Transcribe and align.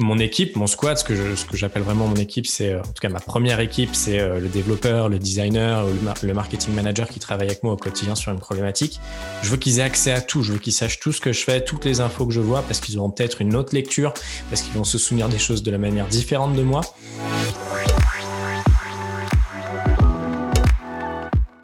mon 0.00 0.18
équipe, 0.18 0.56
mon 0.56 0.66
squad, 0.66 0.98
ce 0.98 1.04
que, 1.04 1.14
j'appelle 1.52 1.82
vraiment 1.82 2.06
mon 2.06 2.16
équipe, 2.16 2.46
c'est 2.46 2.74
en 2.74 2.82
tout 2.82 3.00
cas 3.00 3.08
ma 3.08 3.20
première 3.20 3.60
équipe, 3.60 3.94
c'est 3.94 4.18
le 4.18 4.48
développeur, 4.48 5.08
le 5.08 5.18
designer, 5.18 5.84
le, 5.84 6.26
le, 6.26 6.34
marketing 6.34 6.74
manager 6.74 7.08
qui 7.08 7.20
travaille 7.20 7.48
avec 7.48 7.62
moi 7.62 7.74
au 7.74 7.76
quotidien 7.76 8.14
sur 8.14 8.32
une 8.32 8.38
problématique. 8.38 9.00
Je 9.42 9.50
veux 9.50 9.56
qu'ils 9.56 9.78
aient 9.78 9.82
accès 9.82 10.12
à 10.12 10.20
tout, 10.20 10.42
je 10.42 10.52
veux 10.52 10.58
qu'ils 10.58 10.72
sachent 10.72 11.00
tout 11.00 11.12
ce 11.12 11.20
que 11.20 11.32
je 11.32 11.44
fais, 11.44 11.62
toutes 11.62 11.84
les 11.84 12.00
infos 12.00 12.26
que 12.26 12.32
je 12.32 12.40
vois, 12.40 12.62
parce 12.62 12.80
qu'ils 12.80 12.98
auront 12.98 13.10
peut-être 13.10 13.40
une 13.40 13.54
autre 13.54 13.74
lecture, 13.74 14.14
parce 14.48 14.62
qu'ils 14.62 14.72
vont 14.72 14.84
se 14.84 14.98
souvenir 14.98 15.28
des 15.28 15.38
choses 15.38 15.62
de 15.62 15.70
la 15.70 15.78
manière 15.78 16.06
différente 16.06 16.54
de 16.54 16.62
moi. 16.62 16.82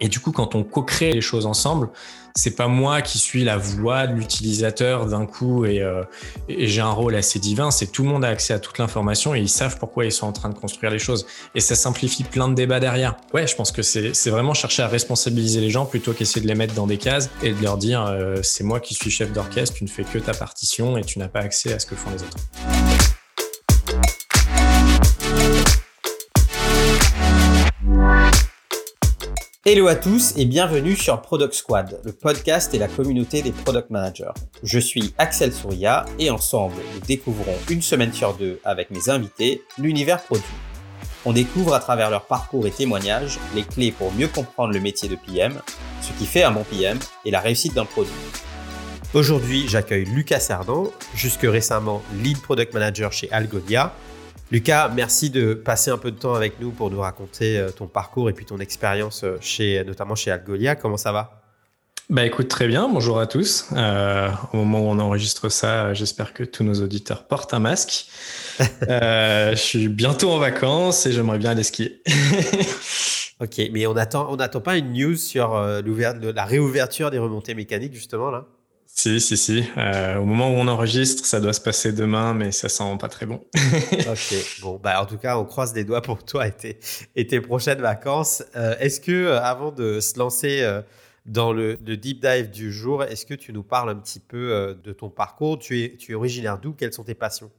Et 0.07 0.09
du 0.09 0.21
coup, 0.21 0.31
quand 0.31 0.55
on 0.55 0.63
co-crée 0.63 1.13
les 1.13 1.21
choses 1.21 1.47
ensemble, 1.47 1.89
c'est 2.37 2.55
pas 2.55 2.69
moi 2.69 3.03
qui 3.03 3.19
suis 3.19 3.43
la 3.43 3.57
voix 3.57 4.07
de 4.07 4.15
l'utilisateur 4.15 5.07
d'un 5.07 5.27
coup 5.27 5.65
euh, 5.65 6.05
et, 6.49 6.69
j'ai 6.69 6.81
un 6.81 6.93
rôle 6.93 7.17
assez 7.17 7.41
divin. 7.41 7.73
C'est 7.73 7.89
tout 7.89 8.05
le 8.05 8.11
monde 8.11 8.25
a 8.25 8.29
accès 8.29 8.55
à 8.55 8.61
toute 8.61 8.79
l'information 8.79 9.35
et 9.35 9.41
ils 9.41 9.49
savent 9.49 9.79
pourquoi 9.81 10.05
ils 10.05 10.13
sont 10.13 10.29
en 10.29 10.33
train 10.33 10.49
de 10.49 10.55
construire 10.55 10.93
les 10.93 11.01
choses. 11.01 11.27
Et 11.57 11.61
ça 11.61 11.75
simplifie 11.75 12.23
plein 12.23 12.47
de 12.47 12.55
débats 12.55 12.79
derrière. 12.79 13.17
Ouais, 13.35 13.49
je 13.49 13.57
pense 13.57 13.73
que 13.73 13.83
c'est 13.83 14.31
vraiment 14.31 14.55
chercher 14.55 14.85
à 14.85 14.87
responsabiliser 14.87 15.61
les 15.61 15.71
gens 15.71 15.87
plutôt 15.87 16.13
qu'essayer 16.13 16.41
de 16.41 16.47
les 16.47 16.55
mettre 16.55 16.75
dans 16.75 16.87
des 16.87 16.99
cases 16.99 17.29
et 17.43 17.53
de 17.53 17.61
leur 17.61 17.77
dire 17.77 18.07
euh, 18.07 18.37
c'est 18.45 18.63
moi 18.63 18.79
qui 18.79 18.95
suis 18.95 19.11
chef 19.11 19.33
d'orchestre, 19.33 19.75
tu 19.75 19.83
ne 19.83 19.89
fais 19.89 20.05
que 20.05 20.19
ta 20.21 20.35
partition 20.35 20.97
et 20.97 21.03
tu 21.03 21.19
n'as 21.19 21.27
pas 21.27 21.41
accès 21.41 21.73
à 21.73 21.81
ce 21.81 21.87
que 21.87 21.97
font 21.97 22.11
les 22.11 22.23
autres. 22.23 23.16
Hello 29.69 29.89
à 29.89 29.97
tous 29.97 30.33
et 30.37 30.45
bienvenue 30.45 30.95
sur 30.95 31.21
Product 31.21 31.53
Squad, 31.53 32.01
le 32.05 32.13
podcast 32.13 32.73
et 32.73 32.79
la 32.79 32.87
communauté 32.87 33.43
des 33.43 33.51
product 33.51 33.91
managers. 33.91 34.31
Je 34.63 34.79
suis 34.79 35.13
Axel 35.19 35.53
Souria 35.53 36.05
et 36.21 36.31
ensemble, 36.31 36.77
nous 36.95 37.01
découvrons 37.01 37.57
une 37.69 37.83
semaine 37.83 38.13
sur 38.13 38.35
deux 38.35 38.61
avec 38.63 38.93
mes 38.93 39.09
invités 39.09 39.65
l'univers 39.77 40.23
produit. 40.23 40.45
On 41.25 41.33
découvre 41.33 41.75
à 41.75 41.81
travers 41.81 42.11
leur 42.11 42.27
parcours 42.27 42.65
et 42.69 42.71
témoignages 42.71 43.41
les 43.57 43.65
clés 43.65 43.91
pour 43.91 44.13
mieux 44.15 44.29
comprendre 44.29 44.73
le 44.73 44.79
métier 44.79 45.09
de 45.09 45.17
PM, 45.17 45.61
ce 46.01 46.13
qui 46.17 46.27
fait 46.27 46.45
un 46.45 46.53
bon 46.53 46.63
PM 46.63 47.01
et 47.25 47.33
la 47.33 47.41
réussite 47.41 47.75
d'un 47.75 47.87
produit. 47.87 48.13
Aujourd'hui, 49.15 49.67
j'accueille 49.67 50.05
Lucas 50.05 50.39
Sardan, 50.39 50.93
jusque 51.17 51.43
récemment 51.43 52.05
lead 52.23 52.41
product 52.41 52.73
manager 52.73 53.13
chez 53.13 53.29
Algolia, 53.33 53.93
Lucas, 54.53 54.93
merci 54.95 55.31
de 55.31 55.55
passer 55.55 55.91
un 55.91 55.99
peu 55.99 56.13
de 56.13 56.19
temps 56.19 56.35
avec 56.35 56.61
nous 56.61 56.71
pour 56.71 56.89
nous 56.89 57.01
raconter 57.01 57.59
euh, 57.59 57.71
ton 57.71 57.89
parcours 57.89 58.31
et 58.31 58.33
puis 58.33 58.45
ton 58.45 58.59
expérience 58.59 59.25
euh, 59.25 59.39
chez, 59.41 59.83
notamment 59.85 60.15
chez 60.15 60.31
Algolia. 60.31 60.77
Comment 60.77 60.97
ça 60.97 61.11
va? 61.11 61.43
Bah 62.11 62.25
écoute, 62.25 62.47
très 62.47 62.69
bien. 62.69 62.89
Bonjour 62.89 63.19
à 63.19 63.27
tous. 63.27 63.67
Euh, 63.73 64.31
au 64.53 64.59
moment 64.59 64.83
où 64.83 64.85
on 64.85 65.01
enregistre 65.01 65.49
ça, 65.49 65.93
j'espère 65.95 66.33
que 66.33 66.45
tous 66.45 66.63
nos 66.63 66.75
auditeurs 66.75 67.27
portent 67.27 67.55
un 67.55 67.59
masque. 67.59 68.07
je 68.61 69.55
suis 69.57 69.89
bientôt 69.89 70.31
en 70.31 70.39
vacances 70.39 71.07
et 71.07 71.13
j'aimerais 71.13 71.39
bien 71.39 71.51
aller 71.51 71.65
skier. 71.65 72.01
ok, 73.41 73.63
mais 73.73 73.89
on 73.89 73.97
attend, 73.97 74.29
on 74.31 74.37
n'attend 74.37 74.61
pas 74.61 74.77
une 74.77 74.93
news 74.93 75.17
sur 75.17 75.61
la 75.61 76.45
réouverture 76.45 77.11
des 77.11 77.19
remontées 77.19 77.55
mécaniques 77.55 77.95
justement 77.95 78.31
là? 78.31 78.47
Si, 78.97 79.21
si, 79.21 79.37
si. 79.37 79.65
Euh, 79.77 80.17
au 80.17 80.25
moment 80.25 80.49
où 80.49 80.55
on 80.55 80.69
enregistre, 80.69 81.27
ça 81.27 81.39
doit 81.39 81.53
se 81.53 81.61
passer 81.61 81.93
demain, 81.93 82.33
mais 82.33 82.51
ça 82.51 82.71
sent 82.71 82.97
pas 82.99 83.09
très 83.09 83.27
bon. 83.27 83.45
ok. 83.93 84.35
Bon, 84.63 84.81
bah, 84.83 85.03
en 85.03 85.05
tout 85.05 85.19
cas, 85.19 85.37
on 85.37 85.45
croise 85.45 85.75
les 85.75 85.85
doigts 85.85 86.01
pour 86.01 86.25
toi 86.25 86.47
et 86.47 86.53
tes, 86.53 86.79
et 87.15 87.27
tes 87.27 87.43
prochaines 87.43 87.83
vacances. 87.83 88.43
Euh, 88.57 88.75
est-ce 88.81 89.03
que, 89.03 89.13
euh, 89.13 89.41
avant 89.43 89.71
de 89.71 90.01
se 90.01 90.19
lancer 90.19 90.67
dans 91.27 91.53
le, 91.53 91.77
deep 91.77 92.23
dive 92.23 92.51
du 92.51 92.73
jour, 92.73 93.05
est-ce 93.05 93.27
que 93.27 93.35
tu 93.35 93.53
nous 93.53 93.63
parles 93.63 93.91
un 93.91 93.97
petit 93.97 94.21
peu 94.21 94.75
de 94.83 94.93
ton 94.93 95.11
parcours? 95.11 95.59
Tu 95.59 95.83
es, 95.83 95.97
tu 95.99 96.13
es 96.13 96.15
originaire 96.15 96.59
d'où? 96.59 96.73
Quelles 96.73 96.95
sont 96.95 97.05
tes 97.05 97.15
passions? 97.15 97.51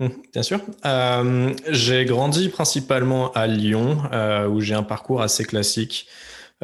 Mmh, 0.00 0.08
Bien 0.34 0.42
sûr. 0.42 0.60
j'ai 1.70 2.04
grandi 2.04 2.50
principalement 2.50 3.32
à 3.32 3.46
Lyon, 3.46 4.02
où 4.50 4.60
j'ai 4.60 4.74
un 4.74 4.82
parcours 4.82 5.22
assez 5.22 5.46
classique. 5.46 6.08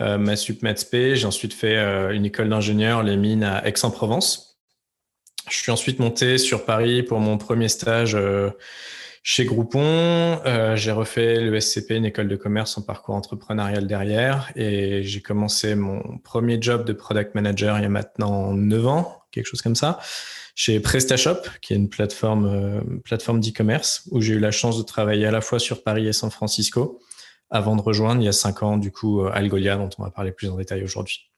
Euh, 0.01 0.17
ma 0.19 0.37
sup 0.37 0.65
J'ai 0.93 1.27
ensuite 1.27 1.53
fait 1.53 1.77
euh, 1.77 2.13
une 2.13 2.25
école 2.25 2.49
d'ingénieur, 2.49 3.03
les 3.03 3.17
mines 3.17 3.45
à 3.45 3.67
Aix-en-Provence. 3.67 4.59
Je 5.51 5.57
suis 5.57 5.71
ensuite 5.71 5.99
monté 5.99 6.39
sur 6.39 6.65
Paris 6.65 7.03
pour 7.03 7.19
mon 7.19 7.37
premier 7.37 7.69
stage 7.69 8.15
euh, 8.15 8.51
chez 9.23 9.45
Groupon. 9.45 10.41
j'ai 10.77 10.93
refait 10.93 11.41
le 11.41 11.61
SCP, 11.61 11.91
une 11.93 12.07
école 12.07 12.29
de 12.29 12.37
commerce 12.37 12.79
en 12.79 12.83
parcours 12.83 13.15
entrepreneurial 13.15 13.87
derrière. 13.87 14.51
Et 14.57 15.03
j'ai 15.03 15.21
commencé 15.21 15.75
mon 15.75 16.19
premier 16.19 16.61
job 16.61 16.87
de 16.87 16.95
product 16.95 17.35
manager 17.35 17.79
il 17.79 17.83
y 17.83 17.87
a 17.87 17.91
maintenant 17.91 18.55
9 18.55 18.87
ans, 18.87 19.23
quelque 19.31 19.47
chose 19.47 19.61
comme 19.61 19.77
ça, 19.77 19.99
chez 20.55 20.81
PrestaShop, 20.81 21.43
qui 21.61 21.75
est 21.75 21.77
une 21.77 21.91
plateforme 21.91 23.01
plateforme 23.05 23.41
d'e-commerce, 23.41 24.09
où 24.11 24.23
j'ai 24.23 24.35
eu 24.35 24.39
la 24.39 24.53
chance 24.53 24.79
de 24.79 24.83
travailler 24.83 25.27
à 25.27 25.31
la 25.31 25.43
fois 25.43 25.59
sur 25.59 25.83
Paris 25.83 26.07
et 26.07 26.15
San 26.15 26.31
Francisco 26.31 27.01
avant 27.51 27.77
de 27.77 27.83
rejoindre 27.83 28.23
il 28.23 28.25
y 28.25 28.29
a 28.29 28.33
cinq 28.33 28.63
ans, 28.63 28.77
du 28.77 28.93
coup, 28.93 29.23
euh, 29.23 29.31
Algolia, 29.33 29.77
dont 29.77 29.91
on 29.99 30.05
va 30.05 30.11
parler 30.11 30.33
plus 30.33 30.49
en 30.49 30.57
détail 30.57 30.83
aujourd'hui. 30.83 31.31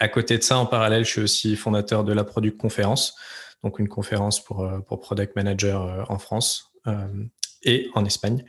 À 0.00 0.08
côté 0.08 0.36
de 0.38 0.42
ça, 0.42 0.58
en 0.58 0.66
parallèle, 0.66 1.04
je 1.04 1.10
suis 1.10 1.20
aussi 1.20 1.56
fondateur 1.56 2.04
de 2.04 2.12
la 2.12 2.24
Product 2.24 2.56
Conférence, 2.56 3.14
donc 3.62 3.78
une 3.78 3.88
conférence 3.88 4.42
pour, 4.42 4.64
euh, 4.64 4.80
pour 4.80 5.00
product 5.00 5.36
manager 5.36 5.82
euh, 5.82 6.04
en 6.08 6.18
France 6.18 6.72
et 7.62 7.90
en 7.94 8.06
Espagne. 8.06 8.42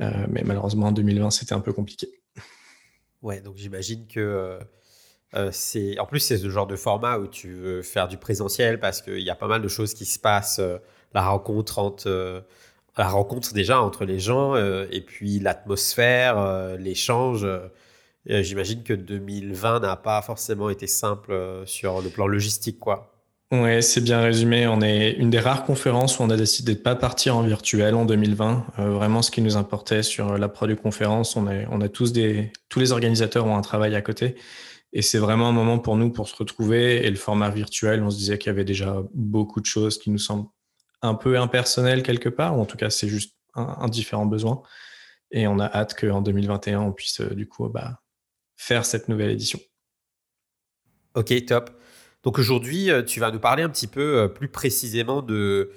mais 0.00 0.42
malheureusement, 0.44 0.88
en 0.88 0.92
2020, 0.92 1.30
c'était 1.30 1.52
un 1.52 1.60
peu 1.60 1.72
compliqué. 1.72 2.08
Ouais, 3.22 3.40
donc 3.40 3.56
j'imagine 3.56 4.08
que 4.08 4.58
c'est. 5.52 5.96
En 6.00 6.06
plus, 6.06 6.18
c'est 6.18 6.38
ce 6.38 6.50
genre 6.50 6.66
de 6.66 6.74
format 6.74 7.18
où 7.18 7.28
tu 7.28 7.52
veux 7.52 7.82
faire 7.82 8.08
du 8.08 8.16
présentiel 8.16 8.80
parce 8.80 9.00
qu'il 9.00 9.20
y 9.20 9.30
a 9.30 9.36
pas 9.36 9.46
mal 9.46 9.62
de 9.62 9.68
choses 9.68 9.94
qui 9.94 10.06
se 10.06 10.18
passent. 10.18 10.60
la 11.14 11.22
rencontre 11.22 11.78
entre 11.78 12.44
la 12.96 13.08
rencontre 13.08 13.54
déjà 13.54 13.80
entre 13.80 14.04
les 14.04 14.18
gens 14.18 14.54
euh, 14.54 14.86
et 14.90 15.00
puis 15.00 15.38
l'atmosphère, 15.38 16.38
euh, 16.38 16.76
l'échange. 16.76 17.44
Euh, 17.44 17.68
j'imagine 18.26 18.82
que 18.82 18.92
2020 18.92 19.80
n'a 19.80 19.96
pas 19.96 20.20
forcément 20.22 20.70
été 20.70 20.86
simple 20.86 21.34
sur 21.66 22.00
le 22.00 22.08
plan 22.08 22.26
logistique, 22.26 22.78
quoi. 22.78 23.08
Oui, 23.50 23.82
c'est 23.82 24.00
bien 24.00 24.22
résumé. 24.22 24.66
On 24.66 24.80
est 24.80 25.10
une 25.12 25.28
des 25.28 25.40
rares 25.40 25.64
conférences 25.64 26.18
où 26.18 26.22
on 26.22 26.30
a 26.30 26.36
décidé 26.36 26.72
de 26.72 26.78
ne 26.78 26.82
pas 26.82 26.94
partir 26.94 27.36
en 27.36 27.42
virtuel 27.42 27.94
en 27.94 28.06
2020. 28.06 28.64
vraiment, 28.78 29.20
ce 29.20 29.30
qui 29.30 29.42
nous 29.42 29.58
importait 29.58 30.02
sur 30.02 30.38
la 30.38 30.48
produit 30.48 30.76
conférence, 30.76 31.36
on, 31.36 31.46
on 31.70 31.80
a 31.82 31.88
tous 31.90 32.12
des, 32.12 32.50
tous 32.70 32.78
les 32.78 32.92
organisateurs 32.92 33.44
ont 33.44 33.56
un 33.56 33.60
travail 33.60 33.94
à 33.94 34.00
côté. 34.00 34.36
Et 34.94 35.02
c'est 35.02 35.18
vraiment 35.18 35.48
un 35.48 35.52
moment 35.52 35.78
pour 35.78 35.96
nous 35.96 36.10
pour 36.10 36.28
se 36.28 36.36
retrouver. 36.36 37.04
Et 37.04 37.10
le 37.10 37.16
format 37.16 37.50
virtuel, 37.50 38.02
on 38.02 38.08
se 38.08 38.16
disait 38.16 38.38
qu'il 38.38 38.48
y 38.48 38.54
avait 38.54 38.64
déjà 38.64 39.02
beaucoup 39.12 39.60
de 39.60 39.66
choses 39.66 39.98
qui 39.98 40.10
nous 40.10 40.18
semblent 40.18 40.46
un 41.02 41.14
peu 41.14 41.38
impersonnel 41.38 42.02
quelque 42.02 42.28
part, 42.28 42.56
ou 42.56 42.62
en 42.62 42.66
tout 42.66 42.76
cas 42.76 42.90
c'est 42.90 43.08
juste 43.08 43.36
un, 43.54 43.88
différent 43.88 44.26
besoin. 44.26 44.62
Et 45.30 45.46
on 45.46 45.58
a 45.58 45.66
hâte 45.66 45.98
qu'en 45.98 46.22
2021, 46.22 46.80
on 46.80 46.92
puisse 46.92 47.20
euh, 47.20 47.34
du 47.34 47.48
coup 47.48 47.68
bah, 47.68 48.00
faire 48.56 48.84
cette 48.84 49.08
nouvelle 49.08 49.30
édition. 49.30 49.58
Ok, 51.14 51.32
top. 51.46 51.70
Donc 52.22 52.38
aujourd'hui, 52.38 52.90
euh, 52.90 53.02
tu 53.02 53.20
vas 53.20 53.30
nous 53.30 53.40
parler 53.40 53.62
un 53.62 53.68
petit 53.68 53.86
peu 53.86 54.18
euh, 54.18 54.28
plus 54.28 54.48
précisément 54.48 55.22
de 55.22 55.72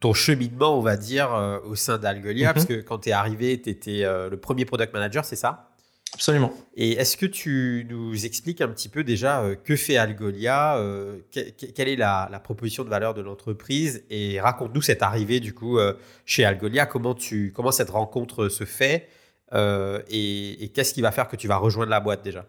ton 0.00 0.12
cheminement, 0.12 0.78
on 0.78 0.82
va 0.82 0.98
dire, 0.98 1.30
au 1.64 1.76
sein 1.76 1.96
d'Algolia, 1.96 2.52
parce 2.52 2.68
mhm. 2.68 2.76
que 2.76 2.80
quand 2.82 2.98
tu 2.98 3.08
es 3.08 3.12
arrivé, 3.12 3.62
tu 3.62 3.70
étais 3.70 4.02
le 4.02 4.36
premier 4.36 4.66
product 4.66 4.92
manager, 4.92 5.24
c'est 5.24 5.36
ça? 5.36 5.73
Absolument. 6.14 6.52
Et 6.76 6.92
est-ce 6.92 7.16
que 7.16 7.26
tu 7.26 7.86
nous 7.90 8.24
expliques 8.24 8.60
un 8.60 8.68
petit 8.68 8.88
peu 8.88 9.02
déjà 9.02 9.42
euh, 9.42 9.56
que 9.56 9.74
fait 9.74 9.96
Algolia, 9.96 10.76
euh, 10.76 11.18
quelle 11.30 11.88
est 11.88 11.96
la, 11.96 12.40
proposition 12.42 12.84
de 12.84 12.88
valeur 12.88 13.14
de 13.14 13.20
l'entreprise 13.20 14.04
et 14.10 14.40
raconte-nous 14.40 14.82
cette 14.82 15.02
arrivée 15.02 15.40
du 15.40 15.54
coup 15.54 15.78
euh, 15.78 15.94
chez 16.24 16.44
Algolia, 16.44 16.86
comment, 16.86 17.14
tu, 17.14 17.52
comment 17.54 17.72
cette 17.72 17.90
rencontre 17.90 18.48
se 18.48 18.64
fait 18.64 19.08
et, 19.52 20.72
qu'est-ce 20.74 20.94
qui 20.94 21.00
va 21.00 21.12
faire 21.12 21.28
que 21.28 21.36
tu 21.36 21.46
vas 21.46 21.56
rejoindre 21.56 21.90
la 21.90 22.00
boîte 22.00 22.24
déjà? 22.24 22.44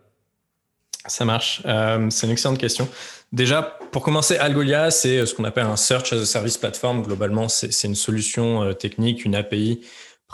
Ça 1.05 1.23
marche. 1.23 1.61
c'est 1.63 2.25
une 2.25 2.31
excellente 2.31 2.57
question. 2.57 2.89
Déjà, 3.31 3.78
pour 3.91 4.01
commencer, 4.01 4.37
Algolia, 4.37 4.90
c'est 4.90 5.23
ce 5.28 5.35
qu'on 5.35 5.43
appelle 5.43 5.67
un 5.67 5.75
Search 5.75 6.13
as 6.13 6.16
a 6.16 6.25
Service 6.25 6.57
Platform. 6.57 7.03
Globalement, 7.03 7.47
c'est 7.47 7.84
une 7.84 7.93
solution 7.93 8.73
technique, 8.73 9.23
une 9.23 9.35
API 9.35 9.81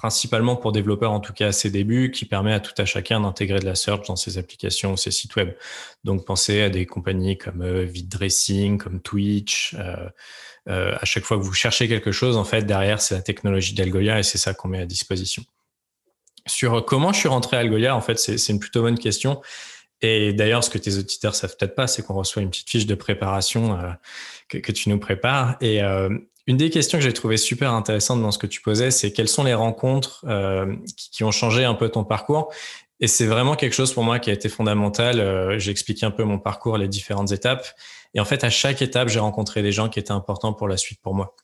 principalement 0.01 0.55
pour 0.55 0.71
développeurs 0.71 1.11
en 1.11 1.19
tout 1.19 1.31
cas 1.31 1.49
à 1.49 1.51
ses 1.51 1.69
débuts, 1.69 2.09
qui 2.09 2.25
permet 2.25 2.53
à 2.53 2.59
tout 2.59 2.73
à 2.81 2.85
chacun 2.85 3.19
d'intégrer 3.21 3.59
de 3.59 3.65
la 3.65 3.75
search 3.75 4.07
dans 4.07 4.15
ses 4.15 4.39
applications, 4.39 4.97
ses 4.97 5.11
sites 5.11 5.35
web. 5.35 5.53
Donc 6.03 6.25
pensez 6.25 6.63
à 6.63 6.69
des 6.71 6.87
compagnies 6.87 7.37
comme 7.37 7.61
euh, 7.61 7.83
VidDressing, 7.83 8.79
comme 8.79 8.99
Twitch. 8.99 9.75
Euh, 9.77 10.09
euh, 10.69 10.95
à 10.99 11.05
chaque 11.05 11.23
fois 11.23 11.37
que 11.37 11.43
vous 11.43 11.53
cherchez 11.53 11.87
quelque 11.87 12.11
chose, 12.11 12.35
en 12.35 12.43
fait, 12.43 12.63
derrière, 12.63 12.99
c'est 12.99 13.13
la 13.13 13.21
technologie 13.21 13.75
d'Algolia 13.75 14.17
et 14.17 14.23
c'est 14.23 14.39
ça 14.39 14.55
qu'on 14.55 14.69
met 14.69 14.79
à 14.79 14.87
disposition. 14.87 15.43
Sur 16.47 16.83
comment 16.83 17.13
je 17.13 17.19
suis 17.19 17.29
rentré 17.29 17.57
à 17.57 17.59
Algolia, 17.59 17.95
en 17.95 18.01
fait, 18.01 18.17
c'est 18.17 18.47
une 18.49 18.59
plutôt 18.59 18.81
bonne 18.81 18.97
question. 18.97 19.39
Et 20.01 20.33
d'ailleurs, 20.33 20.63
ce 20.63 20.71
que 20.71 20.79
tes 20.79 20.97
auditeurs 20.97 21.35
savent 21.35 21.55
peut-être 21.59 21.75
pas, 21.75 21.85
c'est 21.85 22.01
qu'on 22.01 22.15
reçoit 22.15 22.41
une 22.41 22.49
petite 22.49 22.71
fiche 22.71 22.87
de 22.87 22.95
préparation 22.95 23.77
que, 24.49 24.57
que, 24.57 24.71
tu 24.71 24.89
nous 24.89 24.97
prépares. 24.97 25.57
Et 25.61 25.79
une 26.47 26.57
des 26.57 26.69
questions 26.69 26.97
que 26.97 27.03
j'ai 27.03 27.13
trouvé 27.13 27.37
super 27.37 27.73
intéressante 27.73 28.21
dans 28.21 28.31
ce 28.31 28.39
que 28.39 28.47
tu 28.47 28.61
posais, 28.61 28.91
c'est 28.91 29.11
quelles 29.11 29.27
sont 29.27 29.43
les 29.43 29.53
rencontres 29.53 30.25
euh, 30.27 30.75
qui, 30.97 31.23
ont 31.23 31.31
changé 31.31 31.63
un 31.65 31.75
peu 31.75 31.89
ton 31.89 32.03
parcours. 32.03 32.51
Et 32.99 33.07
c'est 33.07 33.25
vraiment 33.25 33.55
quelque 33.55 33.73
chose 33.73 33.93
pour 33.93 34.03
moi 34.03 34.19
qui 34.19 34.29
a 34.29 34.33
été 34.33 34.49
fondamental. 34.49 35.19
Euh, 35.19 35.59
j'ai 35.59 35.71
expliqué 35.71 36.05
un 36.05 36.11
peu 36.11 36.23
mon 36.23 36.39
parcours, 36.39 36.77
les 36.77 36.87
différentes 36.87 37.31
étapes. 37.31 37.67
Et 38.13 38.19
en 38.19 38.25
fait, 38.25 38.43
à 38.43 38.49
chaque 38.49 38.81
étape, 38.81 39.09
j'ai 39.09 39.19
rencontré 39.19 39.61
des 39.61 39.71
gens 39.71 39.89
qui 39.89 39.99
étaient 39.99 40.11
importants 40.11 40.53
pour 40.53 40.67
la 40.67 40.77
suite 40.77 40.99
pour 41.01 41.13
moi. 41.13 41.35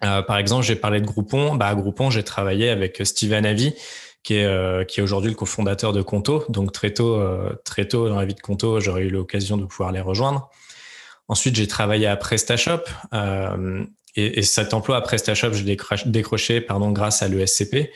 par 0.00 0.38
exemple, 0.38 0.64
j'ai 0.64 0.76
parlé 0.76 1.00
de 1.00 1.06
Groupon. 1.06 1.56
Bah, 1.56 1.66
à 1.66 1.74
Groupon, 1.74 2.10
j'ai 2.10 2.22
travaillé 2.22 2.70
avec 2.70 3.02
Steven 3.04 3.44
Avi, 3.44 3.74
qui 4.22 4.36
est, 4.36 4.88
qui 4.88 5.00
est 5.00 5.02
aujourd'hui 5.02 5.30
le 5.30 5.36
cofondateur 5.36 5.92
de 5.92 6.00
Conto. 6.00 6.44
Donc 6.48 6.72
très 6.72 6.94
tôt, 6.94 7.22
très 7.64 7.86
tôt 7.86 8.08
dans 8.08 8.18
la 8.18 8.24
vie 8.24 8.34
de 8.34 8.40
Conto, 8.40 8.80
j'aurais 8.80 9.02
eu 9.02 9.10
l'occasion 9.10 9.58
de 9.58 9.66
pouvoir 9.66 9.92
les 9.92 10.00
rejoindre. 10.00 10.48
Ensuite, 11.28 11.54
j'ai 11.54 11.68
travaillé 11.68 12.06
à 12.06 12.16
PrestaShop. 12.16 12.84
Et, 14.16 14.40
et, 14.40 14.42
cet 14.42 14.74
emploi 14.74 14.96
à 14.96 15.00
PrestaShop, 15.00 15.52
je 15.52 15.62
l'ai 15.64 15.76
décroché 16.06 16.60
pardon, 16.60 16.90
grâce 16.90 17.22
à 17.22 17.28
l'ESCP, 17.28 17.90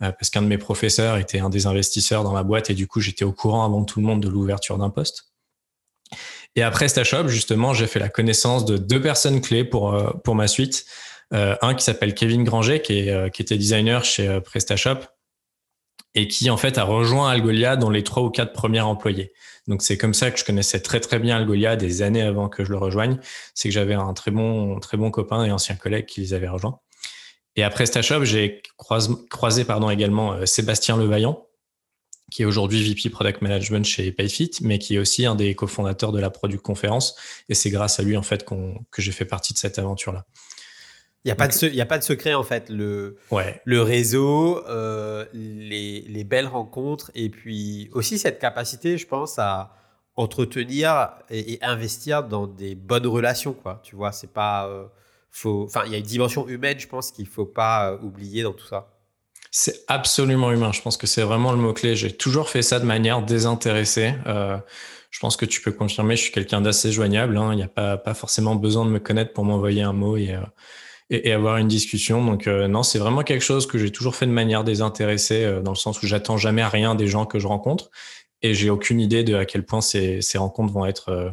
parce 0.00 0.30
qu'un 0.30 0.42
de 0.42 0.46
mes 0.46 0.58
professeurs 0.58 1.18
était 1.18 1.40
un 1.40 1.50
des 1.50 1.66
investisseurs 1.66 2.24
dans 2.24 2.32
ma 2.32 2.42
boîte 2.42 2.70
et 2.70 2.74
du 2.74 2.86
coup, 2.86 3.00
j'étais 3.00 3.24
au 3.24 3.32
courant 3.32 3.64
avant 3.64 3.84
tout 3.84 4.00
le 4.00 4.06
monde 4.06 4.20
de 4.20 4.28
l'ouverture 4.28 4.78
d'un 4.78 4.90
poste. 4.90 5.30
Et 6.56 6.62
à 6.62 6.70
PrestaShop, 6.70 7.28
justement, 7.28 7.74
j'ai 7.74 7.86
fait 7.86 7.98
la 7.98 8.08
connaissance 8.08 8.64
de 8.64 8.76
deux 8.76 9.00
personnes 9.00 9.40
clés 9.40 9.64
pour, 9.64 9.94
euh, 9.94 10.10
pour 10.24 10.34
ma 10.34 10.48
suite. 10.48 10.84
Euh, 11.32 11.54
un 11.62 11.74
qui 11.74 11.84
s'appelle 11.84 12.14
Kevin 12.14 12.42
Granger, 12.42 12.82
qui, 12.82 12.98
est, 12.98 13.10
euh, 13.10 13.26
était 13.26 13.56
designer 13.56 14.04
chez 14.04 14.40
PrestaShop 14.40 14.98
et 16.14 16.26
qui, 16.26 16.50
en 16.50 16.56
fait, 16.56 16.76
a 16.76 16.82
rejoint 16.82 17.30
Algolia 17.30 17.76
dans 17.76 17.90
les 17.90 18.02
trois 18.02 18.24
ou 18.24 18.30
quatre 18.30 18.52
premiers 18.52 18.80
employés. 18.80 19.32
Donc, 19.68 19.82
c'est 19.82 19.96
comme 19.96 20.14
ça 20.14 20.30
que 20.30 20.38
je 20.38 20.44
connaissais 20.44 20.80
très, 20.80 21.00
très 21.00 21.18
bien 21.18 21.36
Algolia 21.36 21.76
des 21.76 22.02
années 22.02 22.22
avant 22.22 22.48
que 22.48 22.64
je 22.64 22.70
le 22.70 22.78
rejoigne. 22.78 23.18
C'est 23.54 23.68
que 23.68 23.74
j'avais 23.74 23.94
un 23.94 24.12
très 24.14 24.30
bon, 24.30 24.80
très 24.80 24.96
bon 24.96 25.10
copain 25.10 25.44
et 25.44 25.52
ancien 25.52 25.76
collègue 25.76 26.06
qui 26.06 26.20
les 26.20 26.34
avait 26.34 26.48
rejoints. 26.48 26.80
Et 27.56 27.62
à 27.62 27.70
PrestaShop, 27.70 28.24
j'ai 28.24 28.62
croisé, 28.76 29.64
pardon, 29.64 29.90
également 29.90 30.46
Sébastien 30.46 30.96
Levaillant, 30.96 31.46
qui 32.30 32.42
est 32.42 32.44
aujourd'hui 32.44 32.82
VP 32.82 33.10
Product 33.10 33.42
Management 33.42 33.84
chez 33.84 34.12
PayFit, 34.12 34.52
mais 34.62 34.78
qui 34.78 34.94
est 34.94 34.98
aussi 34.98 35.26
un 35.26 35.34
des 35.34 35.54
cofondateurs 35.54 36.12
de 36.12 36.20
la 36.20 36.30
Product 36.30 36.62
Conférence. 36.62 37.16
Et 37.48 37.54
c'est 37.54 37.70
grâce 37.70 37.98
à 37.98 38.02
lui, 38.02 38.16
en 38.16 38.22
fait, 38.22 38.44
que 38.44 39.02
j'ai 39.02 39.12
fait 39.12 39.24
partie 39.24 39.52
de 39.52 39.58
cette 39.58 39.78
aventure-là. 39.78 40.26
Il 41.24 41.28
n'y 41.28 41.32
a, 41.32 41.34
pas 41.34 41.48
de 41.48 41.80
a 41.80 41.86
pas 41.86 41.98
de 41.98 42.02
secret, 42.02 42.32
en 42.32 42.42
fait. 42.42 42.70
Le, 42.70 43.18
ouais. 43.30 43.60
le 43.66 43.82
réseau, 43.82 44.64
euh, 44.68 45.26
les, 45.34 46.00
les, 46.08 46.24
belles 46.24 46.46
rencontres, 46.46 47.10
et 47.14 47.28
puis 47.28 47.90
aussi 47.92 48.18
cette 48.18 48.38
capacité, 48.38 48.96
je 48.96 49.06
pense, 49.06 49.38
à 49.38 49.76
entretenir 50.16 51.10
et, 51.28 51.58
investir 51.60 52.24
dans 52.24 52.46
des 52.46 52.74
bonnes 52.74 53.06
relations. 53.06 53.52
Quoi. 53.52 53.80
Tu 53.82 53.96
vois, 53.96 54.12
c'est 54.12 54.32
pas. 54.32 54.66
Euh, 54.66 54.86
faut, 55.30 55.68
il 55.86 55.92
y 55.92 55.94
a 55.94 55.98
une 55.98 56.04
dimension 56.04 56.48
humaine, 56.48 56.78
je 56.78 56.88
pense, 56.88 57.12
qu'il 57.12 57.24
ne 57.24 57.30
faut 57.30 57.46
pas 57.46 57.92
euh, 57.92 57.98
oublier 58.02 58.42
dans 58.42 58.52
tout 58.52 58.66
ça. 58.66 58.88
C'est 59.50 59.84
absolument 59.88 60.52
humain. 60.52 60.72
Je 60.72 60.80
pense 60.80 60.96
que 60.96 61.06
c'est 61.06 61.22
vraiment 61.22 61.52
le 61.52 61.58
mot-clé. 61.58 61.96
J'ai 61.96 62.12
toujours 62.12 62.48
fait 62.48 62.62
ça 62.62 62.78
de 62.78 62.84
manière 62.84 63.22
désintéressée. 63.22 64.14
Euh, 64.26 64.58
je 65.10 65.18
pense 65.18 65.36
que 65.36 65.44
tu 65.44 65.60
peux 65.60 65.72
confirmer, 65.72 66.14
je 66.14 66.22
suis 66.22 66.32
quelqu'un 66.32 66.60
d'assez 66.60 66.92
joignable. 66.92 67.36
Hein. 67.36 67.52
Il 67.52 67.56
n'y 67.56 67.62
a 67.64 67.68
pas, 67.68 67.96
pas 67.96 68.14
forcément 68.14 68.54
besoin 68.54 68.84
de 68.84 68.90
me 68.90 69.00
connaître 69.00 69.32
pour 69.32 69.44
m'envoyer 69.44 69.82
un 69.82 69.92
mot 69.92 70.16
et, 70.16 70.34
euh, 70.34 70.40
et, 71.10 71.32
avoir 71.32 71.56
une 71.56 71.68
discussion. 71.68 72.24
Donc 72.24 72.46
euh, 72.46 72.68
non, 72.68 72.82
c'est 72.82 72.98
vraiment 72.98 73.22
quelque 73.22 73.42
chose 73.42 73.66
que 73.66 73.78
j'ai 73.78 73.90
toujours 73.90 74.16
fait 74.16 74.26
de 74.26 74.32
manière 74.32 74.64
désintéressée, 74.64 75.44
euh, 75.44 75.60
dans 75.60 75.72
le 75.72 75.76
sens 75.76 76.02
où 76.02 76.06
j'attends 76.06 76.36
jamais 76.36 76.64
rien 76.64 76.94
des 76.94 77.08
gens 77.08 77.26
que 77.26 77.38
je 77.38 77.46
rencontre. 77.46 77.90
Et 78.42 78.54
j'ai 78.54 78.70
aucune 78.70 79.00
idée 79.00 79.24
de 79.24 79.34
à 79.34 79.44
quel 79.44 79.66
point 79.66 79.80
ces, 79.80 80.22
ces 80.22 80.38
rencontres 80.38 80.72
vont 80.72 80.86
être 80.86 81.10
euh, 81.10 81.30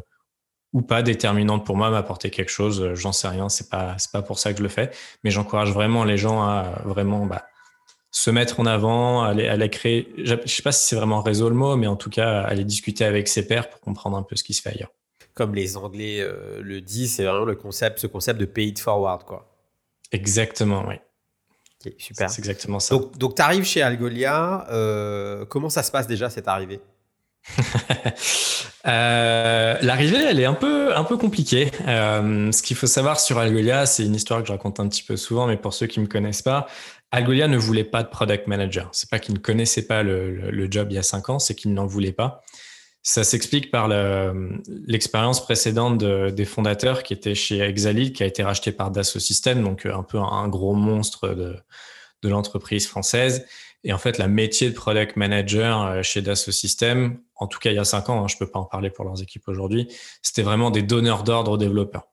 ou 0.73 0.81
pas 0.81 1.01
déterminantes 1.01 1.65
pour 1.65 1.77
moi, 1.77 1.89
m'apporter 1.89 2.29
quelque 2.29 2.49
chose. 2.49 2.93
J'en 2.95 3.13
sais 3.13 3.29
rien. 3.29 3.47
C'est 3.49 3.69
pas, 3.69 3.95
pas 4.11 4.21
pour 4.21 4.39
ça 4.39 4.51
que 4.51 4.57
je 4.57 4.63
le 4.63 4.69
fais. 4.69 4.91
Mais 5.23 5.31
j'encourage 5.31 5.71
vraiment 5.71 6.03
les 6.03 6.17
gens 6.17 6.41
à 6.41 6.81
vraiment 6.83 7.25
bah, 7.25 7.45
se 8.11 8.29
mettre 8.31 8.59
en 8.59 8.65
avant, 8.65 9.23
aller, 9.23 9.47
aller 9.47 9.69
créer. 9.69 10.13
Je 10.17 10.35
sais 10.45 10.63
pas 10.63 10.73
si 10.73 10.87
c'est 10.87 10.97
vraiment 10.97 11.21
réseau 11.21 11.47
le 11.47 11.55
mot, 11.55 11.77
mais 11.77 11.87
en 11.87 11.95
tout 11.95 12.09
cas, 12.09 12.41
aller 12.41 12.65
discuter 12.65 13.05
avec 13.05 13.29
ses 13.29 13.47
pairs 13.47 13.69
pour 13.69 13.79
comprendre 13.79 14.17
un 14.17 14.23
peu 14.23 14.35
ce 14.35 14.43
qui 14.43 14.53
se 14.53 14.61
fait 14.61 14.71
ailleurs. 14.71 14.91
Comme 15.33 15.55
les 15.55 15.77
Anglais 15.77 16.27
le 16.59 16.81
disent, 16.81 17.15
c'est 17.15 17.23
vraiment 17.23 17.45
le 17.45 17.55
concept, 17.55 17.99
ce 17.99 18.07
concept 18.07 18.39
de 18.39 18.45
pay 18.45 18.67
it 18.67 18.79
forward, 18.79 19.23
quoi. 19.23 19.56
Exactement, 20.11 20.85
oui. 20.87 20.95
super. 21.97 22.29
C'est 22.29 22.39
exactement 22.39 22.79
ça. 22.79 22.95
Donc, 23.17 23.35
tu 23.35 23.41
arrives 23.41 23.65
chez 23.65 23.81
Algolia. 23.81 24.67
Euh, 24.71 25.45
comment 25.45 25.69
ça 25.69 25.83
se 25.83 25.91
passe 25.91 26.07
déjà 26.07 26.29
cette 26.29 26.47
arrivée? 26.47 26.79
Euh, 28.85 29.77
L'arrivée, 29.81 30.23
elle 30.29 30.39
est 30.39 30.45
un 30.45 30.53
peu, 30.53 30.95
un 30.95 31.03
peu 31.03 31.17
compliquée. 31.17 31.71
ce 31.73 32.61
qu'il 32.61 32.77
faut 32.77 32.87
savoir 32.87 33.19
sur 33.19 33.37
Algolia, 33.37 33.85
c'est 33.85 34.05
une 34.05 34.15
histoire 34.15 34.39
que 34.41 34.47
je 34.47 34.53
raconte 34.53 34.79
un 34.79 34.87
petit 34.87 35.03
peu 35.03 35.17
souvent, 35.17 35.45
mais 35.45 35.57
pour 35.57 35.73
ceux 35.73 35.87
qui 35.87 35.99
ne 35.99 36.05
me 36.05 36.09
connaissent 36.09 36.41
pas, 36.41 36.67
Algolia 37.11 37.47
ne 37.47 37.57
voulait 37.57 37.83
pas 37.83 38.03
de 38.03 38.09
product 38.09 38.47
manager. 38.47 38.89
C'est 38.91 39.09
pas 39.09 39.19
qu'il 39.19 39.33
ne 39.33 39.39
connaissait 39.39 39.87
pas 39.87 40.03
le, 40.03 40.67
job 40.69 40.87
il 40.91 40.95
y 40.95 40.97
a 40.97 41.03
cinq 41.03 41.29
ans, 41.29 41.39
c'est 41.39 41.55
qu'il 41.55 41.73
n'en 41.73 41.85
voulait 41.85 42.11
pas. 42.11 42.41
Ça 43.03 43.23
s'explique 43.23 43.71
par 43.71 43.87
l'expérience 44.85 45.41
précédente 45.41 45.97
des 45.97 46.45
fondateurs 46.45 47.03
qui 47.03 47.13
étaient 47.13 47.35
chez 47.35 47.59
Exalid, 47.59 48.13
qui 48.13 48.23
a 48.23 48.25
été 48.25 48.43
racheté 48.43 48.73
par 48.73 48.91
Dassault 48.91 49.19
Systèmes, 49.19 49.63
donc 49.63 49.85
euh, 49.85 49.95
un 49.95 50.03
peu 50.03 50.17
un, 50.19 50.47
gros 50.49 50.75
monstre 50.75 51.29
de, 51.29 51.55
l'entreprise 52.23 52.85
française. 52.85 53.45
Et 53.85 53.93
en 53.93 53.97
fait, 53.97 54.17
la 54.17 54.27
métier 54.27 54.69
de 54.69 54.75
product 54.75 55.15
manager 55.15 55.83
euh, 55.83 56.01
chez 56.01 56.21
Dassault 56.21 56.51
Systèmes, 56.51 57.21
en 57.35 57.47
tout 57.47 57.59
cas 57.59 57.71
il 57.71 57.75
y 57.75 57.79
a 57.79 57.85
cinq 57.85 58.09
ans, 58.09 58.23
hein, 58.23 58.27
je 58.27 58.35
ne 58.35 58.39
peux 58.39 58.51
pas 58.51 58.59
en 58.59 58.65
parler 58.65 58.89
pour 58.89 59.05
leurs 59.05 59.21
équipes 59.21 59.47
aujourd'hui, 59.47 59.87
c'était 60.21 60.41
vraiment 60.41 60.69
des 60.69 60.81
donneurs 60.81 61.23
d'ordre 61.23 61.51
aux 61.51 61.57
développeurs. 61.57 62.09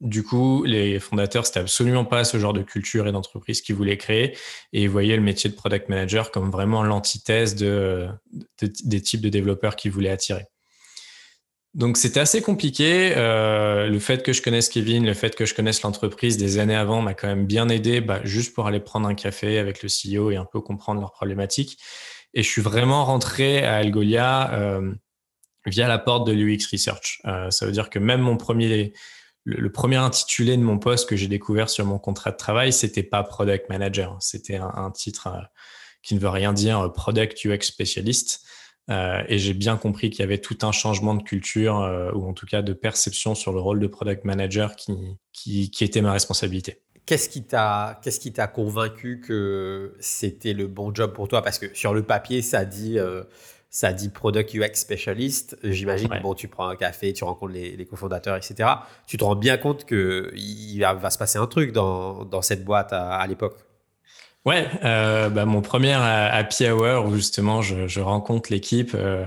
Du 0.00 0.22
coup, 0.22 0.64
les 0.64 1.00
fondateurs, 1.00 1.46
c'était 1.46 1.60
absolument 1.60 2.04
pas 2.04 2.24
ce 2.24 2.38
genre 2.38 2.52
de 2.52 2.62
culture 2.62 3.06
et 3.08 3.12
d'entreprise 3.12 3.62
qu'ils 3.62 3.76
voulaient 3.76 3.96
créer. 3.96 4.36
Et 4.72 4.82
ils 4.82 4.90
voyaient 4.90 5.16
le 5.16 5.22
métier 5.22 5.48
de 5.48 5.54
product 5.54 5.88
manager 5.88 6.30
comme 6.30 6.50
vraiment 6.50 6.82
l'antithèse 6.82 7.54
de, 7.54 8.08
des 8.60 9.00
types 9.00 9.22
de 9.22 9.30
développeurs 9.30 9.74
qu'ils 9.74 9.92
voulaient 9.92 10.10
attirer. 10.10 10.44
Donc, 11.76 11.98
c'était 11.98 12.20
assez 12.20 12.40
compliqué. 12.40 13.12
Euh, 13.16 13.88
le 13.88 13.98
fait 13.98 14.22
que 14.22 14.32
je 14.32 14.40
connaisse 14.40 14.70
Kevin, 14.70 15.04
le 15.04 15.12
fait 15.12 15.34
que 15.34 15.44
je 15.44 15.54
connaisse 15.54 15.82
l'entreprise 15.82 16.38
des 16.38 16.58
années 16.58 16.74
avant 16.74 17.02
m'a 17.02 17.12
quand 17.12 17.28
même 17.28 17.46
bien 17.46 17.68
aidé, 17.68 18.00
bah, 18.00 18.20
juste 18.24 18.54
pour 18.54 18.66
aller 18.66 18.80
prendre 18.80 19.06
un 19.06 19.14
café 19.14 19.58
avec 19.58 19.82
le 19.82 19.88
CEO 19.88 20.30
et 20.30 20.36
un 20.36 20.46
peu 20.46 20.60
comprendre 20.60 21.00
leurs 21.00 21.12
problématiques. 21.12 21.78
Et 22.32 22.42
je 22.42 22.48
suis 22.48 22.62
vraiment 22.62 23.04
rentré 23.04 23.64
à 23.64 23.76
Algolia 23.76 24.54
euh, 24.54 24.92
via 25.66 25.86
la 25.86 25.98
porte 25.98 26.26
de 26.26 26.32
l'UX 26.32 26.66
Research. 26.72 27.20
Euh, 27.26 27.50
ça 27.50 27.66
veut 27.66 27.72
dire 27.72 27.90
que 27.90 27.98
même 27.98 28.20
mon 28.20 28.38
premier 28.38 28.94
le, 29.46 29.70
premier 29.70 29.96
intitulé 29.96 30.56
de 30.56 30.62
mon 30.62 30.78
poste 30.78 31.08
que 31.08 31.16
j'ai 31.16 31.28
découvert 31.28 31.70
sur 31.70 31.86
mon 31.86 31.98
contrat 31.98 32.32
de 32.32 32.36
travail, 32.36 32.72
c'était 32.72 33.04
pas 33.04 33.22
product 33.22 33.68
manager, 33.68 34.16
c'était 34.20 34.56
un, 34.56 34.90
titre 34.90 35.28
euh, 35.28 35.40
qui 36.02 36.14
ne 36.14 36.20
veut 36.20 36.28
rien 36.28 36.52
dire 36.52 36.80
euh, 36.80 36.88
product 36.88 37.44
UX 37.44 37.62
spécialiste. 37.62 38.44
Euh, 38.90 39.22
et 39.28 39.38
j'ai 39.38 39.54
bien 39.54 39.76
compris 39.76 40.10
qu'il 40.10 40.20
y 40.20 40.22
avait 40.22 40.38
tout 40.38 40.58
un 40.62 40.72
changement 40.72 41.14
de 41.14 41.22
culture 41.22 41.74
ou 42.14 42.28
en 42.28 42.32
tout 42.34 42.46
cas 42.46 42.62
de 42.62 42.72
perception 42.72 43.34
sur 43.34 43.52
le 43.52 43.58
rôle 43.58 43.80
de 43.80 43.86
product 43.88 44.24
manager 44.24 44.76
qui, 44.76 45.70
était 45.80 46.02
ma 46.02 46.12
responsabilité. 46.12 46.82
Qu'est-ce 47.04 47.28
qui 47.28 47.42
t'a 47.42 48.46
convaincu 48.46 49.20
que 49.20 49.96
c'était 49.98 50.52
le 50.52 50.68
bon 50.68 50.94
job 50.94 51.14
pour 51.14 51.26
toi? 51.26 51.42
Parce 51.42 51.58
que 51.58 51.66
sur 51.74 51.94
le 51.94 52.04
papier, 52.04 52.42
ça 52.42 52.64
dit 52.64 52.96
ça 53.76 53.92
dit 53.92 54.08
Product 54.08 54.54
UX 54.54 54.70
Specialist. 54.72 55.58
J'imagine, 55.62 56.08
bon, 56.22 56.32
tu 56.32 56.48
prends 56.48 56.66
un 56.66 56.76
café, 56.76 57.12
tu 57.12 57.24
rencontres 57.24 57.52
les, 57.52 57.84
cofondateurs, 57.84 58.34
etc. 58.34 58.70
Tu 59.06 59.18
te 59.18 59.24
rends 59.24 59.36
bien 59.36 59.58
compte 59.58 59.84
qu'il 59.84 60.80
va, 60.80 60.94
va, 60.94 61.10
se 61.10 61.18
passer 61.18 61.38
un 61.38 61.46
truc 61.46 61.72
dans, 61.72 62.24
dans 62.24 62.40
cette 62.40 62.64
boîte 62.64 62.94
à, 62.94 63.26
l'époque. 63.26 63.58
Ouais, 64.46 64.66
euh, 64.82 65.28
bah, 65.28 65.44
mon 65.44 65.60
premier 65.60 65.92
happy 65.92 66.70
hour 66.70 67.04
où 67.04 67.14
justement 67.16 67.60
je, 67.60 67.86
je 67.86 68.00
rencontre 68.00 68.50
l'équipe, 68.50 68.92
euh, 68.94 69.26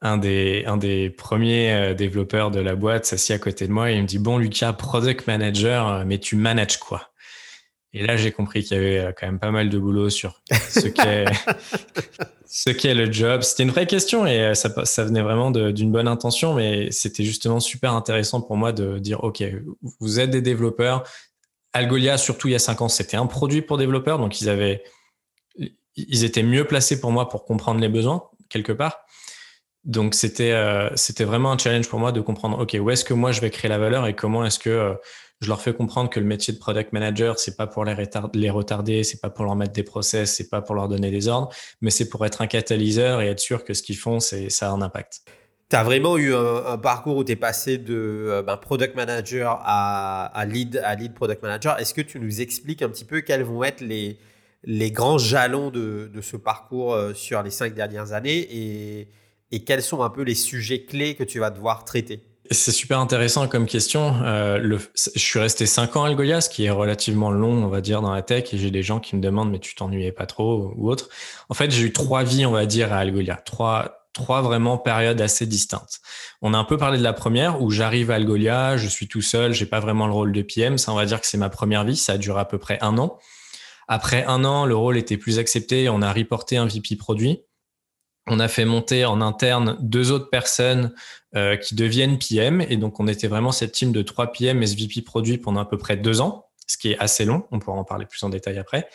un, 0.00 0.16
des, 0.16 0.64
un 0.66 0.78
des 0.78 1.10
premiers 1.10 1.74
euh, 1.74 1.92
développeurs 1.92 2.50
de 2.50 2.60
la 2.60 2.74
boîte 2.74 3.04
s'assied 3.04 3.34
à 3.34 3.38
côté 3.38 3.66
de 3.66 3.72
moi 3.72 3.90
et 3.90 3.96
il 3.96 4.02
me 4.02 4.06
dit 4.06 4.18
Bon, 4.18 4.38
Lucas, 4.38 4.72
product 4.72 5.26
manager, 5.26 6.06
mais 6.06 6.16
tu 6.16 6.36
manages 6.36 6.78
quoi? 6.78 7.11
Et 7.94 8.06
là, 8.06 8.16
j'ai 8.16 8.32
compris 8.32 8.62
qu'il 8.62 8.76
y 8.76 8.80
avait 8.80 8.98
euh, 8.98 9.12
quand 9.16 9.26
même 9.26 9.38
pas 9.38 9.50
mal 9.50 9.68
de 9.68 9.78
boulot 9.78 10.08
sur 10.08 10.40
ce 10.50 10.88
qu'est 10.88 11.26
ce 12.46 12.70
qu'est 12.70 12.94
le 12.94 13.10
job. 13.10 13.42
C'était 13.42 13.62
une 13.62 13.70
vraie 13.70 13.86
question 13.86 14.26
et 14.26 14.40
euh, 14.40 14.54
ça, 14.54 14.70
ça 14.84 15.04
venait 15.04 15.22
vraiment 15.22 15.50
d'une 15.50 15.92
bonne 15.92 16.08
intention, 16.08 16.54
mais 16.54 16.90
c'était 16.90 17.24
justement 17.24 17.60
super 17.60 17.92
intéressant 17.92 18.40
pour 18.40 18.56
moi 18.56 18.72
de 18.72 18.98
dire 18.98 19.22
OK, 19.24 19.42
vous 20.00 20.20
êtes 20.20 20.30
des 20.30 20.42
développeurs. 20.42 21.04
Algolia, 21.74 22.18
surtout 22.18 22.48
il 22.48 22.52
y 22.52 22.54
a 22.54 22.58
cinq 22.58 22.80
ans, 22.82 22.88
c'était 22.88 23.16
un 23.16 23.26
produit 23.26 23.62
pour 23.62 23.78
développeurs, 23.78 24.18
donc 24.18 24.40
ils 24.40 24.48
avaient 24.48 24.82
ils 25.94 26.24
étaient 26.24 26.42
mieux 26.42 26.66
placés 26.66 27.00
pour 27.00 27.12
moi 27.12 27.28
pour 27.28 27.44
comprendre 27.44 27.80
les 27.80 27.88
besoins 27.88 28.24
quelque 28.48 28.72
part. 28.72 29.04
Donc 29.84 30.14
c'était 30.14 30.52
euh, 30.52 30.94
c'était 30.96 31.24
vraiment 31.24 31.52
un 31.52 31.58
challenge 31.58 31.88
pour 31.88 31.98
moi 31.98 32.12
de 32.12 32.20
comprendre 32.20 32.58
OK, 32.58 32.76
où 32.80 32.90
est-ce 32.90 33.04
que 33.04 33.14
moi 33.14 33.32
je 33.32 33.40
vais 33.40 33.50
créer 33.50 33.68
la 33.68 33.78
valeur 33.78 34.06
et 34.06 34.14
comment 34.14 34.44
est-ce 34.44 34.58
que 34.58 34.96
je 35.42 35.48
leur 35.48 35.60
fais 35.60 35.74
comprendre 35.74 36.08
que 36.08 36.20
le 36.20 36.26
métier 36.26 36.54
de 36.54 36.58
product 36.58 36.92
manager, 36.92 37.38
c'est 37.38 37.56
pas 37.56 37.66
pour 37.66 37.84
les, 37.84 37.94
retarder, 37.94 38.38
les 38.38 38.48
retarder, 38.48 39.02
c'est 39.02 39.20
pas 39.20 39.28
pour 39.28 39.44
leur 39.44 39.56
mettre 39.56 39.72
des 39.72 39.82
process, 39.82 40.32
c'est 40.36 40.48
pas 40.48 40.62
pour 40.62 40.76
leur 40.76 40.88
donner 40.88 41.10
des 41.10 41.26
ordres, 41.26 41.52
mais 41.80 41.90
c'est 41.90 42.08
pour 42.08 42.24
être 42.24 42.42
un 42.42 42.46
catalyseur 42.46 43.20
et 43.20 43.26
être 43.26 43.40
sûr 43.40 43.64
que 43.64 43.74
ce 43.74 43.82
qu'ils 43.82 43.96
font, 43.96 44.20
c'est, 44.20 44.50
ça 44.50 44.70
a 44.70 44.72
un 44.72 44.80
impact. 44.80 45.22
Tu 45.68 45.74
as 45.74 45.82
vraiment 45.82 46.16
eu 46.16 46.32
un, 46.32 46.78
parcours 46.78 47.16
où 47.16 47.24
tu 47.24 47.32
es 47.32 47.36
passé 47.36 47.76
de 47.76 47.94
euh, 47.94 48.42
ben, 48.42 48.56
product 48.56 48.94
manager 48.94 49.60
à, 49.64 50.44
lead, 50.46 50.80
à 50.84 50.94
lead 50.94 51.12
product 51.12 51.42
manager. 51.42 51.76
Est-ce 51.80 51.92
que 51.92 52.02
tu 52.02 52.20
nous 52.20 52.40
expliques 52.40 52.82
un 52.82 52.88
petit 52.88 53.04
peu 53.04 53.20
quels 53.22 53.42
vont 53.42 53.64
être 53.64 53.80
les, 53.80 54.18
les 54.62 54.92
grands 54.92 55.18
jalons 55.18 55.70
de, 55.70 56.08
de 56.12 56.20
ce 56.20 56.36
parcours 56.36 56.94
euh, 56.94 57.14
sur 57.14 57.42
les 57.42 57.50
cinq 57.50 57.74
dernières 57.74 58.12
années 58.12 58.46
et, 58.48 59.08
et 59.50 59.64
quels 59.64 59.82
sont 59.82 60.02
un 60.02 60.10
peu 60.10 60.22
les 60.22 60.36
sujets 60.36 60.84
clés 60.84 61.16
que 61.16 61.24
tu 61.24 61.40
vas 61.40 61.50
devoir 61.50 61.84
traiter? 61.84 62.20
C'est 62.52 62.72
super 62.72 62.98
intéressant 62.98 63.48
comme 63.48 63.66
question. 63.66 64.16
Euh, 64.24 64.78
je 64.94 65.20
suis 65.20 65.38
resté 65.38 65.66
cinq 65.66 65.96
ans 65.96 66.04
à 66.04 66.08
Algolia, 66.08 66.40
ce 66.40 66.48
qui 66.48 66.64
est 66.64 66.70
relativement 66.70 67.30
long, 67.30 67.64
on 67.64 67.68
va 67.68 67.80
dire, 67.80 68.02
dans 68.02 68.12
la 68.12 68.22
tech, 68.22 68.52
et 68.52 68.58
j'ai 68.58 68.70
des 68.70 68.82
gens 68.82 69.00
qui 69.00 69.16
me 69.16 69.20
demandent, 69.20 69.50
mais 69.50 69.58
tu 69.58 69.74
t'ennuyais 69.74 70.12
pas 70.12 70.26
trop 70.26 70.72
ou 70.76 70.90
autre. 70.90 71.08
En 71.48 71.54
fait, 71.54 71.70
j'ai 71.70 71.82
eu 71.82 71.92
trois 71.92 72.24
vies, 72.24 72.46
on 72.46 72.52
va 72.52 72.66
dire, 72.66 72.92
à 72.92 72.98
Algolia. 72.98 73.36
Trois, 73.36 74.06
trois 74.12 74.42
vraiment 74.42 74.78
périodes 74.78 75.20
assez 75.20 75.46
distinctes. 75.46 76.00
On 76.40 76.54
a 76.54 76.58
un 76.58 76.64
peu 76.64 76.76
parlé 76.76 76.98
de 76.98 77.02
la 77.02 77.12
première, 77.12 77.62
où 77.62 77.70
j'arrive 77.70 78.10
à 78.10 78.14
Algolia, 78.14 78.76
je 78.76 78.88
suis 78.88 79.08
tout 79.08 79.22
seul, 79.22 79.52
j'ai 79.52 79.66
pas 79.66 79.80
vraiment 79.80 80.06
le 80.06 80.12
rôle 80.12 80.32
de 80.32 80.42
PM. 80.42 80.78
Ça, 80.78 80.92
on 80.92 80.96
va 80.96 81.06
dire 81.06 81.20
que 81.20 81.26
c'est 81.26 81.38
ma 81.38 81.50
première 81.50 81.84
vie. 81.84 81.96
Ça 81.96 82.14
a 82.14 82.38
à 82.38 82.44
peu 82.44 82.58
près 82.58 82.78
un 82.82 82.98
an. 82.98 83.18
Après 83.88 84.24
un 84.24 84.44
an, 84.44 84.64
le 84.64 84.76
rôle 84.76 84.96
était 84.96 85.16
plus 85.16 85.38
accepté. 85.38 85.88
On 85.88 86.02
a 86.02 86.12
reporté 86.12 86.56
un 86.56 86.66
VP 86.66 86.96
produit. 86.96 87.42
On 88.28 88.38
a 88.38 88.48
fait 88.48 88.64
monter 88.64 89.04
en 89.04 89.20
interne 89.20 89.76
deux 89.80 90.12
autres 90.12 90.30
personnes 90.30 90.94
euh, 91.34 91.56
qui 91.56 91.74
deviennent 91.74 92.18
PM. 92.18 92.60
Et 92.60 92.76
donc, 92.76 93.00
on 93.00 93.08
était 93.08 93.26
vraiment 93.26 93.52
cette 93.52 93.72
team 93.72 93.92
de 93.92 94.02
trois 94.02 94.30
PM 94.30 94.62
SVP 94.62 95.02
produits 95.02 95.38
pendant 95.38 95.60
à 95.60 95.64
peu 95.64 95.76
près 95.76 95.96
deux 95.96 96.20
ans, 96.20 96.46
ce 96.66 96.76
qui 96.76 96.92
est 96.92 96.98
assez 96.98 97.24
long. 97.24 97.46
On 97.50 97.58
pourra 97.58 97.76
en 97.76 97.84
parler 97.84 98.06
plus 98.06 98.22
en 98.22 98.28
détail 98.28 98.58
après. 98.58 98.88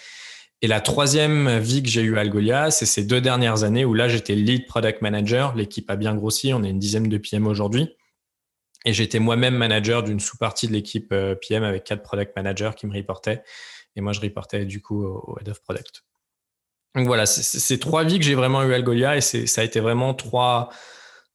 Et 0.62 0.68
la 0.68 0.82
troisième 0.82 1.60
vie 1.60 1.84
que 1.84 1.90
j'ai 1.90 2.02
eue 2.02 2.18
à 2.18 2.22
Algolia, 2.22 2.72
c'est 2.72 2.86
ces 2.86 3.04
deux 3.04 3.22
dernières 3.22 3.64
années 3.64 3.86
où 3.86 3.94
là, 3.94 4.08
j'étais 4.08 4.34
lead 4.34 4.66
product 4.66 5.02
manager. 5.02 5.56
L'équipe 5.56 5.90
a 5.92 5.98
bien 5.98 6.16
grossi. 6.16 6.54
On 6.54 6.64
est 6.64 6.70
une 6.70 6.80
dizaine 6.80 7.10
de 7.10 7.18
PM 7.18 7.48
aujourd'hui. 7.48 7.96
Et 8.86 8.94
j'étais 8.94 9.20
moi-même 9.20 9.56
manager 9.56 10.04
d'une 10.04 10.22
sous-partie 10.22 10.68
de 10.68 10.74
l'équipe 10.74 11.12
euh, 11.12 11.36
PM 11.36 11.64
avec 11.64 11.84
quatre 11.84 12.02
product 12.02 12.36
managers 12.36 12.72
qui 12.78 12.88
me 12.88 12.96
reportaient. 12.96 13.44
Et 13.98 14.02
moi, 14.02 14.14
je 14.14 14.22
reportais 14.22 14.66
du 14.66 14.82
coup 14.82 15.04
au 15.04 15.38
head 15.42 15.50
of 15.50 15.62
product. 15.62 16.04
Donc 16.98 17.06
voilà, 17.06 17.28
c'est 17.28 17.78
trois 17.78 18.04
vies 18.04 18.18
que 18.18 18.26
j'ai 18.26 18.34
vraiment 18.34 18.64
eu 18.64 18.74
à 18.74 18.78
Algolia 18.78 19.18
et 19.18 19.22
ça 19.22 19.62
a 19.62 19.64
été 19.64 19.80
vraiment 19.80 20.16
trois, 20.16 20.70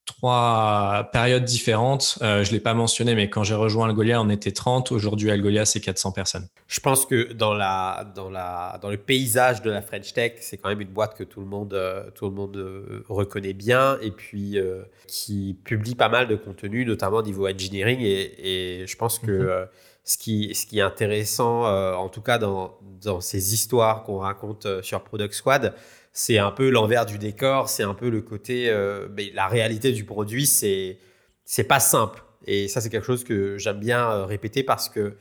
trois 0.05 1.09
périodes 1.13 1.45
différentes. 1.45 2.19
Euh, 2.21 2.43
je 2.43 2.51
ne 2.51 2.55
l'ai 2.55 2.61
pas 2.61 2.75
mentionné, 2.75 3.15
mais 3.15 3.31
quand 3.31 3.45
j'ai 3.45 3.55
rejoint 3.55 3.87
Algolia, 3.89 4.21
on 4.21 4.29
était 4.29 4.51
30. 4.51 4.91
Aujourd'hui, 4.91 5.31
Algolia, 5.31 5.65
c'est 5.65 5.79
400 5.79 6.11
personnes. 6.11 6.49
Je 6.67 6.81
pense 6.81 7.07
que 7.07 7.33
dans, 7.33 7.55
la, 7.55 8.11
dans, 8.13 8.29
la, 8.29 8.77
dans 8.83 8.91
le 8.91 8.97
paysage 8.97 9.63
de 9.63 9.71
la 9.71 9.83
French 9.83 10.13
Tech, 10.13 10.33
c'est 10.41 10.57
quand 10.57 10.69
même 10.69 10.81
une 10.81 10.89
boîte 10.89 11.17
que 11.17 11.23
tout 11.23 11.39
le 11.39 11.47
monde, 11.47 11.75
euh, 11.75 12.11
tout 12.13 12.25
le 12.25 12.33
monde 12.33 12.57
euh, 12.57 13.05
reconnaît 13.09 13.53
bien 13.53 13.99
et 14.03 14.11
puis 14.11 14.59
qui 15.07 15.57
publie 15.63 15.95
pas 15.95 16.09
mal 16.09 16.27
de 16.27 16.35
contenu, 16.35 16.85
notamment 16.85 17.19
au 17.19 17.23
niveau 17.23 17.47
engineering. 17.47 18.01
Et, 18.01 18.85
je 18.85 18.97
pense 18.97 19.21
que 19.21 19.31
mhm 19.31 19.69
ce 20.05 20.19
qui, 20.19 20.55
ce 20.55 20.67
qui 20.67 20.79
est 20.79 20.83
intéressant, 20.83 21.67
euh, 21.67 21.95
en 21.95 22.09
tout 22.09 22.23
cas 22.23 22.39
dans, 22.39 22.77
dans 23.01 23.21
ces 23.21 23.55
histoires 23.55 24.03
qu'on 24.03 24.19
raconte 24.19 24.67
euh, 24.67 24.83
sur 24.83 25.03
Product 25.03 25.33
Squad, 25.33 25.75
c'est 26.13 26.39
un 26.39 26.51
peu 26.51 26.71
l'envers 26.71 27.07
du 27.07 27.19
décor, 27.19 27.69
c'est 27.69 27.85
un 27.85 27.95
peu 27.95 28.11
le 28.11 28.21
côté, 28.21 28.69
euh, 28.69 29.09
mais 29.17 29.31
la 29.33 29.47
réalité 29.47 29.93
du 29.93 30.05
produit, 30.05 30.47
c'est 30.47 30.99
c'est 31.45 31.65
pas 31.65 31.81
simple. 31.81 32.23
Et 32.47 32.69
ça, 32.69 32.81
c'est 32.81 32.91
quelque 32.91 33.07
chose 33.07 33.25
que 33.25 33.59
j'aime 33.59 33.79
bien 33.79 34.25
répéter 34.27 34.63
parce 34.63 34.89
que 34.89 35.17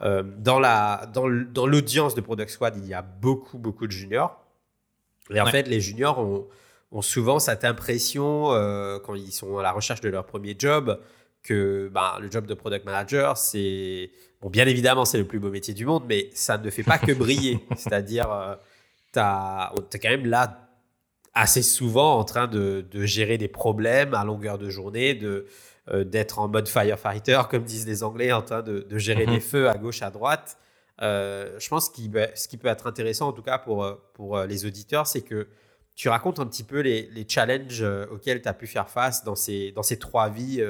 dans 0.00 0.58
la 0.58 1.08
dans 1.12 1.66
l'audience 1.66 2.14
de 2.14 2.20
Product 2.20 2.50
Squad, 2.50 2.74
il 2.76 2.86
y 2.86 2.94
a 2.94 3.02
beaucoup 3.02 3.58
beaucoup 3.58 3.86
de 3.86 3.92
juniors. 3.92 4.38
Et 5.30 5.40
en 5.40 5.46
fait, 5.46 5.68
les 5.68 5.80
juniors 5.80 6.18
ont, 6.18 6.46
ont 6.92 7.02
souvent 7.02 7.38
cette 7.38 7.64
impression 7.64 8.46
quand 9.04 9.14
ils 9.14 9.32
sont 9.32 9.58
à 9.58 9.62
la 9.62 9.72
recherche 9.72 10.00
de 10.00 10.08
leur 10.08 10.26
premier 10.26 10.54
job 10.58 10.98
que 11.46 11.88
bah, 11.92 12.18
le 12.20 12.30
job 12.30 12.46
de 12.46 12.54
product 12.54 12.84
manager, 12.84 13.38
c'est 13.38 14.10
bon, 14.40 14.50
bien 14.50 14.66
évidemment, 14.66 15.04
c'est 15.04 15.18
le 15.18 15.26
plus 15.26 15.38
beau 15.38 15.50
métier 15.50 15.72
du 15.72 15.86
monde, 15.86 16.04
mais 16.08 16.30
ça 16.34 16.58
ne 16.58 16.70
fait 16.70 16.82
pas 16.82 16.98
que 16.98 17.12
briller. 17.18 17.60
C'est-à-dire, 17.76 18.30
euh, 18.30 18.54
tu 19.12 19.18
es 19.96 20.00
quand 20.00 20.10
même 20.10 20.26
là 20.26 20.68
assez 21.32 21.62
souvent 21.62 22.18
en 22.18 22.24
train 22.24 22.46
de, 22.46 22.84
gérer 23.04 23.38
des 23.38 23.48
problèmes 23.48 24.14
à 24.14 24.24
longueur 24.24 24.58
de 24.58 24.68
journée, 24.68 25.14
de 25.14 25.46
euh, 25.88 26.02
d'être 26.02 26.40
en 26.40 26.48
mode 26.48 26.68
firefighter, 26.68 27.42
comme 27.48 27.62
disent 27.62 27.86
les 27.86 28.02
Anglais, 28.02 28.32
en 28.32 28.42
train 28.42 28.62
de, 28.62 28.86
gérer 28.98 29.26
mhm. 29.26 29.34
des 29.34 29.40
feux 29.40 29.68
à 29.68 29.76
gauche, 29.76 30.02
à 30.02 30.10
droite. 30.10 30.58
Euh, 31.02 31.56
je 31.60 31.68
pense 31.68 31.90
que 31.90 31.96
ce 32.34 32.48
qui 32.48 32.56
peut 32.56 32.68
être 32.68 32.86
intéressant, 32.86 33.28
en 33.28 33.32
tout 33.32 33.42
cas 33.42 33.58
pour, 33.58 33.86
pour 34.14 34.40
les 34.40 34.64
auditeurs, 34.64 35.06
c'est 35.06 35.20
que 35.22 35.46
tu 35.94 36.08
racontes 36.08 36.40
un 36.40 36.46
petit 36.46 36.64
peu 36.64 36.80
les, 36.80 37.08
les 37.12 37.26
challenges 37.28 37.84
auxquels 38.10 38.42
tu 38.42 38.48
as 38.48 38.54
pu 38.54 38.66
faire 38.66 38.88
face 38.88 39.24
dans 39.24 39.34
ces, 39.34 39.72
dans 39.72 39.82
ces 39.82 39.98
trois 39.98 40.28
vies 40.28 40.62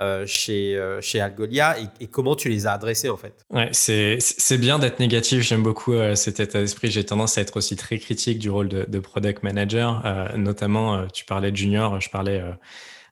euh, 0.00 0.26
chez, 0.26 0.76
euh, 0.76 1.00
Algolia 1.14 1.76
et, 2.00 2.06
comment 2.06 2.36
tu 2.36 2.48
les 2.48 2.66
as 2.66 2.72
adressés 2.72 3.08
en 3.08 3.16
fait? 3.16 3.44
Ouais, 3.50 3.68
c'est, 3.72 4.18
bien 4.58 4.78
d'être 4.78 5.00
négatif. 5.00 5.42
J'aime 5.42 5.62
beaucoup 5.62 5.94
euh, 5.94 6.14
cet 6.14 6.40
état 6.40 6.60
d'esprit. 6.60 6.90
J'ai 6.90 7.04
tendance 7.04 7.38
à 7.38 7.40
être 7.40 7.56
aussi 7.56 7.76
très 7.76 7.98
critique 7.98 8.38
du 8.38 8.50
rôle 8.50 8.68
de, 8.68 8.98
product 8.98 9.42
manager. 9.42 10.02
notamment, 10.36 11.06
tu 11.08 11.24
parlais 11.24 11.50
de 11.50 11.56
junior, 11.56 12.00
je 12.00 12.10
parlais 12.10 12.42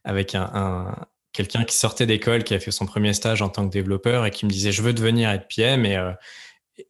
avec 0.02 0.34
un, 0.34 0.50
un 0.54 1.06
quelqu'un 1.32 1.64
qui 1.64 1.76
sortait 1.76 2.06
d'école, 2.06 2.44
qui 2.44 2.54
a 2.54 2.60
fait 2.60 2.70
son 2.70 2.86
premier 2.86 3.12
stage 3.12 3.42
en 3.42 3.48
tant 3.48 3.66
que 3.66 3.72
développeur 3.72 4.26
et 4.26 4.30
qui 4.30 4.44
me 4.46 4.50
disait 4.50 4.72
je 4.72 4.82
veux 4.82 4.92
devenir 4.92 5.30
être 5.30 5.46
PM 5.54 5.84
et 5.86 5.98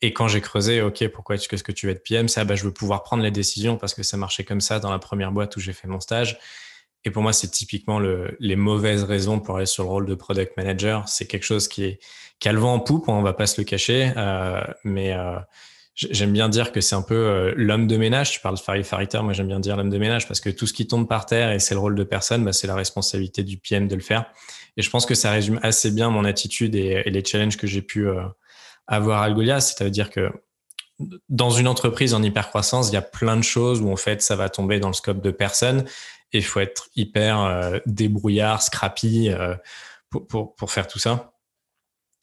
et 0.01 0.13
quand 0.13 0.29
j'ai 0.29 0.41
creusé, 0.41 0.81
OK, 0.81 1.07
pourquoi 1.09 1.35
est-ce 1.35 1.63
que 1.63 1.73
tu 1.73 1.87
veux 1.87 1.93
être 1.93 2.03
PM 2.03 2.29
Ça, 2.29 2.45
bah, 2.45 2.55
je 2.55 2.65
veux 2.65 2.73
pouvoir 2.73 3.03
prendre 3.03 3.23
les 3.23 3.31
décisions 3.31 3.77
parce 3.77 3.93
que 3.95 4.03
ça 4.03 4.17
marchait 4.17 4.45
comme 4.45 4.63
ça 4.63 4.81
dans 4.81 4.91
la 4.91 4.99
première 4.99 5.31
boîte 5.31 5.57
où 5.57 5.61
j'ai 5.61 5.75
fait 5.75 5.89
mon 5.89 6.01
stage. 6.01 6.39
Et 7.05 7.11
pour 7.11 7.23
moi, 7.23 7.33
c'est 7.33 7.51
typiquement 7.51 7.99
le, 7.99 8.37
les 8.41 8.57
mauvaises 8.57 9.05
raisons 9.05 9.41
pour 9.41 9.57
aller 9.57 9.67
sur 9.67 9.85
le 9.85 9.91
rôle 9.91 10.07
de 10.07 10.15
product 10.15 10.57
manager. 10.57 11.09
C'est 11.09 11.27
quelque 11.27 11.45
chose 11.45 11.69
qui 11.69 11.85
est 11.85 12.01
qui 12.39 12.49
a 12.49 12.53
le 12.53 12.59
vent 12.59 12.75
en 12.75 12.81
poupe, 12.81 13.09
on 13.09 13.23
va 13.23 13.33
pas 13.33 13.47
se 13.47 13.61
le 13.61 13.65
cacher. 13.65 14.13
Euh, 14.17 14.61
mais 14.85 15.13
euh, 15.13 15.39
j'aime 15.95 16.33
bien 16.33 16.49
dire 16.49 16.73
que 16.73 16.81
c'est 16.81 16.95
un 16.95 17.03
peu 17.03 17.15
euh, 17.15 17.55
l'homme 17.57 17.87
de 17.87 17.97
ménage. 17.97 18.33
Tu 18.33 18.41
parles 18.41 18.57
de 18.57 18.61
firefighter, 18.61 19.23
moi 19.23 19.33
j'aime 19.33 19.47
bien 19.47 19.61
dire 19.61 19.77
l'homme 19.77 19.91
de 19.91 19.99
ménage 19.99 20.27
parce 20.27 20.41
que 20.41 20.51
tout 20.51 20.67
ce 20.67 20.73
qui 20.73 20.87
tombe 20.87 21.09
par 21.09 21.27
terre 21.27 21.53
et 21.53 21.59
c'est 21.59 21.75
le 21.75 21.81
rôle 21.81 21.95
de 21.95 22.05
personne, 22.05 22.45
bah, 22.45 22.53
c'est 22.53 22.67
la 22.67 22.75
responsabilité 22.75 23.43
du 23.43 23.57
PM 23.57 23.89
de 23.89 23.95
le 23.95 24.03
faire. 24.03 24.27
Et 24.77 24.83
je 24.83 24.91
pense 24.91 25.07
que 25.07 25.15
ça 25.15 25.31
résume 25.31 25.61
assez 25.63 25.91
bien 25.91 26.11
mon 26.11 26.25
attitude 26.25 26.75
et, 26.75 27.03
les 27.05 27.25
challenges 27.25 27.57
que 27.57 27.67
j'ai 27.67 27.83
pu 27.83 28.09
avoir 28.89 29.23
à 29.23 29.27
Algolia. 29.27 29.61
C'est-à-dire 29.61 30.11
que 30.11 30.31
dans 31.29 31.51
une 31.51 31.69
entreprise 31.69 32.13
en 32.13 32.23
hypercroissance, 32.23 32.91
il 32.91 32.95
y 32.95 32.97
a 32.97 33.03
plein 33.03 33.37
de 33.37 33.43
choses 33.43 33.81
où 33.81 33.91
en 33.91 33.97
fait 33.97 34.21
ça 34.21 34.37
va 34.37 34.49
tomber 34.49 34.81
dans 34.81 34.89
le 34.89 34.95
scope 34.95 35.23
de 35.23 35.31
personne 35.31 35.85
il 36.39 36.45
faut 36.45 36.61
être 36.61 36.89
hyper 36.97 37.41
euh, 37.41 37.79
débrouillard, 37.87 38.63
scrappy 38.63 39.31
euh, 39.31 39.55
pour, 40.11 40.27
pour, 40.27 40.55
pour, 40.55 40.71
faire 40.71 40.87
tout 40.87 40.99
ça. 40.99 41.33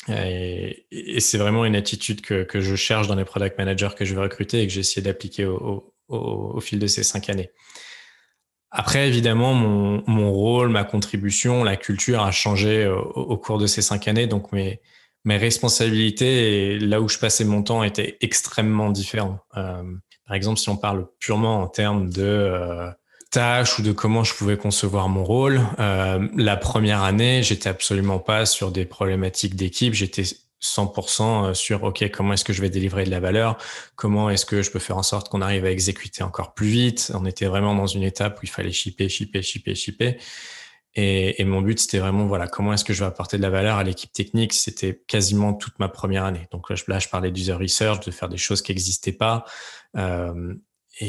Et, 0.08 0.86
c'est 1.20 1.38
vraiment 1.38 1.66
une 1.66 1.76
attitude 1.76 2.22
que, 2.22 2.44
que, 2.44 2.62
je 2.62 2.76
cherche 2.76 3.08
dans 3.08 3.16
les 3.16 3.26
product 3.26 3.58
managers 3.58 3.90
que 3.96 4.06
je 4.06 4.16
vais 4.16 4.22
recruter 4.22 4.62
et 4.62 4.68
que 4.68 4.74
j'ai 4.74 4.80
essayé 4.80 5.02
d'appliquer 5.02 5.46
au, 5.46 5.94
au, 6.08 6.60
fil 6.60 6.80
de 6.80 6.88
ces 6.88 7.04
cinq 7.04 7.30
années. 7.30 7.52
Après, 8.72 9.08
évidemment, 9.08 9.54
mon, 9.54 10.04
mon, 10.08 10.32
rôle, 10.32 10.70
ma 10.70 10.84
contribution, 10.84 11.64
la 11.64 11.76
culture 11.76 12.22
a 12.22 12.32
changé 12.32 12.88
au, 12.88 13.38
cours 13.38 13.58
de 13.58 13.68
ces 13.68 13.82
cinq 13.82 14.08
années. 14.08 14.28
Donc, 14.28 14.52
mes, 14.54 14.82
mes 15.26 15.38
responsabilités 15.38 16.76
et 16.76 16.80
là 16.80 17.02
où 17.02 17.10
je 17.10 17.20
passais 17.20 17.44
mon 17.44 17.64
temps 17.64 17.84
étaient 17.84 18.18
extrêmement 18.22 18.90
différents. 18.92 19.40
Euh, 19.58 19.84
par 20.26 20.36
exemple, 20.36 20.60
si 20.60 20.70
on 20.70 20.78
parle 20.78 21.08
purement 21.20 21.62
en 21.62 21.68
termes 21.68 22.10
de 22.10 22.92
tâches 23.32 23.80
ou 23.80 23.82
de 23.82 23.92
comment 23.92 24.24
je 24.24 24.36
pouvais 24.36 24.58
concevoir 24.58 25.10
mon 25.10 25.24
rôle, 25.24 25.62
euh, 25.80 26.28
la 26.36 26.58
première 26.58 27.02
année, 27.02 27.42
j'étais 27.42 27.70
absolument 27.70 28.20
pas 28.20 28.46
sur 28.46 28.72
des 28.72 28.86
problématiques 28.86 29.56
d'équipe. 29.56 29.94
J'étais 29.94 30.24
100% 30.62 31.54
sur 31.54 31.84
OK, 31.84 32.08
comment 32.12 32.34
est-ce 32.34 32.46
que 32.46 32.54
je 32.54 32.62
vais 32.62 32.70
délivrer 32.70 33.04
de 33.04 33.10
la 33.10 33.20
valeur? 33.20 33.58
Comment 33.96 34.30
est-ce 34.30 34.46
que 34.46 34.62
je 34.62 34.70
peux 34.70 34.80
faire 34.80 34.98
en 34.98 35.04
sorte 35.04 35.30
qu'on 35.30 35.42
arrive 35.42 35.66
à 35.66 35.72
exécuter 35.72 36.24
encore 36.24 36.54
plus 36.54 36.68
vite? 36.68 37.12
On 37.16 37.26
était 37.26 37.48
vraiment 37.48 37.74
dans 37.74 37.88
une 37.88 38.04
étape 38.04 38.38
où 38.38 38.42
il 38.44 38.50
fallait 38.50 38.72
shipper, 38.72 39.10
shipper, 39.10 39.42
shipper, 39.42 39.76
shipper. 39.76 40.18
Et, 40.94 41.42
et, 41.42 41.46
mon 41.46 41.62
but, 41.62 41.80
c'était 41.80 42.00
vraiment, 42.00 42.26
voilà, 42.26 42.48
comment 42.48 42.74
est-ce 42.74 42.84
que 42.84 42.92
je 42.92 43.00
vais 43.00 43.06
apporter 43.06 43.38
de 43.38 43.42
la 43.42 43.50
valeur 43.50 43.78
à 43.78 43.84
l'équipe 43.84 44.12
technique? 44.12 44.52
C'était 44.52 45.02
quasiment 45.08 45.54
toute 45.54 45.80
ma 45.80 45.88
première 45.88 46.26
année. 46.26 46.48
Donc 46.52 46.70
là, 46.70 46.76
je, 46.76 46.84
là, 46.88 47.00
parlais 47.10 47.32
d'user 47.32 47.54
research, 47.54 48.06
de 48.06 48.12
faire 48.12 48.28
des 48.28 48.38
choses 48.38 48.62
qui 48.62 48.74
n'existaient 48.74 49.14
pas. 49.14 49.46
Euh, 49.96 50.54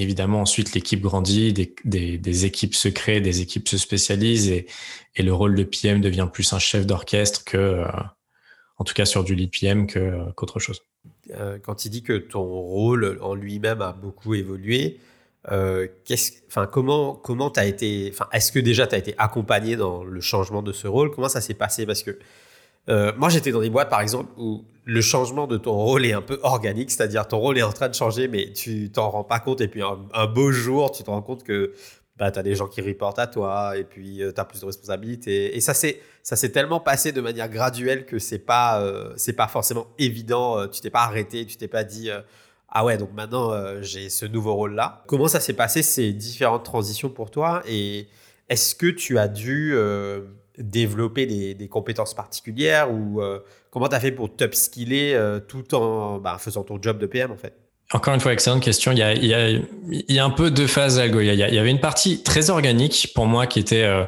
évidemment, 0.00 0.40
ensuite, 0.40 0.75
l'équipe 0.75 1.00
grandit, 1.00 1.52
des, 1.52 2.44
équipes 2.44 2.75
se 2.75 2.88
créent, 2.88 3.20
des 3.20 3.40
équipes 3.40 3.68
se 3.68 3.78
spécialisent 3.78 4.50
et, 4.50 4.66
le 5.18 5.32
rôle 5.32 5.54
de 5.54 5.64
PM 5.64 6.00
devient 6.00 6.28
plus 6.32 6.52
un 6.52 6.58
chef 6.58 6.87
d'orchestre 6.87 7.44
que, 7.44 7.56
euh, 7.56 7.87
en 8.78 8.84
tout 8.84 8.94
cas 8.94 9.04
sur 9.04 9.25
du 9.25 9.34
lead 9.34 9.50
PM, 9.50 9.87
qu'autre 9.87 10.58
chose. 10.58 10.80
Euh, 11.32 11.58
quand 11.62 11.84
il 11.84 11.90
dit 11.90 12.02
que 12.02 12.14
ton 12.16 12.42
rôle 12.42 13.18
en 13.20 13.34
lui-même 13.34 13.82
a 13.82 13.92
beaucoup 13.92 14.34
évolué, 14.34 14.99
euh, 15.50 15.88
comment 16.70 17.14
comment 17.14 17.50
as 17.52 17.66
été, 17.66 18.12
est-ce 18.32 18.52
que 18.52 18.58
déjà 18.58 18.87
tu 18.87 18.94
as 18.94 18.99
été 18.99 19.14
accompagné 19.18 19.76
dans 19.76 20.04
le 20.04 20.20
changement 20.20 20.62
de 20.62 20.72
ce 20.72 20.87
rôle? 20.87 21.11
Comment 21.11 21.28
ça 21.28 21.40
s'est 21.40 21.54
passé? 21.54 21.84
Parce 21.84 22.02
que 22.02 22.18
euh, 22.88 23.12
moi, 23.16 23.28
j'étais 23.28 23.52
dans 23.52 23.60
des 23.60 23.70
boîtes, 23.70 23.90
par 23.90 24.00
exemple, 24.00 24.30
où 24.36 24.64
le 24.84 25.00
changement 25.00 25.46
de 25.46 25.56
ton 25.56 25.72
rôle 25.72 26.04
est 26.04 26.12
un 26.12 26.22
peu 26.22 26.40
organique, 26.42 26.90
c'est-à-dire 26.90 27.28
ton 27.28 27.38
rôle 27.38 27.58
est 27.58 27.62
en 27.62 27.72
train 27.72 27.88
de 27.88 27.94
changer, 27.94 28.26
mais 28.26 28.52
tu 28.52 28.90
t'en 28.90 29.10
rends 29.10 29.24
pas 29.24 29.38
compte. 29.38 29.60
Et 29.60 29.68
puis 29.68 29.82
un, 29.82 30.26
beau 30.26 30.50
jour, 30.50 30.90
tu 30.90 31.04
te 31.04 31.10
rends 31.10 31.22
compte 31.22 31.44
que 31.44 31.72
bah, 32.16 32.32
tu 32.32 32.38
as 32.40 32.42
des 32.42 32.56
gens 32.56 32.66
qui 32.66 32.80
reportent 32.80 33.20
à 33.20 33.28
toi, 33.28 33.76
et 33.76 33.84
puis 33.84 34.22
euh, 34.22 34.32
tu 34.32 34.40
as 34.40 34.44
plus 34.44 34.60
de 34.60 34.66
responsabilités. 34.66 35.56
Et 35.56 35.60
ça 35.60 35.74
s'est 35.74 36.52
tellement 36.52 36.80
passé 36.80 37.12
de 37.12 37.20
manière 37.20 37.48
graduelle 37.48 38.04
que 38.04 38.18
c'est 38.18 38.40
pas 38.40 38.80
euh, 38.82 39.12
c'est 39.16 39.34
pas 39.34 39.46
forcément 39.46 39.86
évident. 39.98 40.66
tu 40.68 40.80
t'es 40.80 40.90
pas 40.90 41.02
arrêté, 41.02 41.46
tu 41.46 41.56
t'es 41.56 41.68
pas 41.68 41.84
dit 41.84 42.10
ah 42.68 42.84
ouais, 42.84 42.96
donc 42.98 43.12
maintenant 43.12 43.52
j'ai 43.82 44.10
ce 44.10 44.26
nouveau 44.26 44.54
rôle-là. 44.54 45.04
Comment 45.06 45.28
ça 45.28 45.38
s'est 45.38 45.52
passé 45.52 45.82
ces 45.82 46.12
différentes 46.12 46.64
transitions 46.64 47.10
pour 47.10 47.30
toi 47.30 47.62
Et 47.68 48.08
est-ce 48.48 48.74
que 48.74 48.88
tu 48.88 49.18
as 49.18 49.28
dû 49.28 49.76
développer 50.59 51.26
des, 51.26 51.68
compétences 51.68 52.14
particulières 52.14 52.92
ou 52.92 53.21
comment 53.71 53.88
tu 53.88 53.94
as 53.94 54.00
fait 54.00 54.12
pour 54.12 54.35
t'upskiller 54.35 55.18
tout 55.49 55.75
en 55.75 56.18
bah, 56.18 56.37
faisant 56.38 56.62
ton 56.62 56.80
job 56.80 56.99
de 56.99 57.06
PM 57.06 57.30
en 57.30 57.37
fait? 57.37 57.54
Encore 57.92 58.14
une 58.14 58.21
fois, 58.21 58.32
excellente 58.32 58.62
question. 58.62 58.92
Il 58.92 58.99
y 58.99 60.18
a, 60.18 60.25
un 60.25 60.30
peu 60.30 60.50
deux 60.50 60.66
phases 60.66 60.99
à. 60.99 61.06
Il 61.06 61.35
y, 61.35 61.59
avait 61.59 61.71
une 61.71 61.80
partie 61.80 62.23
très 62.23 62.49
organique 62.49 63.12
pour 63.14 63.26
moi 63.26 63.47
qui 63.47 63.59
était 63.59 63.82
euh, 63.82 64.04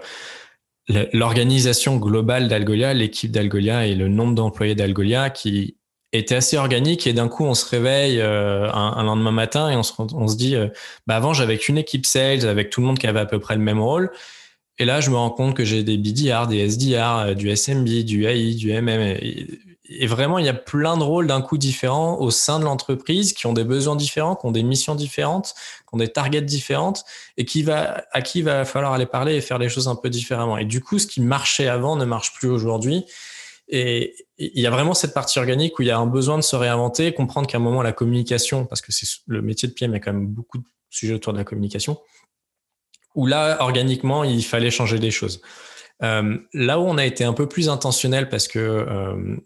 l'organisation 1.12 1.96
globale 1.96 2.48
d'Algolia, 2.48 2.94
l'équipe 2.94 3.30
d'Algolia 3.30 3.86
et 3.86 3.94
le 3.94 4.08
nombre 4.08 4.34
d'employés 4.34 4.74
d'Algolia 4.74 5.28
qui 5.28 5.76
était 6.12 6.36
assez 6.36 6.56
organique 6.56 7.06
et 7.06 7.12
d'un 7.12 7.28
coup 7.28 7.44
on 7.44 7.54
se 7.54 7.68
réveille 7.68 8.20
euh, 8.20 8.70
un, 8.72 9.02
lendemain 9.02 9.32
matin 9.32 9.68
et 9.68 9.76
on 9.76 9.82
se, 9.82 10.36
dit 10.36 10.54
euh, 10.54 10.68
bah 11.08 11.16
avant 11.16 11.32
j'avais 11.32 11.58
qu'une 11.58 11.76
équipe 11.76 12.06
sales 12.06 12.46
avec 12.46 12.70
tout 12.70 12.80
le 12.80 12.86
monde 12.86 12.98
qui 12.98 13.08
avait 13.08 13.20
à 13.20 13.26
peu 13.26 13.40
près 13.40 13.56
le 13.56 13.62
même 13.62 13.80
rôle 13.80 14.12
et 14.78 14.84
là 14.84 15.00
je 15.00 15.10
me 15.10 15.16
rends 15.16 15.30
compte 15.30 15.54
que 15.54 15.64
j'ai 15.64 15.82
des 15.82 15.98
BDR, 15.98 16.46
des 16.46 16.68
SDR, 16.68 17.34
du 17.34 17.54
SMB, 17.54 17.88
du 18.04 18.26
AI, 18.26 18.54
du 18.54 18.72
MM 18.72 19.16
et 19.86 20.06
vraiment, 20.06 20.38
il 20.38 20.46
y 20.46 20.48
a 20.48 20.54
plein 20.54 20.96
de 20.96 21.02
rôles 21.02 21.26
d'un 21.26 21.42
coup 21.42 21.58
différents 21.58 22.18
au 22.18 22.30
sein 22.30 22.58
de 22.58 22.64
l'entreprise 22.64 23.34
qui 23.34 23.46
ont 23.46 23.52
des 23.52 23.64
besoins 23.64 23.96
différents, 23.96 24.34
qui 24.34 24.46
ont 24.46 24.50
des 24.50 24.62
missions 24.62 24.94
différentes, 24.94 25.54
qui 25.80 25.94
ont 25.94 25.98
des 25.98 26.08
targets 26.08 26.40
différentes 26.40 27.04
et 27.36 27.44
qui 27.44 27.62
va, 27.62 28.02
à 28.12 28.22
qui 28.22 28.38
il 28.38 28.44
va 28.44 28.64
falloir 28.64 28.94
aller 28.94 29.04
parler 29.04 29.34
et 29.34 29.42
faire 29.42 29.58
les 29.58 29.68
choses 29.68 29.86
un 29.86 29.94
peu 29.94 30.08
différemment. 30.08 30.56
Et 30.56 30.64
du 30.64 30.80
coup, 30.80 30.98
ce 30.98 31.06
qui 31.06 31.20
marchait 31.20 31.68
avant 31.68 31.96
ne 31.96 32.06
marche 32.06 32.32
plus 32.32 32.48
aujourd'hui. 32.48 33.04
Et 33.68 34.14
il 34.38 34.60
y 34.60 34.66
a 34.66 34.70
vraiment 34.70 34.94
cette 34.94 35.12
partie 35.12 35.38
organique 35.38 35.78
où 35.78 35.82
il 35.82 35.88
y 35.88 35.90
a 35.90 35.98
un 35.98 36.06
besoin 36.06 36.38
de 36.38 36.42
se 36.42 36.56
réinventer, 36.56 37.12
comprendre 37.12 37.46
qu'à 37.46 37.58
un 37.58 37.60
moment, 37.60 37.82
la 37.82 37.92
communication, 37.92 38.64
parce 38.64 38.80
que 38.80 38.90
c'est 38.90 39.06
le 39.26 39.42
métier 39.42 39.68
de 39.68 39.74
PM, 39.74 39.90
il 39.90 39.94
y 39.94 39.96
a 39.96 40.00
quand 40.00 40.12
même 40.14 40.26
beaucoup 40.26 40.58
de 40.58 40.64
sujets 40.88 41.14
autour 41.14 41.34
de 41.34 41.38
la 41.38 41.44
communication, 41.44 41.98
où 43.14 43.26
là, 43.26 43.58
organiquement, 43.60 44.24
il 44.24 44.44
fallait 44.44 44.70
changer 44.70 44.98
des 44.98 45.10
choses. 45.10 45.40
Euh, 46.02 46.36
là 46.52 46.80
où 46.80 46.82
on 46.82 46.98
a 46.98 47.04
été 47.04 47.24
un 47.24 47.32
peu 47.32 47.48
plus 47.48 47.68
intentionnel 47.68 48.28
parce 48.28 48.48
que 48.48 48.58
euh, 48.58 49.36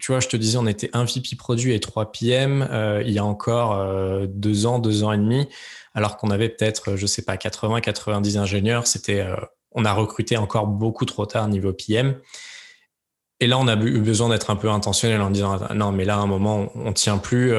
tu 0.00 0.12
vois, 0.12 0.20
je 0.20 0.28
te 0.28 0.36
disais, 0.36 0.58
on 0.58 0.66
était 0.66 0.90
un 0.92 1.04
VP 1.04 1.36
produit 1.36 1.74
et 1.74 1.80
trois 1.80 2.10
PM 2.10 2.66
euh, 2.70 3.02
il 3.04 3.12
y 3.12 3.18
a 3.18 3.24
encore 3.24 3.72
euh, 3.72 4.26
deux 4.28 4.66
ans, 4.66 4.78
deux 4.78 5.04
ans 5.04 5.12
et 5.12 5.18
demi, 5.18 5.48
alors 5.94 6.16
qu'on 6.16 6.30
avait 6.30 6.48
peut-être, 6.48 6.96
je 6.96 7.06
sais 7.06 7.22
pas, 7.22 7.36
80, 7.36 7.80
90 7.80 8.38
ingénieurs. 8.38 8.86
C'était, 8.86 9.20
euh, 9.20 9.36
on 9.72 9.84
a 9.84 9.92
recruté 9.92 10.36
encore 10.36 10.66
beaucoup 10.66 11.04
trop 11.04 11.26
tard 11.26 11.48
niveau 11.48 11.72
PM. 11.72 12.18
Et 13.40 13.46
là, 13.46 13.58
on 13.58 13.68
a 13.68 13.76
eu 13.76 14.00
besoin 14.00 14.28
d'être 14.28 14.50
un 14.50 14.56
peu 14.56 14.68
intentionnel 14.68 15.22
en 15.22 15.30
disant, 15.30 15.58
non, 15.74 15.92
mais 15.92 16.04
là, 16.04 16.16
à 16.16 16.18
un 16.18 16.26
moment, 16.26 16.70
on, 16.74 16.92
tient 16.92 17.16
plus. 17.16 17.54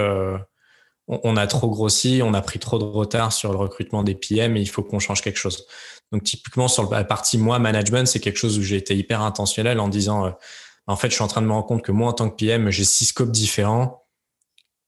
On, 1.12 1.36
a 1.36 1.46
trop 1.46 1.70
grossi, 1.70 2.22
on 2.24 2.34
a 2.34 2.42
pris 2.42 2.58
trop 2.58 2.80
de 2.80 2.86
retard 2.86 3.34
sur 3.34 3.52
le 3.52 3.58
recrutement 3.58 4.02
des 4.02 4.16
PM 4.16 4.56
et 4.56 4.62
il 4.62 4.70
faut 4.70 4.82
qu'on 4.82 5.00
change 5.00 5.22
quelque 5.22 5.38
chose. 5.38 5.66
Donc, 6.14 6.24
typiquement, 6.24 6.70
sur 6.70 6.90
la 6.90 7.04
partie 7.04 7.38
moi, 7.38 7.60
management, 7.60 8.08
c'est 8.08 8.22
quelque 8.22 8.38
chose 8.38 8.58
où 8.58 8.62
j'ai 8.62 8.78
été 8.78 8.96
hyper 8.96 9.22
intentionnel 9.22 9.82
en 9.82 9.90
disant, 9.90 10.34
en 10.88 10.96
fait, 10.96 11.10
je 11.10 11.16
suis 11.16 11.24
en 11.24 11.28
train 11.28 11.42
de 11.42 11.48
me 11.48 11.52
rendre 11.52 11.68
compte 11.68 11.84
que 11.84 11.92
moi, 11.92 12.10
en 12.10 12.14
tant 12.14 12.30
que 12.30 12.36
PM, 12.36 12.70
j'ai 12.70 12.84
six 12.84 13.06
scopes 13.06 13.32
différents. 13.32 14.06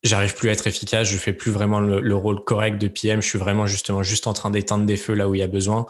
J'arrive 0.04 0.34
plus 0.36 0.50
à 0.50 0.52
être 0.54 0.68
efficace. 0.68 1.08
Je 1.08 1.18
fais 1.18 1.34
plus 1.34 1.52
vraiment 1.52 1.80
le, 1.80 2.16
rôle 2.16 2.44
correct 2.44 2.78
de 2.78 2.88
PM. 2.88 3.22
Je 3.22 3.28
suis 3.28 3.40
vraiment 3.40 3.68
justement 3.68 4.04
juste 4.04 4.28
en 4.28 4.34
train 4.34 4.50
d'éteindre 4.50 4.86
des 4.86 4.98
feux 4.98 5.14
là 5.14 5.30
où 5.30 5.36
il 5.36 5.40
y 5.40 5.44
a 5.44 5.48
besoin. 5.48 5.86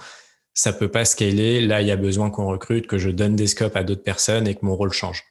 Ça 0.54 0.74
peut 0.74 0.90
pas 0.90 1.06
scaler. 1.06 1.62
Là, 1.62 1.82
il 1.82 1.88
y 1.88 1.92
a 1.92 1.96
besoin 1.96 2.30
qu'on 2.30 2.46
recrute, 2.46 2.86
que 2.86 2.98
je 2.98 3.10
donne 3.10 3.36
des 3.36 3.48
scopes 3.48 3.76
à 3.76 3.84
d'autres 3.84 4.04
personnes 4.04 4.48
et 4.48 4.56
que 4.56 4.64
mon 4.66 4.76
rôle 4.76 4.94
change. 4.94 5.24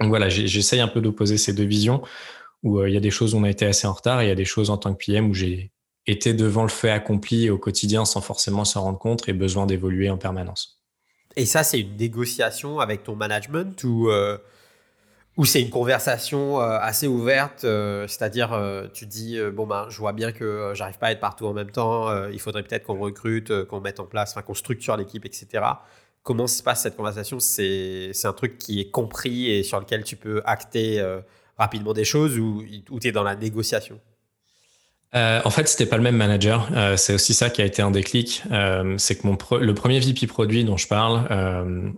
Donc 0.00 0.08
voilà, 0.08 0.30
j'essaye 0.30 0.80
un 0.80 0.88
peu 0.88 1.02
d'opposer 1.02 1.36
ces 1.36 1.52
deux 1.52 1.64
visions 1.64 2.02
où 2.62 2.78
euh, 2.78 2.88
il 2.88 2.94
y 2.94 2.96
a 2.96 3.00
des 3.00 3.10
choses 3.10 3.34
où 3.34 3.38
on 3.38 3.44
a 3.44 3.50
été 3.50 3.66
assez 3.66 3.86
en 3.86 3.92
retard 3.92 4.20
et 4.20 4.26
il 4.26 4.28
y 4.28 4.32
a 4.32 4.36
des 4.36 4.44
choses 4.44 4.70
en 4.70 4.76
tant 4.76 4.92
que 4.94 5.04
PM 5.04 5.30
où 5.30 5.34
j'ai 5.34 5.72
été 6.06 6.34
devant 6.34 6.62
le 6.62 6.68
fait 6.68 6.90
accompli 6.90 7.50
au 7.50 7.58
quotidien 7.58 8.04
sans 8.04 8.20
forcément 8.20 8.64
s'en 8.64 8.82
rendre 8.82 8.98
compte 8.98 9.28
et 9.28 9.32
besoin 9.32 9.66
d'évoluer 9.66 10.10
en 10.10 10.16
permanence. 10.16 10.82
Et 11.36 11.46
ça, 11.46 11.62
c'est 11.62 11.80
une 11.80 11.96
négociation 11.96 12.80
avec 12.80 13.04
ton 13.04 13.14
management 13.14 13.84
ou, 13.84 14.10
euh, 14.10 14.36
ou 15.36 15.44
c'est 15.44 15.62
une 15.62 15.70
conversation 15.70 16.60
euh, 16.60 16.78
assez 16.80 17.06
ouverte 17.06 17.60
C'est-à-dire, 17.60 18.50
tu 18.92 19.06
dis, 19.06 19.38
bon, 19.52 19.66
ben, 19.66 19.86
je 19.88 19.98
vois 19.98 20.12
bien 20.12 20.32
que 20.32 20.72
j'arrive 20.74 20.98
pas 20.98 21.08
à 21.08 21.12
être 21.12 21.20
partout 21.20 21.46
en 21.46 21.52
même 21.52 21.70
temps, 21.70 22.26
il 22.28 22.40
faudrait 22.40 22.64
peut-être 22.64 22.84
qu'on 22.84 22.98
recrute, 22.98 23.64
qu'on 23.64 23.80
mette 23.80 24.00
en 24.00 24.06
place, 24.06 24.34
qu'on 24.44 24.54
structure 24.54 24.96
l'équipe, 24.96 25.24
etc. 25.24 25.64
Comment 26.24 26.48
se 26.48 26.62
passe 26.62 26.82
cette 26.82 26.96
conversation? 26.96 27.38
C'est 27.38 28.12
un 28.24 28.32
truc 28.32 28.58
qui 28.58 28.80
est 28.80 28.90
compris 28.90 29.50
et 29.50 29.62
sur 29.62 29.78
lequel 29.78 30.02
tu 30.02 30.16
peux 30.16 30.42
acter 30.44 31.00
rapidement 31.60 31.92
des 31.92 32.04
choses 32.04 32.38
ou, 32.38 32.64
tu 33.00 33.08
es 33.08 33.12
dans 33.12 33.22
la 33.22 33.36
négociation? 33.36 34.00
Euh, 35.14 35.40
en 35.44 35.50
fait, 35.50 35.68
c'était 35.68 35.86
pas 35.86 35.96
le 35.96 36.02
même 36.02 36.16
manager. 36.16 36.68
Euh, 36.72 36.96
c'est 36.96 37.12
aussi 37.14 37.34
ça 37.34 37.50
qui 37.50 37.60
a 37.60 37.66
été 37.66 37.82
un 37.82 37.90
déclic. 37.90 38.42
Euh, 38.50 38.96
c'est 38.96 39.16
que 39.16 39.26
mon 39.26 39.36
le 39.58 39.74
premier 39.74 40.00
VP 40.00 40.26
produit 40.26 40.64
dont 40.64 40.76
je 40.76 40.88
parle, 40.88 41.96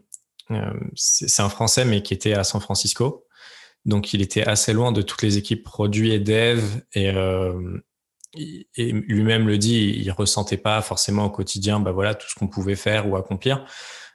c'est 0.95 1.43
un 1.43 1.49
Français 1.49 1.85
mais 1.85 2.03
qui 2.03 2.13
était 2.13 2.35
à 2.35 2.45
San 2.45 2.61
Francisco. 2.61 3.27
Donc, 3.85 4.13
il 4.13 4.23
était 4.23 4.45
assez 4.45 4.73
loin 4.73 4.93
de 4.93 5.03
toutes 5.03 5.23
les 5.23 5.39
équipes 5.39 5.65
produits 5.65 6.13
et 6.13 6.21
dev 6.21 6.63
et, 6.95 7.13
et 8.77 8.93
lui-même 8.93 9.47
le 9.47 9.59
dit, 9.59 9.95
il 9.97 10.11
ressentait 10.11 10.57
pas 10.57 10.81
forcément 10.83 11.25
au 11.27 11.31
quotidien, 11.31 11.81
bah 11.81 11.93
voilà, 11.93 12.15
tout 12.15 12.29
ce 12.29 12.35
qu'on 12.35 12.49
pouvait 12.49 12.77
faire 12.77 13.09
ou 13.09 13.17
accomplir. 13.17 13.65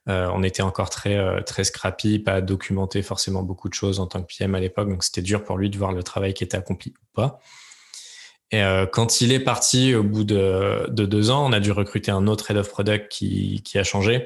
On 0.08 0.42
était 0.44 0.62
encore 0.62 0.90
très 0.90 1.44
très 1.44 1.64
scrappy, 1.64 2.20
pas 2.20 2.42
documenté 2.42 3.02
forcément 3.02 3.44
beaucoup 3.44 3.68
de 3.68 3.74
choses 3.74 4.00
en 4.00 4.08
tant 4.08 4.22
que 4.22 4.28
PM 4.28 4.56
à 4.56 4.60
l'époque, 4.60 4.90
donc 4.90 5.04
c'était 5.04 5.22
dur 5.22 5.44
pour 5.44 5.58
lui 5.58 5.70
de 5.70 5.78
voir 5.78 5.92
le 5.92 6.02
travail 6.02 6.34
qui 6.34 6.44
était 6.44 6.58
accompli 6.58 6.94
ou 6.96 7.06
pas. 7.14 7.42
Et 8.52 8.64
euh, 8.64 8.86
quand 8.86 9.22
il 9.22 9.32
est 9.32 9.40
parti 9.40 9.94
au 9.94 10.04
bout 10.04 10.24
de, 10.24 10.88
de, 10.90 11.06
deux 11.06 11.30
ans, 11.30 11.46
on 11.46 11.52
a 11.52 11.60
dû 11.60 11.72
recruter 11.72 12.12
un 12.12 12.28
autre 12.28 12.50
head 12.50 12.58
of 12.58 12.70
product 12.70 13.10
qui, 13.10 13.62
a 13.76 13.84
changé. 13.84 14.26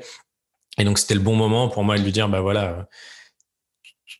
Et 0.77 0.83
donc, 0.83 0.99
c'était 0.99 1.15
le 1.15 1.21
bon 1.21 1.35
moment 1.35 1.69
pour 1.69 1.83
moi 1.83 1.97
de 1.97 2.03
lui 2.03 2.11
dire, 2.11 2.29
bah 2.29 2.41
voilà, 2.41 2.87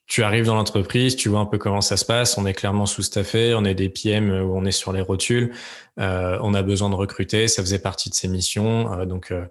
tu 0.08 0.24
arrives 0.24 0.45
dans 0.45 0.56
l'entreprise, 0.56 1.15
tu 1.15 1.30
vois 1.30 1.39
un 1.39 1.45
peu 1.45 1.58
comment 1.58 1.82
ça 1.82 1.97
se 1.97 2.06
passe. 2.06 2.38
On 2.38 2.45
est 2.45 2.54
clairement 2.54 2.88
sous-staffé, 2.88 3.54
on 3.54 3.63
est 3.63 3.76
des 3.76 3.89
PM 3.89 4.32
où 4.32 4.58
on 4.58 4.65
est 4.65 4.71
sur 4.71 4.91
les 4.91 5.02
rotules. 5.02 5.54
Euh, 6.00 6.39
on 6.41 6.54
a 6.56 6.63
besoin 6.63 6.89
de 6.89 6.95
recruter, 6.95 7.47
ça 7.47 7.62
faisait 7.62 7.80
partie 7.80 8.10
de 8.10 8.15
ses 8.15 8.28
missions. 8.28 8.91
Euh, 8.93 9.06
donc, 9.06 9.32
euh, 9.32 9.45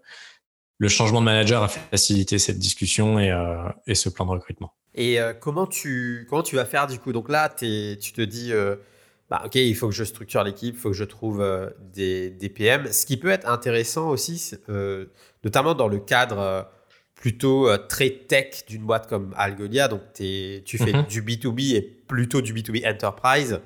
le 0.80 0.88
changement 0.88 1.20
de 1.20 1.26
manager 1.26 1.62
a 1.62 1.68
facilité 1.68 2.40
cette 2.40 2.58
discussion 2.58 3.20
et, 3.20 3.30
euh, 3.30 3.68
et 3.86 3.94
ce 3.94 4.08
plan 4.08 4.26
de 4.26 4.32
recrutement. 4.32 4.74
Et 4.96 5.18
comment 5.40 5.68
tu 5.68 6.26
comment 6.28 6.42
tu 6.42 6.56
vas 6.56 6.64
faire 6.64 6.88
du 6.88 6.98
coup? 6.98 7.12
Donc 7.12 7.28
là, 7.28 7.48
tu 7.48 8.12
te 8.12 8.20
dis 8.20 8.52
bah, 9.30 9.42
ok, 9.46 9.54
il 9.54 9.76
faut 9.76 9.88
que 9.88 9.94
je 9.94 10.02
structure 10.02 10.42
l'équipe, 10.42 10.74
il 10.74 10.78
faut 10.78 10.90
que 10.90 10.96
je 10.96 11.04
trouve 11.04 11.40
euh, 11.40 11.70
des, 11.94 12.30
des, 12.30 12.48
PM. 12.48 12.92
Ce 12.92 13.06
qui 13.06 13.16
peut 13.16 13.30
être 13.30 13.48
intéressant 13.48 14.08
aussi, 14.08 14.56
euh, 14.68 15.06
notamment 15.44 15.74
dans 15.74 15.86
le 15.86 16.00
cadre 16.00 16.38
euh, 16.40 16.62
plutôt 17.14 17.68
très 17.88 18.10
tech 18.10 18.64
d'une 18.66 18.82
boîte 18.82 19.06
comme 19.06 19.34
Algolia, 19.36 19.88
donc 19.88 20.00
tu 20.14 20.78
fais 20.78 20.92
mhm. 20.92 21.04
du 21.06 21.22
B2B 21.22 21.76
et 21.76 21.82
plutôt 21.82 22.40
du 22.40 22.54
B2B 22.54 22.90
Enterprise, 22.90 23.60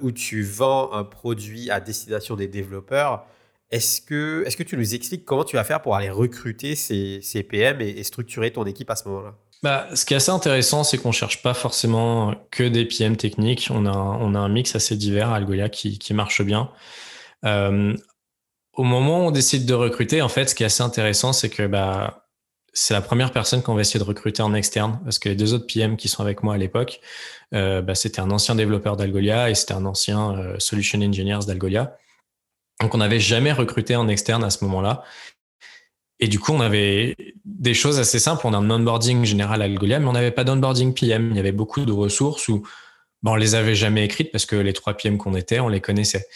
où 0.00 0.12
tu 0.12 0.44
vends 0.44 0.92
un 0.92 1.02
produit 1.02 1.72
à 1.72 1.80
destination 1.80 2.36
des 2.36 2.46
développeurs. 2.46 3.26
Est-ce 3.70 4.00
que, 4.00 4.44
est 4.46 4.56
que 4.56 4.62
tu 4.62 4.76
nous 4.76 4.94
expliques 4.94 5.24
comment 5.24 5.44
tu 5.44 5.56
vas 5.56 5.64
faire 5.64 5.82
pour 5.82 5.94
aller 5.94 6.10
recruter 6.10 6.74
ces, 6.74 7.20
ces 7.22 7.42
PM 7.42 7.80
et 7.80 8.02
structurer 8.02 8.50
ton 8.50 8.64
équipe 8.64 8.90
à 8.90 8.96
ce 8.96 9.08
moment-là? 9.08 9.34
Bah, 9.62 9.88
ce 9.94 10.04
qui 10.04 10.14
est 10.14 10.18
assez 10.18 10.30
intéressant, 10.30 10.84
c'est 10.84 10.98
qu'on 10.98 11.12
cherche 11.12 11.42
pas 11.42 11.52
forcément 11.52 12.34
que 12.50 12.62
des 12.62 12.84
PM 12.84 13.16
techniques. 13.16 13.68
On 13.70 13.86
a, 13.86 13.92
on 13.92 14.34
a 14.34 14.38
un 14.38 14.48
mix 14.48 14.76
assez 14.76 14.96
divers 14.96 15.30
à 15.30 15.36
Algolia 15.36 15.68
qui, 15.68 15.98
qui 15.98 16.14
marche 16.14 16.42
bien. 16.42 16.70
Euh, 17.44 17.96
au 18.74 18.84
moment 18.84 19.24
où 19.24 19.28
on 19.28 19.30
décide 19.32 19.66
de 19.66 19.74
recruter, 19.74 20.22
en 20.22 20.28
fait, 20.28 20.48
ce 20.48 20.54
qui 20.54 20.62
est 20.62 20.66
assez 20.66 20.84
intéressant, 20.84 21.32
c'est 21.32 21.50
que 21.50 21.66
bah, 21.66 22.28
c'est 22.72 22.94
la 22.94 23.00
première 23.00 23.32
personne 23.32 23.60
qu'on 23.62 23.74
va 23.74 23.80
essayer 23.80 23.98
de 23.98 24.04
recruter 24.04 24.42
en 24.42 24.54
externe, 24.54 25.00
parce 25.02 25.18
que 25.18 25.28
les 25.28 25.34
deux 25.34 25.54
autres 25.54 25.66
PM 25.66 25.96
qui 25.96 26.06
sont 26.06 26.22
avec 26.22 26.44
moi 26.44 26.54
à 26.54 26.56
l'époque, 26.56 27.00
euh, 27.54 27.82
bah, 27.82 27.96
c'était 27.96 28.20
un 28.20 28.30
ancien 28.30 28.54
développeur 28.54 28.96
d'Algolia 28.96 29.50
et 29.50 29.56
c'était 29.56 29.74
un 29.74 29.84
ancien 29.84 30.38
euh, 30.38 30.56
solution 30.60 31.00
engineer 31.00 31.40
d'Algolia. 31.44 31.96
Donc, 32.80 32.94
on 32.94 32.98
n'avait 32.98 33.20
jamais 33.20 33.52
recruté 33.52 33.96
en 33.96 34.08
externe 34.08 34.44
à 34.44 34.50
ce 34.50 34.64
moment-là. 34.64 35.02
Et 36.20 36.28
du 36.28 36.38
coup, 36.38 36.52
on 36.52 36.60
avait 36.60 37.16
des 37.44 37.74
choses 37.74 37.98
assez 37.98 38.18
simples. 38.18 38.46
On 38.46 38.52
a 38.52 38.56
un 38.56 38.70
onboarding 38.70 39.24
général 39.24 39.62
à 39.62 39.66
Algolia, 39.66 40.00
mais 40.00 40.06
on 40.06 40.12
n'avait 40.12 40.30
pas 40.30 40.44
d'onboarding 40.44 40.94
PM. 40.94 41.30
Il 41.30 41.36
y 41.36 41.40
avait 41.40 41.52
beaucoup 41.52 41.84
de 41.84 41.92
ressources 41.92 42.48
où 42.48 42.66
bon, 43.22 43.32
on 43.32 43.36
les 43.36 43.54
avait 43.54 43.74
jamais 43.74 44.04
écrites 44.04 44.32
parce 44.32 44.46
que 44.46 44.56
les 44.56 44.72
trois 44.72 44.94
PM 44.94 45.18
qu'on 45.18 45.34
était, 45.34 45.60
on 45.60 45.68
les 45.68 45.80
connaissait. 45.80 46.26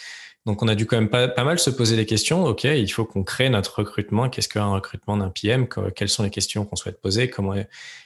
Donc, 0.45 0.61
on 0.61 0.67
a 0.67 0.75
dû 0.75 0.85
quand 0.85 0.97
même 0.97 1.09
pas, 1.09 1.29
pas 1.29 1.45
mal 1.45 1.57
se 1.57 1.69
poser 1.69 1.95
des 1.95 2.05
questions. 2.05 2.43
OK, 2.45 2.65
il 2.65 2.91
faut 2.91 3.05
qu'on 3.05 3.23
crée 3.23 3.49
notre 3.49 3.79
recrutement. 3.79 4.29
Qu'est-ce 4.29 4.49
qu'un 4.49 4.65
recrutement 4.65 5.15
d'un 5.15 5.29
PM? 5.29 5.67
Quelles 5.95 6.09
sont 6.09 6.23
les 6.23 6.29
questions 6.29 6.65
qu'on 6.65 6.75
souhaite 6.75 7.01
poser? 7.01 7.29
Comment, 7.29 7.53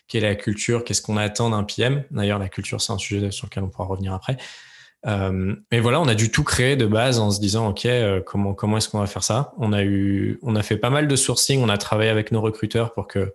quelle 0.07 0.23
est 0.23 0.29
la 0.29 0.35
culture? 0.35 0.83
Qu'est-ce 0.83 1.01
qu'on 1.01 1.17
attend 1.17 1.49
d'un 1.49 1.63
PM? 1.63 2.03
D'ailleurs, 2.11 2.37
la 2.37 2.49
culture, 2.49 2.79
c'est 2.79 2.93
un 2.93 2.99
sujet 2.99 3.31
sur 3.31 3.47
lequel 3.47 3.63
on 3.63 3.69
pourra 3.69 3.85
revenir 3.85 4.13
après. 4.13 4.37
Euh, 5.05 5.55
mais 5.71 5.79
voilà, 5.79 6.01
on 6.01 6.07
a 6.07 6.15
dû 6.15 6.31
tout 6.31 6.43
créer 6.43 6.75
de 6.75 6.85
base 6.85 7.19
en 7.19 7.29
se 7.29 7.39
disant 7.39 7.69
ok 7.69 7.85
euh, 7.85 8.21
comment 8.21 8.53
comment 8.53 8.77
est-ce 8.77 8.89
qu'on 8.89 8.99
va 8.99 9.07
faire 9.07 9.23
ça? 9.23 9.53
On 9.57 9.71
a 9.71 9.83
eu 9.83 10.39
on 10.41 10.55
a 10.55 10.63
fait 10.63 10.77
pas 10.77 10.89
mal 10.89 11.07
de 11.07 11.15
sourcing, 11.15 11.61
on 11.61 11.69
a 11.69 11.77
travaillé 11.77 12.09
avec 12.09 12.31
nos 12.31 12.41
recruteurs 12.41 12.93
pour 12.93 13.07
que 13.07 13.33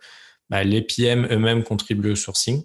bah, 0.50 0.64
les 0.64 0.82
PM 0.82 1.26
eux-mêmes 1.30 1.62
contribuent 1.62 2.10
au 2.10 2.16
sourcing. 2.16 2.64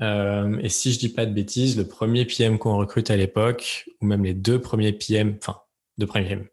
Euh, 0.00 0.58
et 0.60 0.68
si 0.68 0.92
je 0.92 0.98
dis 0.98 1.08
pas 1.08 1.26
de 1.26 1.32
bêtises, 1.32 1.76
le 1.76 1.88
premier 1.88 2.24
PM 2.26 2.58
qu'on 2.58 2.76
recrute 2.76 3.10
à 3.10 3.16
l'époque, 3.16 3.88
ou 4.00 4.06
même 4.06 4.24
les 4.24 4.34
deux 4.34 4.60
premiers 4.60 4.92
PM, 4.92 5.36
enfin 5.40 5.60
deux 5.96 6.06
premiers 6.06 6.28
PM, 6.28 6.46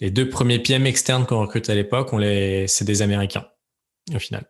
les 0.00 0.10
deux 0.10 0.28
premiers 0.28 0.58
PM 0.58 0.86
externes 0.86 1.24
qu'on 1.24 1.40
recrute 1.40 1.70
à 1.70 1.74
l'époque, 1.74 2.10
c'est 2.68 2.84
des 2.84 3.00
Américains. 3.00 3.46
au 4.14 4.18
final. 4.18 4.44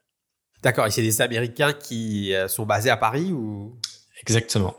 D'accord, 0.63 0.87
et 0.87 0.91
c'est 0.91 1.03
des 1.03 1.21
Américains 1.21 1.75
qui 1.75 2.35
sont 2.49 2.67
basés 2.67 2.91
à 2.91 2.97
Paris 2.97 3.31
ou? 3.31 3.79
Exactement. 4.21 4.75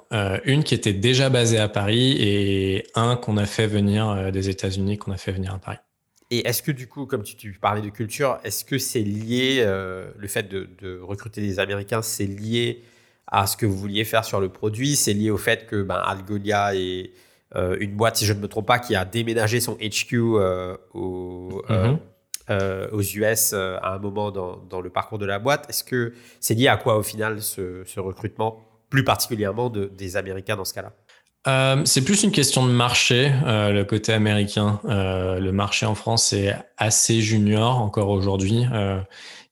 une 0.45 0.63
qui 0.63 0.73
était 0.73 0.93
déjà 0.93 1.29
basée 1.29 1.59
à 1.59 1.69
Paris 1.69 2.17
et 2.19 2.87
un 2.95 3.15
qu'on 3.15 3.37
a 3.37 3.45
fait 3.45 3.67
venir 3.67 4.31
des 4.31 4.49
États-Unis, 4.49 4.97
qu'on 4.97 5.11
a 5.11 5.17
fait 5.17 5.31
venir 5.31 5.53
à 5.53 5.59
Paris. 5.59 5.77
Et 6.31 6.45
est-ce 6.47 6.61
que 6.61 6.71
du 6.71 6.87
coup, 6.87 7.05
comme 7.05 7.23
tu, 7.23 7.53
parlais 7.61 7.81
de 7.81 7.89
culture, 7.89 8.39
est-ce 8.43 8.65
que 8.65 8.77
c'est 8.77 9.03
lié, 9.03 9.63
le 9.63 10.27
fait 10.27 10.49
de, 10.49 10.67
de, 10.81 10.99
recruter 10.99 11.41
des 11.41 11.59
Américains, 11.59 12.01
c'est 12.01 12.25
lié 12.25 12.83
à 13.27 13.45
ce 13.45 13.55
que 13.55 13.65
vous 13.65 13.77
vouliez 13.77 14.05
faire 14.05 14.25
sur 14.25 14.41
le 14.41 14.49
produit? 14.49 14.95
C'est 14.95 15.13
lié 15.13 15.29
au 15.29 15.37
fait 15.37 15.67
que 15.67 15.83
ben, 15.83 16.01
Algolia 16.03 16.75
est 16.75 17.11
euh, 17.55 17.77
une 17.79 17.95
boîte, 17.95 18.17
si 18.17 18.25
je 18.25 18.33
ne 18.33 18.39
me 18.39 18.47
trompe 18.47 18.67
pas, 18.67 18.79
qui 18.79 18.95
a 18.95 19.05
déménagé 19.05 19.59
son 19.59 19.75
HQ 19.75 20.13
euh, 20.13 20.75
mhm. 20.93 21.99
euh, 22.49 22.87
aux 22.91 23.01
US 23.01 23.53
à 23.53 23.93
un 23.93 23.99
moment 23.99 24.31
dans, 24.31 24.81
le 24.81 24.89
parcours 24.89 25.17
de 25.17 25.25
la 25.25 25.39
boîte. 25.39 25.65
Est-ce 25.69 25.83
que 25.83 26.13
c'est 26.39 26.55
lié 26.55 26.67
à 26.67 26.77
quoi 26.77 26.97
au 26.97 27.03
final 27.03 27.41
ce, 27.41 27.99
recrutement, 27.99 28.61
plus 28.89 29.03
particulièrement 29.03 29.69
de, 29.69 29.85
des 29.85 30.17
Américains 30.17 30.55
dans 30.55 30.65
ce 30.65 30.73
cas-là 30.73 30.93
c'est 31.85 32.03
plus 32.03 32.23
une 32.23 32.33
question 32.33 32.67
de 32.67 32.71
marché, 32.73 33.31
le 33.45 33.83
côté 33.83 34.11
américain. 34.11 34.81
le 34.83 35.51
marché 35.51 35.85
en 35.85 35.95
France 35.95 36.33
est 36.33 36.53
assez 36.77 37.21
junior 37.21 37.77
encore 37.77 38.09
aujourd'hui 38.09 38.65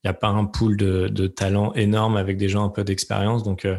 n'y 0.06 0.10
a 0.10 0.13
pas 0.13 0.28
un 0.28 0.45
pool 0.45 0.78
de, 0.78 1.08
de, 1.08 1.28
talent 1.28 1.74
énorme 1.74 2.17
avec 2.17 2.38
des 2.38 2.48
gens 2.48 2.63
un 2.63 2.69
peu 2.69 2.84
d'expérience. 2.84 3.43
Donc, 3.43 3.65
euh, 3.65 3.78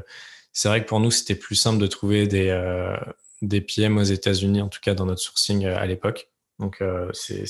c'est 0.53 0.69
vrai 0.69 0.83
que 0.83 0.88
pour 0.88 1.01
nous, 1.01 1.11
c'était 1.11 1.35
plus 1.35 1.55
simple 1.55 1.79
de 1.79 1.87
trouver 1.87 2.27
des, 2.27 2.49
euh, 2.49 2.97
des 3.42 3.61
PM 3.61 3.97
aux 3.99 4.03
États-Unis, 4.03 4.61
en 4.61 4.69
tout 4.69 4.81
cas 4.81 4.95
dans 4.95 5.07
notre 5.07 5.21
sourcing 5.21 5.64
euh, 5.64 5.79
à 5.79 5.87
l'époque. 5.87 6.29
Donc, 6.59 6.83
c'est, 7.12 7.45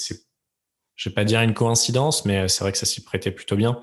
je 0.96 1.08
vais 1.08 1.14
pas 1.14 1.24
dire 1.24 1.40
une 1.40 1.54
coïncidence, 1.54 2.24
mais 2.24 2.48
c'est 2.48 2.64
vrai 2.64 2.72
que 2.72 2.78
ça 2.78 2.86
s'y 2.86 3.04
prêtait 3.04 3.30
plutôt 3.30 3.54
bien. 3.54 3.80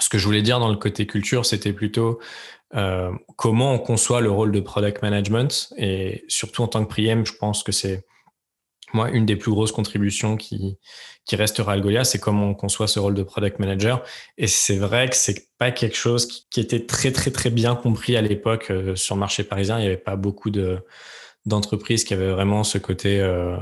Ce 0.00 0.08
que 0.08 0.18
je 0.18 0.24
voulais 0.24 0.42
dire 0.42 0.60
dans 0.60 0.68
le 0.68 0.76
côté 0.76 1.06
culture, 1.06 1.46
c'était 1.46 1.72
plutôt 1.72 2.20
comment 3.36 3.72
on 3.72 3.78
conçoit 3.78 4.20
le 4.20 4.30
rôle 4.30 4.52
de 4.52 4.60
product 4.60 5.02
management. 5.02 5.72
Et 5.78 6.24
surtout 6.28 6.62
en 6.62 6.68
tant 6.68 6.84
que 6.84 6.94
PM, 6.94 7.24
je 7.24 7.32
pense 7.32 7.62
que 7.62 7.72
c'est 7.72 8.04
moi, 8.94 9.10
une 9.10 9.26
des 9.26 9.36
plus 9.36 9.50
grosses 9.50 9.72
contributions 9.72 10.36
qui, 10.36 10.78
qui 11.24 11.36
restera 11.36 11.72
Algolia, 11.72 12.04
c'est 12.04 12.18
comment 12.18 12.48
on 12.48 12.54
conçoit 12.54 12.88
ce 12.88 12.98
rôle 12.98 13.14
de 13.14 13.22
product 13.22 13.58
manager. 13.58 14.02
Et 14.38 14.46
c'est 14.46 14.76
vrai 14.76 15.08
que 15.08 15.16
c'est 15.16 15.48
pas 15.58 15.70
quelque 15.70 15.96
chose 15.96 16.26
qui, 16.50 16.60
était 16.60 16.86
très, 16.86 17.12
très, 17.12 17.30
très 17.30 17.50
bien 17.50 17.74
compris 17.76 18.16
à 18.16 18.22
l'époque 18.22 18.70
euh, 18.70 18.96
sur 18.96 19.14
le 19.14 19.20
marché 19.20 19.44
parisien. 19.44 19.78
Il 19.78 19.82
n'y 19.82 19.86
avait 19.86 19.96
pas 19.96 20.16
beaucoup 20.16 20.50
de, 20.50 20.78
d'entreprises 21.44 22.04
qui 22.04 22.14
avaient 22.14 22.30
vraiment 22.30 22.64
ce 22.64 22.78
côté 22.78 23.20
euh, 23.20 23.56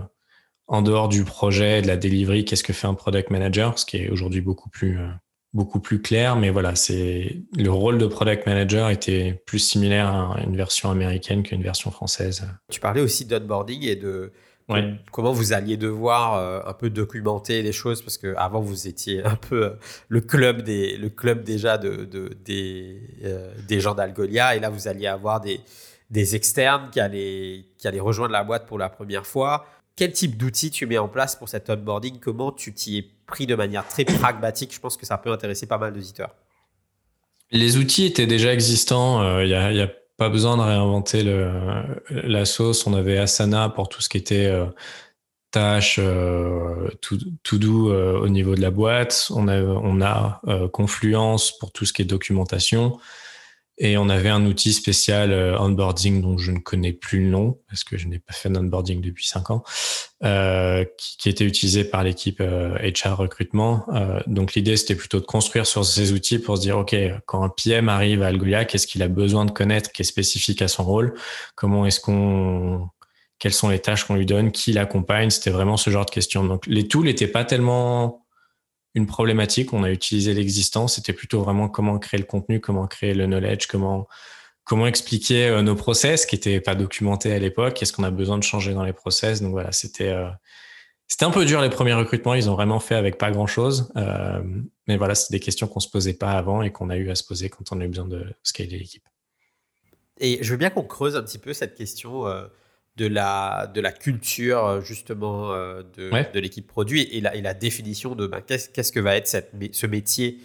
en 0.68 0.82
dehors 0.82 1.08
du 1.08 1.24
projet, 1.24 1.82
de 1.82 1.86
la 1.86 1.96
delivery, 1.96 2.44
qu'est-ce 2.44 2.64
que 2.64 2.72
fait 2.72 2.86
un 2.86 2.94
product 2.94 3.30
manager, 3.30 3.78
ce 3.78 3.86
qui 3.86 3.98
est 3.98 4.10
aujourd'hui 4.10 4.40
beaucoup 4.40 4.68
plus, 4.68 4.98
euh, 4.98 5.08
beaucoup 5.52 5.80
plus 5.80 6.00
clair. 6.00 6.36
Mais 6.36 6.50
voilà, 6.50 6.74
c'est, 6.74 7.42
le 7.56 7.70
rôle 7.70 7.98
de 7.98 8.06
product 8.06 8.46
manager 8.46 8.90
était 8.90 9.42
plus 9.46 9.58
similaire 9.58 10.08
à 10.08 10.40
une 10.44 10.56
version 10.56 10.90
américaine 10.90 11.42
qu'une 11.42 11.62
version 11.62 11.90
française. 11.90 12.46
Tu 12.70 12.80
parlais 12.80 13.00
aussi 13.00 13.24
d'onboarding 13.24 13.82
et 13.84 13.96
de, 13.96 14.32
Comment 15.12 15.32
vous 15.32 15.52
alliez 15.52 15.76
devoir 15.76 16.34
euh, 16.34 16.60
un 16.66 16.72
peu 16.72 16.90
documenter 16.90 17.62
les 17.62 17.72
choses 17.72 18.02
parce 18.02 18.18
que 18.18 18.34
avant 18.36 18.60
vous 18.60 18.88
étiez 18.88 19.24
un 19.24 19.36
peu 19.36 19.64
euh, 19.64 19.70
le 20.08 20.20
club 20.20 20.62
des 20.62 20.96
le 20.96 21.08
club 21.08 21.44
déjà 21.44 21.78
de, 21.78 22.04
des 22.44 23.00
euh, 23.24 23.52
des 23.68 23.78
gens 23.78 23.94
d'Algolia 23.94 24.56
et 24.56 24.60
là 24.60 24.68
vous 24.68 24.88
alliez 24.88 25.06
avoir 25.06 25.40
des 25.40 25.60
des 26.10 26.34
externes 26.34 26.90
qui 26.90 26.98
allaient 26.98 27.64
qui 27.78 27.86
allaient 27.86 28.00
rejoindre 28.00 28.32
la 28.32 28.42
boîte 28.42 28.66
pour 28.66 28.78
la 28.78 28.88
première 28.88 29.26
fois. 29.26 29.66
Quel 29.94 30.12
type 30.12 30.36
d'outils 30.36 30.70
tu 30.70 30.84
mets 30.86 30.98
en 30.98 31.08
place 31.08 31.36
pour 31.36 31.48
cet 31.48 31.70
onboarding? 31.70 32.18
Comment 32.18 32.50
tu 32.50 32.74
t'y 32.74 32.98
es 32.98 33.08
pris 33.26 33.46
de 33.46 33.54
manière 33.54 33.86
très 33.86 34.04
pragmatique 34.04 34.74
Je 34.74 34.80
pense 34.80 34.96
que 34.96 35.06
ça 35.06 35.18
peut 35.18 35.32
intéresser 35.32 35.66
pas 35.66 35.78
mal 35.78 35.92
d'auditeurs. 35.92 36.34
Les 37.50 37.76
outils 37.76 38.06
étaient 38.06 38.26
déjà 38.26 38.52
existants. 38.52 39.40
Il 39.40 39.48
y 39.48 39.54
a, 39.54 39.72
y 39.72 39.80
a 39.80 39.88
pas 40.16 40.28
besoin 40.28 40.56
de 40.56 40.62
réinventer 40.62 41.22
la 42.10 42.44
sauce. 42.44 42.86
On 42.86 42.94
avait 42.94 43.18
Asana 43.18 43.68
pour 43.68 43.88
tout 43.88 44.00
ce 44.00 44.08
qui 44.08 44.16
était 44.16 44.46
euh, 44.46 44.66
tâches, 45.50 45.98
euh, 45.98 46.88
tout, 47.02 47.18
tout, 47.42 47.58
doux 47.58 47.90
euh, 47.90 48.18
au 48.18 48.28
niveau 48.28 48.54
de 48.54 48.60
la 48.60 48.70
boîte. 48.70 49.30
On 49.34 49.48
a 49.48 50.40
Confluence 50.72 51.56
pour 51.58 51.72
tout 51.72 51.84
ce 51.84 51.92
qui 51.92 52.02
est 52.02 52.06
documentation. 52.06 52.98
Et 53.78 53.98
on 53.98 54.08
avait 54.08 54.30
un 54.30 54.46
outil 54.46 54.72
spécial 54.72 55.32
euh, 55.32 55.58
onboarding 55.58 56.22
dont 56.22 56.38
je 56.38 56.50
ne 56.50 56.58
connais 56.58 56.92
plus 56.92 57.20
le 57.20 57.30
nom 57.30 57.58
parce 57.68 57.84
que 57.84 57.98
je 57.98 58.08
n'ai 58.08 58.18
pas 58.18 58.32
fait 58.32 58.48
d'onboarding 58.48 59.02
depuis 59.02 59.26
cinq 59.26 59.50
ans, 59.50 59.62
euh, 60.24 60.84
qui, 60.96 61.18
qui, 61.18 61.28
était 61.28 61.44
utilisé 61.44 61.84
par 61.84 62.02
l'équipe 62.02 62.40
euh, 62.40 62.78
HR 62.78 63.16
recrutement. 63.16 63.84
Euh, 63.92 64.20
donc 64.26 64.54
l'idée 64.54 64.76
c'était 64.78 64.94
plutôt 64.94 65.20
de 65.20 65.26
construire 65.26 65.66
sur 65.66 65.84
ces 65.84 66.12
outils 66.12 66.38
pour 66.38 66.56
se 66.56 66.62
dire 66.62 66.78
ok 66.78 66.96
quand 67.26 67.42
un 67.42 67.50
PM 67.50 67.90
arrive 67.90 68.22
à 68.22 68.28
Algolia, 68.28 68.64
qu'est-ce 68.64 68.86
qu'il 68.86 69.02
a 69.02 69.08
besoin 69.08 69.44
de 69.44 69.50
connaître 69.50 69.92
qui 69.92 70.02
est 70.02 70.06
spécifique 70.06 70.62
à 70.62 70.68
son 70.68 70.84
rôle, 70.84 71.14
comment 71.54 71.84
est-ce 71.84 72.00
qu'on 72.00 72.88
quelles 73.38 73.52
sont 73.52 73.68
les 73.68 73.80
tâches 73.80 74.04
qu'on 74.04 74.14
lui 74.14 74.24
donne, 74.24 74.50
qui 74.50 74.72
l'accompagne, 74.72 75.28
c'était 75.28 75.50
vraiment 75.50 75.76
ce 75.76 75.90
genre 75.90 76.06
de 76.06 76.10
questions. 76.10 76.42
Donc 76.44 76.66
les 76.66 76.88
tools 76.88 77.04
n'étaient 77.04 77.26
pas 77.26 77.44
tellement 77.44 78.25
une 78.96 79.06
problématique. 79.06 79.72
On 79.72 79.84
a 79.84 79.90
utilisé 79.90 80.34
l'existant. 80.34 80.88
C'était 80.88 81.12
plutôt 81.12 81.42
vraiment 81.42 81.68
comment 81.68 81.98
créer 81.98 82.18
le 82.18 82.26
contenu, 82.26 82.60
comment 82.60 82.86
créer 82.88 83.14
le 83.14 83.26
knowledge, 83.26 83.66
comment 83.68 84.08
comment 84.64 84.88
expliquer 84.88 85.46
euh, 85.46 85.62
nos 85.62 85.76
process 85.76 86.26
qui 86.26 86.34
n'étaient 86.34 86.60
pas 86.60 86.74
documentés 86.74 87.32
à 87.32 87.38
l'époque. 87.38 87.74
Qu'est-ce 87.74 87.92
qu'on 87.92 88.02
a 88.02 88.10
besoin 88.10 88.36
de 88.36 88.42
changer 88.42 88.74
dans 88.74 88.82
les 88.82 88.94
process? 88.94 89.40
Donc 89.40 89.52
voilà, 89.52 89.70
c'était 89.70 90.08
euh, 90.08 90.28
c'était 91.06 91.24
un 91.24 91.30
peu 91.30 91.44
dur 91.44 91.60
les 91.60 91.70
premiers 91.70 91.92
recrutements. 91.92 92.34
Ils 92.34 92.50
ont 92.50 92.54
vraiment 92.54 92.80
fait 92.80 92.96
avec 92.96 93.16
pas 93.16 93.30
grand 93.30 93.46
chose. 93.46 93.92
Euh, 93.96 94.42
mais 94.88 94.96
voilà, 94.96 95.14
c'est 95.14 95.30
des 95.30 95.40
questions 95.40 95.68
qu'on 95.68 95.78
se 95.78 95.88
posait 95.88 96.14
pas 96.14 96.32
avant 96.32 96.62
et 96.62 96.72
qu'on 96.72 96.90
a 96.90 96.96
eu 96.96 97.10
à 97.10 97.14
se 97.14 97.22
poser 97.22 97.48
quand 97.48 97.70
on 97.70 97.80
a 97.80 97.84
eu 97.84 97.88
besoin 97.88 98.08
de 98.08 98.24
scaler 98.42 98.78
l'équipe. 98.78 99.06
Et 100.18 100.42
je 100.42 100.50
veux 100.50 100.56
bien 100.56 100.70
qu'on 100.70 100.82
creuse 100.82 101.14
un 101.14 101.22
petit 101.22 101.38
peu 101.38 101.52
cette 101.52 101.74
question 101.74 102.24
de 102.96 103.06
la, 103.06 103.70
de 103.74 103.80
la 103.80 103.92
culture 103.92 104.64
euh, 104.64 104.80
justement 104.80 105.52
euh, 105.52 105.82
de, 105.96 106.10
de 106.32 106.40
l'équipe 106.40 106.66
produit 106.66 107.02
et 107.12 107.20
la, 107.20 107.34
et 107.34 107.42
la 107.42 107.54
définition 107.54 108.14
de 108.14 108.26
ben, 108.26 108.40
qu'est-ce, 108.40 108.70
qu'est-ce 108.70 108.92
que 108.92 109.00
va 109.00 109.16
être 109.16 109.26
cette, 109.26 109.52
ce 109.72 109.86
métier 109.86 110.38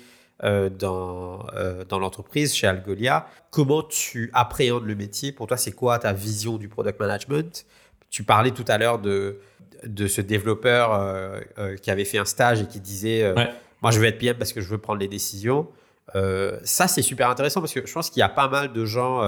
euh, 0.44 0.70
dans, 0.70 1.46
dans 1.88 2.00
l'entreprise 2.00 2.54
chez 2.56 2.66
Algolia. 2.68 3.28
Comment 3.52 3.84
tu 3.84 4.32
appréhendes 4.34 4.86
le 4.86 4.96
métier? 4.96 5.32
Pour 5.32 5.48
toi, 5.48 5.56
c'est 5.56 5.72
quoi 5.72 6.00
ta 6.00 6.14
vision 6.14 6.58
du 6.58 6.68
product 6.68 7.00
management? 7.00 7.66
Tu 8.10 8.24
parlais 8.24 8.52
tout 8.52 8.66
à 8.68 8.78
l'heure 8.78 9.00
de, 9.00 9.40
de 9.86 10.08
ce 10.08 10.20
développeur 10.20 11.40
qui 11.82 11.92
avait 11.92 12.06
fait 12.06 12.18
un 12.18 12.26
stage 12.26 12.62
et 12.62 12.66
qui 12.66 12.80
disait 12.80 13.34
Moi, 13.84 13.92
je 13.92 14.00
veux 14.00 14.06
être 14.06 14.18
PM 14.18 14.36
parce 14.36 14.52
que 14.52 14.62
je 14.62 14.68
veux 14.68 14.80
prendre 14.80 15.00
les 15.00 15.08
décisions. 15.08 15.68
ça, 16.64 16.88
c'est 16.88 17.04
super 17.04 17.30
intéressant 17.30 17.62
parce 17.62 17.74
que 17.74 17.86
je 17.86 17.94
pense 17.94 18.10
qu'il 18.10 18.20
y 18.20 18.24
a 18.24 18.30
pas 18.30 18.48
mal 18.48 18.74
de 18.74 18.84
gens 18.84 19.22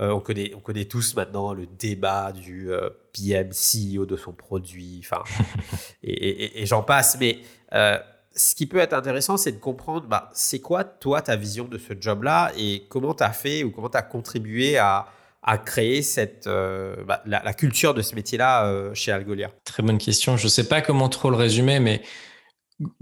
euh, 0.00 0.10
on, 0.10 0.20
connaît, 0.20 0.52
on 0.56 0.60
connaît 0.60 0.86
tous 0.86 1.14
maintenant 1.14 1.52
le 1.52 1.66
débat 1.66 2.32
du 2.32 2.72
euh, 2.72 2.90
PM 3.12 3.50
CEO 3.50 4.06
de 4.06 4.16
son 4.16 4.32
produit, 4.32 5.00
enfin, 5.04 5.22
et, 6.02 6.66
j'en 6.66 6.82
passe. 6.82 7.16
Mais 7.20 7.38
euh, 7.74 7.96
ce 8.34 8.56
qui 8.56 8.66
peut 8.66 8.78
être 8.78 8.92
intéressant, 8.92 9.36
c'est 9.36 9.52
de 9.52 9.60
comprendre, 9.60 10.06
bah, 10.08 10.30
c'est 10.32 10.58
quoi 10.58 10.82
toi 10.82 11.22
ta 11.22 11.36
vision 11.36 11.66
de 11.66 11.78
ce 11.78 11.92
job-là 11.98 12.50
et 12.58 12.86
comment 12.88 13.14
tu 13.14 13.22
as 13.22 13.32
fait 13.32 13.62
ou 13.62 13.70
comment 13.70 13.88
tu 13.88 13.96
as 13.96 14.02
contribué 14.02 14.78
à, 14.78 15.06
créer 15.64 16.02
cette, 16.02 16.46
bah, 16.46 17.22
la, 17.26 17.52
culture 17.52 17.92
de 17.92 18.00
ce 18.00 18.14
métier-là 18.14 18.94
chez 18.94 19.12
Algolia 19.12 19.50
Très 19.64 19.82
bonne 19.82 19.98
question. 19.98 20.38
Je 20.38 20.44
ne 20.44 20.48
sais 20.48 20.66
pas 20.66 20.80
comment 20.80 21.10
trop 21.10 21.28
le 21.28 21.36
résumer, 21.36 21.80
mais 21.80 22.00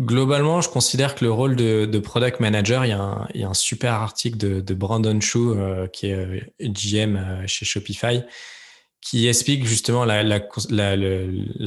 Globalement, 0.01 0.61
je 0.61 0.68
considère 0.68 1.14
que 1.14 1.25
le 1.25 1.33
rôle 1.33 1.57
de, 1.57 1.99
product 1.99 2.40
manager, 2.40 2.85
il 2.85 2.90
y, 2.90 2.92
a 2.92 3.49
un, 3.49 3.55
super 3.55 3.95
article 3.95 4.38
de, 4.38 4.75
Brandon 4.75 5.21
Chu, 5.21 5.38
euh, 5.38 5.87
qui 5.87 6.07
est 6.09 6.14
euh, 6.14 6.40
GM 6.61 7.16
euh, 7.16 7.47
chez 7.47 7.64
Shopify, 7.64 8.23
qui 9.01 9.29
explique 9.29 9.66
justement 9.66 10.05
la, 10.05 10.23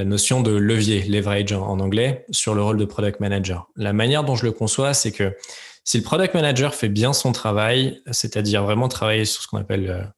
notion 0.05 0.41
de 0.41 0.51
levier, 0.51 1.03
leverage 1.03 1.51
en, 1.51 1.79
anglais, 1.79 2.25
sur 2.31 2.55
le 2.55 2.63
rôle 2.63 2.77
de 2.77 2.85
product 2.85 3.19
manager. 3.19 3.69
La 3.75 3.93
manière 3.93 4.23
dont 4.23 4.35
je 4.35 4.45
le 4.45 4.51
conçois, 4.51 4.93
c'est 4.93 5.11
que 5.11 5.35
si 5.83 5.97
le 5.97 6.03
product 6.03 6.33
manager 6.33 6.73
fait 6.73 6.89
bien 6.89 7.13
son 7.13 7.31
travail, 7.31 8.01
c'est-à-dire 8.11 8.63
vraiment 8.63 8.87
travailler 8.87 9.25
sur 9.25 9.41
ce 9.43 9.47
qu'on 9.47 9.57
appelle 9.57 10.11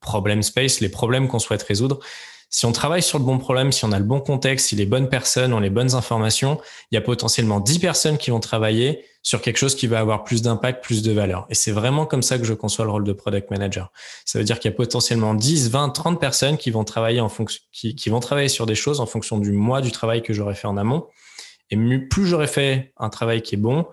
problem 0.00 0.42
space, 0.42 0.80
les 0.80 0.88
problèmes 0.88 1.28
qu'on 1.28 1.38
souhaite 1.38 1.62
résoudre, 1.62 2.00
si 2.48 2.64
on 2.64 2.72
travaille 2.72 3.02
sur 3.02 3.18
le 3.18 3.24
bon 3.24 3.38
problème, 3.38 3.72
si 3.72 3.84
on 3.84 3.92
a 3.92 3.98
le 3.98 4.04
bon 4.04 4.20
contexte, 4.20 4.68
si 4.68 4.76
les 4.76 4.86
bonnes 4.86 5.08
personnes 5.08 5.52
ont 5.52 5.60
les 5.60 5.70
bonnes 5.70 5.94
informations, 5.94 6.60
il 6.90 6.94
y 6.94 6.98
a 6.98 7.00
potentiellement 7.00 7.60
10 7.60 7.80
personnes 7.80 8.18
qui 8.18 8.30
vont 8.30 8.40
travailler 8.40 9.04
sur 9.22 9.42
quelque 9.42 9.56
chose 9.56 9.74
qui 9.74 9.88
va 9.88 9.98
avoir 9.98 10.22
plus 10.22 10.42
d'impact, 10.42 10.84
plus 10.84 11.02
de 11.02 11.10
valeur. 11.10 11.46
Et 11.50 11.56
c'est 11.56 11.72
vraiment 11.72 12.06
comme 12.06 12.22
ça 12.22 12.38
que 12.38 12.44
je 12.44 12.54
conçois 12.54 12.84
le 12.84 12.92
rôle 12.92 13.02
de 13.02 13.12
product 13.12 13.50
manager. 13.50 13.90
Ça 14.24 14.38
veut 14.38 14.44
dire 14.44 14.60
qu'il 14.60 14.70
y 14.70 14.74
a 14.74 14.76
potentiellement 14.76 15.34
10, 15.34 15.70
20, 15.70 15.90
30 15.90 16.20
personnes 16.20 16.56
qui 16.56 16.70
vont 16.70 16.84
travailler 16.84 17.20
en 17.20 17.28
fonction, 17.28 17.60
qui, 17.72 18.08
vont 18.08 18.20
travailler 18.20 18.48
sur 18.48 18.66
des 18.66 18.76
choses 18.76 19.00
en 19.00 19.06
fonction 19.06 19.38
du 19.38 19.50
mois 19.50 19.80
du 19.80 19.90
travail 19.90 20.22
que 20.22 20.32
j'aurais 20.32 20.54
fait 20.54 20.68
en 20.68 20.76
amont. 20.76 21.08
Et 21.70 21.76
plus 21.98 22.26
j'aurais 22.26 22.46
fait 22.46 22.92
un 22.96 23.08
travail 23.08 23.42
qui 23.42 23.56
est 23.56 23.58
bon, 23.58 23.86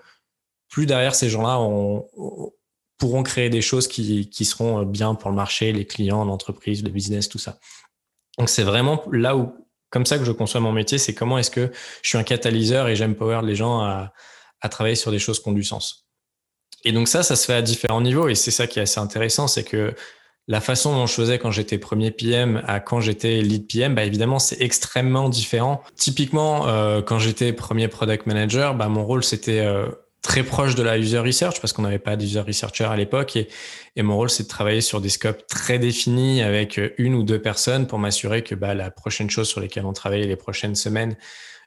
plus 0.69 0.85
derrière 0.85 1.15
ces 1.15 1.29
gens-là 1.29 1.59
pourront 2.99 3.23
créer 3.23 3.49
des 3.49 3.61
choses 3.61 3.87
qui, 3.87 4.29
qui 4.29 4.45
seront 4.45 4.83
bien 4.83 5.15
pour 5.15 5.31
le 5.31 5.35
marché, 5.35 5.73
les 5.73 5.85
clients, 5.85 6.23
l'entreprise, 6.23 6.83
le 6.83 6.89
business, 6.89 7.27
tout 7.27 7.39
ça. 7.39 7.57
Donc 8.37 8.49
c'est 8.49 8.63
vraiment 8.63 9.03
là 9.11 9.35
où, 9.35 9.53
comme 9.89 10.05
ça 10.05 10.17
que 10.17 10.25
je 10.25 10.31
conçois 10.31 10.61
mon 10.61 10.71
métier, 10.71 10.97
c'est 10.97 11.13
comment 11.13 11.37
est-ce 11.37 11.51
que 11.51 11.71
je 12.01 12.09
suis 12.09 12.17
un 12.17 12.23
catalyseur 12.23 12.87
et 12.87 12.95
j'empower 12.95 13.41
les 13.43 13.55
gens 13.55 13.81
à, 13.81 14.13
à 14.61 14.69
travailler 14.69 14.95
sur 14.95 15.11
des 15.11 15.19
choses 15.19 15.41
qui 15.41 15.49
ont 15.49 15.53
du 15.53 15.63
sens. 15.63 16.07
Et 16.85 16.91
donc 16.91 17.07
ça, 17.07 17.23
ça 17.23 17.35
se 17.35 17.45
fait 17.45 17.53
à 17.53 17.61
différents 17.61 18.01
niveaux 18.01 18.27
et 18.27 18.35
c'est 18.35 18.51
ça 18.51 18.67
qui 18.67 18.79
est 18.79 18.83
assez 18.83 18.99
intéressant, 18.99 19.47
c'est 19.47 19.63
que 19.63 19.95
la 20.47 20.59
façon 20.59 20.93
dont 20.93 21.05
je 21.05 21.13
faisais 21.13 21.39
quand 21.39 21.51
j'étais 21.51 21.77
premier 21.77 22.11
PM 22.11 22.61
à 22.67 22.79
quand 22.81 22.99
j'étais 22.99 23.41
lead 23.41 23.67
PM, 23.67 23.95
bah 23.95 24.03
évidemment, 24.03 24.39
c'est 24.39 24.61
extrêmement 24.61 25.29
différent. 25.29 25.81
Typiquement, 25.95 26.67
euh, 26.67 27.01
quand 27.01 27.17
j'étais 27.17 27.53
premier 27.53 27.87
product 27.87 28.25
manager, 28.25 28.75
bah 28.75 28.89
mon 28.89 29.05
rôle 29.05 29.23
c'était 29.23 29.59
euh, 29.59 29.87
très 30.23 30.41
proche 30.41 30.73
de 30.73 30.81
la 30.81 30.97
user 30.97 31.19
research 31.19 31.61
parce 31.61 31.73
qu'on 31.73 31.83
n'avait 31.83 31.99
pas 31.99 32.15
d'user 32.15 32.39
researcher 32.39 32.85
à 32.85 32.95
l'époque. 32.95 33.35
Et, 33.35 33.47
et, 33.95 34.01
mon 34.01 34.15
rôle 34.15 34.31
c'est 34.31 34.43
de 34.43 34.47
travailler 34.47 34.81
sur 34.81 35.01
des 35.01 35.09
scopes 35.09 35.45
très 35.47 35.77
définis 35.77 36.41
avec 36.41 36.81
une 36.97 37.13
ou 37.13 37.21
deux 37.21 37.39
personnes 37.39 37.85
pour 37.85 37.99
m'assurer 37.99 38.41
que 38.41 38.55
bah, 38.55 38.73
la 38.73 38.89
prochaine 38.89 39.29
chose 39.29 39.47
sur 39.47 39.59
lesquelles 39.59 39.85
on 39.85 39.93
travaillait 39.93 40.25
les 40.25 40.35
prochaines 40.35 40.75
semaines, 40.75 41.15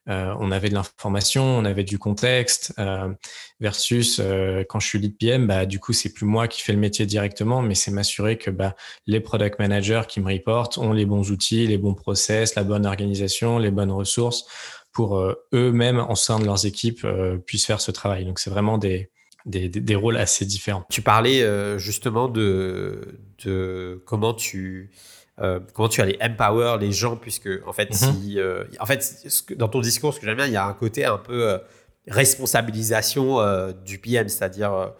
euh, 0.08 0.34
on 0.38 0.52
avait 0.52 0.68
de 0.68 0.74
l'information, 0.74 1.42
on 1.42 1.64
avait 1.64 1.82
du 1.82 1.98
contexte, 1.98 2.72
euh, 2.78 3.12
versus 3.58 4.20
euh, 4.20 4.62
quand 4.68 4.78
je 4.78 4.86
suis 4.86 4.98
lead 5.00 5.16
PM, 5.18 5.46
bah, 5.48 5.66
du 5.66 5.80
coup, 5.80 5.92
c'est 5.92 6.12
plus 6.12 6.26
moi 6.26 6.46
qui 6.46 6.62
fais 6.62 6.72
le 6.72 6.78
métier 6.78 7.06
directement, 7.06 7.60
mais 7.60 7.74
c'est 7.74 7.90
m'assurer 7.90 8.38
que 8.38 8.50
bah, 8.50 8.76
les 9.06 9.20
product 9.20 9.58
managers 9.58 10.02
qui 10.08 10.20
me 10.20 10.32
reportent 10.32 10.78
ont 10.78 10.92
les 10.92 11.06
bons 11.06 11.30
outils, 11.32 11.66
les 11.66 11.78
bons 11.78 11.94
process, 11.94 12.54
la 12.54 12.62
bonne 12.62 12.86
organisation, 12.86 13.58
les 13.58 13.72
bonnes 13.72 13.90
ressources 13.90 14.46
pour 14.96 15.18
eux-mêmes, 15.52 16.00
en 16.00 16.14
sein 16.14 16.38
de 16.38 16.46
leurs 16.46 16.64
équipes, 16.64 17.06
puissent 17.44 17.66
faire 17.66 17.82
ce 17.82 17.90
travail. 17.90 18.24
Donc, 18.24 18.38
c'est 18.38 18.48
vraiment 18.48 18.78
des, 18.78 19.10
des, 19.44 19.68
des, 19.68 19.94
rôles 19.94 20.16
assez 20.16 20.46
différents. 20.46 20.86
Tu 20.88 21.02
parlais 21.02 21.44
justement 21.78 22.28
de, 22.28 23.20
de 23.44 24.02
comment 24.06 24.32
tu 24.32 24.90
euh, 25.38 25.60
comment 25.74 25.90
tu 25.90 26.00
allais 26.00 26.16
empower 26.22 26.78
les 26.80 26.92
gens 26.92 27.16
puisque 27.16 27.50
en 27.66 27.72
fait 27.74 27.90
mhm. 27.90 27.96
si 27.96 28.40
euh, 28.40 28.64
en 28.80 28.86
fait 28.86 29.26
dans 29.56 29.68
ton 29.68 29.80
discours 29.80 30.14
ce 30.14 30.20
que 30.20 30.24
j'aime 30.24 30.36
bien 30.36 30.46
il 30.46 30.52
y 30.52 30.56
a 30.56 30.64
un 30.64 30.72
côté 30.72 31.04
un 31.04 31.18
peu 31.18 31.50
euh, 31.50 31.58
responsabilisation 32.08 33.38
du 33.84 33.98
PM 33.98 34.30
c'est-à-dire 34.30 34.94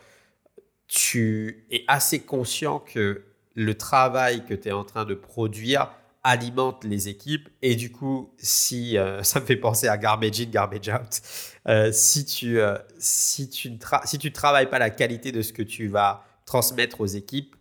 tu 0.89 1.67
es 1.71 1.85
assez 1.89 2.21
conscient 2.21 2.81
que 2.81 3.23
le 3.55 3.75
travail 3.79 4.45
que 4.45 4.53
tu 4.53 4.69
es 4.69 4.73
en 4.73 4.85
train 4.85 5.07
de 5.07 5.15
produire 5.15 5.89
alimente 6.29 6.85
les 6.85 7.09
équipes 7.09 7.49
et 7.63 7.77
du 7.77 7.93
coup 7.93 8.35
si 8.37 8.97
ça 9.23 9.41
me 9.41 9.47
fait 9.47 9.57
penser 9.57 9.89
à 9.89 9.97
garbage 9.97 10.41
in 10.41 10.51
garbage 10.51 10.89
out 10.89 11.93
si 11.93 12.25
tu 12.25 12.59
si 12.99 13.49
tu 13.49 13.71
ne 13.71 13.79
si 14.05 14.19
tu 14.19 14.33
travailles 14.33 14.69
pas 14.69 14.79
la 14.79 14.91
qualité 14.91 15.33
de 15.33 15.43
ce 15.43 15.53
que 15.53 15.63
tu 15.63 15.89
vas 15.89 16.25
transmettre 16.45 17.01
aux 17.01 17.07
équipes 17.07 17.57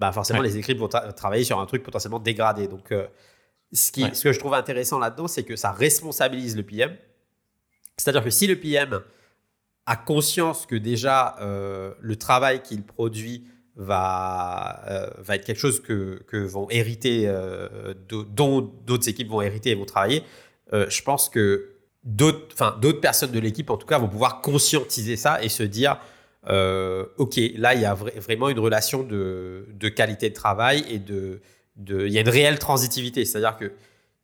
bah 0.00 0.12
forcément, 0.12 0.40
les 0.40 0.56
équipes 0.56 0.78
vont 0.78 0.88
travailler 0.88 1.44
sur 1.44 1.60
un 1.60 1.66
truc 1.66 1.82
potentiellement 1.82 2.18
dégradé. 2.18 2.68
Donc, 2.68 2.90
euh, 2.90 3.06
ce, 3.70 3.92
qui, 3.92 4.02
ce 4.14 4.24
que 4.24 4.32
je 4.32 4.38
trouve 4.38 4.54
intéressant 4.54 4.98
là-dedans, 4.98 5.28
c'est 5.28 5.44
que 5.44 5.56
ça 5.56 5.72
responsabilise 5.72 6.56
le 6.56 6.62
PM. 6.62 6.96
C'est-à-dire 7.98 8.24
que 8.24 8.30
si 8.30 8.46
le 8.46 8.58
PM 8.58 9.02
a 9.84 9.96
conscience 9.96 10.64
que 10.64 10.74
déjà 10.74 11.36
euh, 11.40 11.92
le 12.00 12.16
travail 12.16 12.62
qu'il 12.62 12.82
produit 12.82 13.44
va, 13.80 14.82
euh, 14.88 15.10
va 15.18 15.36
être 15.36 15.44
quelque 15.44 15.58
chose 15.58 15.80
que, 15.80 16.22
que 16.26 16.36
vont 16.36 16.68
hériter, 16.70 17.32
dont 18.08 18.60
d'autres 18.86 19.08
équipes 19.08 19.28
vont 19.28 19.42
hériter 19.42 19.70
et 19.70 19.74
vont 19.74 19.84
travailler, 19.84 20.22
je 20.72 21.02
pense 21.02 21.28
que 21.28 21.70
d'autres 22.04 23.00
personnes 23.00 23.32
de 23.32 23.40
l'équipe, 23.40 23.70
en 23.70 23.76
tout 23.76 23.86
cas, 23.86 23.98
vont 23.98 24.08
pouvoir 24.08 24.40
conscientiser 24.40 25.16
ça 25.16 25.42
et 25.42 25.48
se 25.48 25.62
dire 25.62 25.98
euh, 26.48 27.04
ok, 27.18 27.38
là, 27.56 27.74
il 27.74 27.82
y 27.82 27.84
a 27.84 27.94
vraiment 27.94 28.48
une 28.48 28.58
relation 28.58 29.02
de, 29.02 29.66
qualité 29.94 30.30
de 30.30 30.34
travail 30.34 30.84
et 30.88 30.98
de, 30.98 31.40
de, 31.76 32.06
il 32.06 32.12
y 32.12 32.18
a 32.18 32.20
une 32.20 32.28
réelle 32.28 32.58
transitivité. 32.58 33.24
C'est-à-dire 33.24 33.56
que 33.56 33.72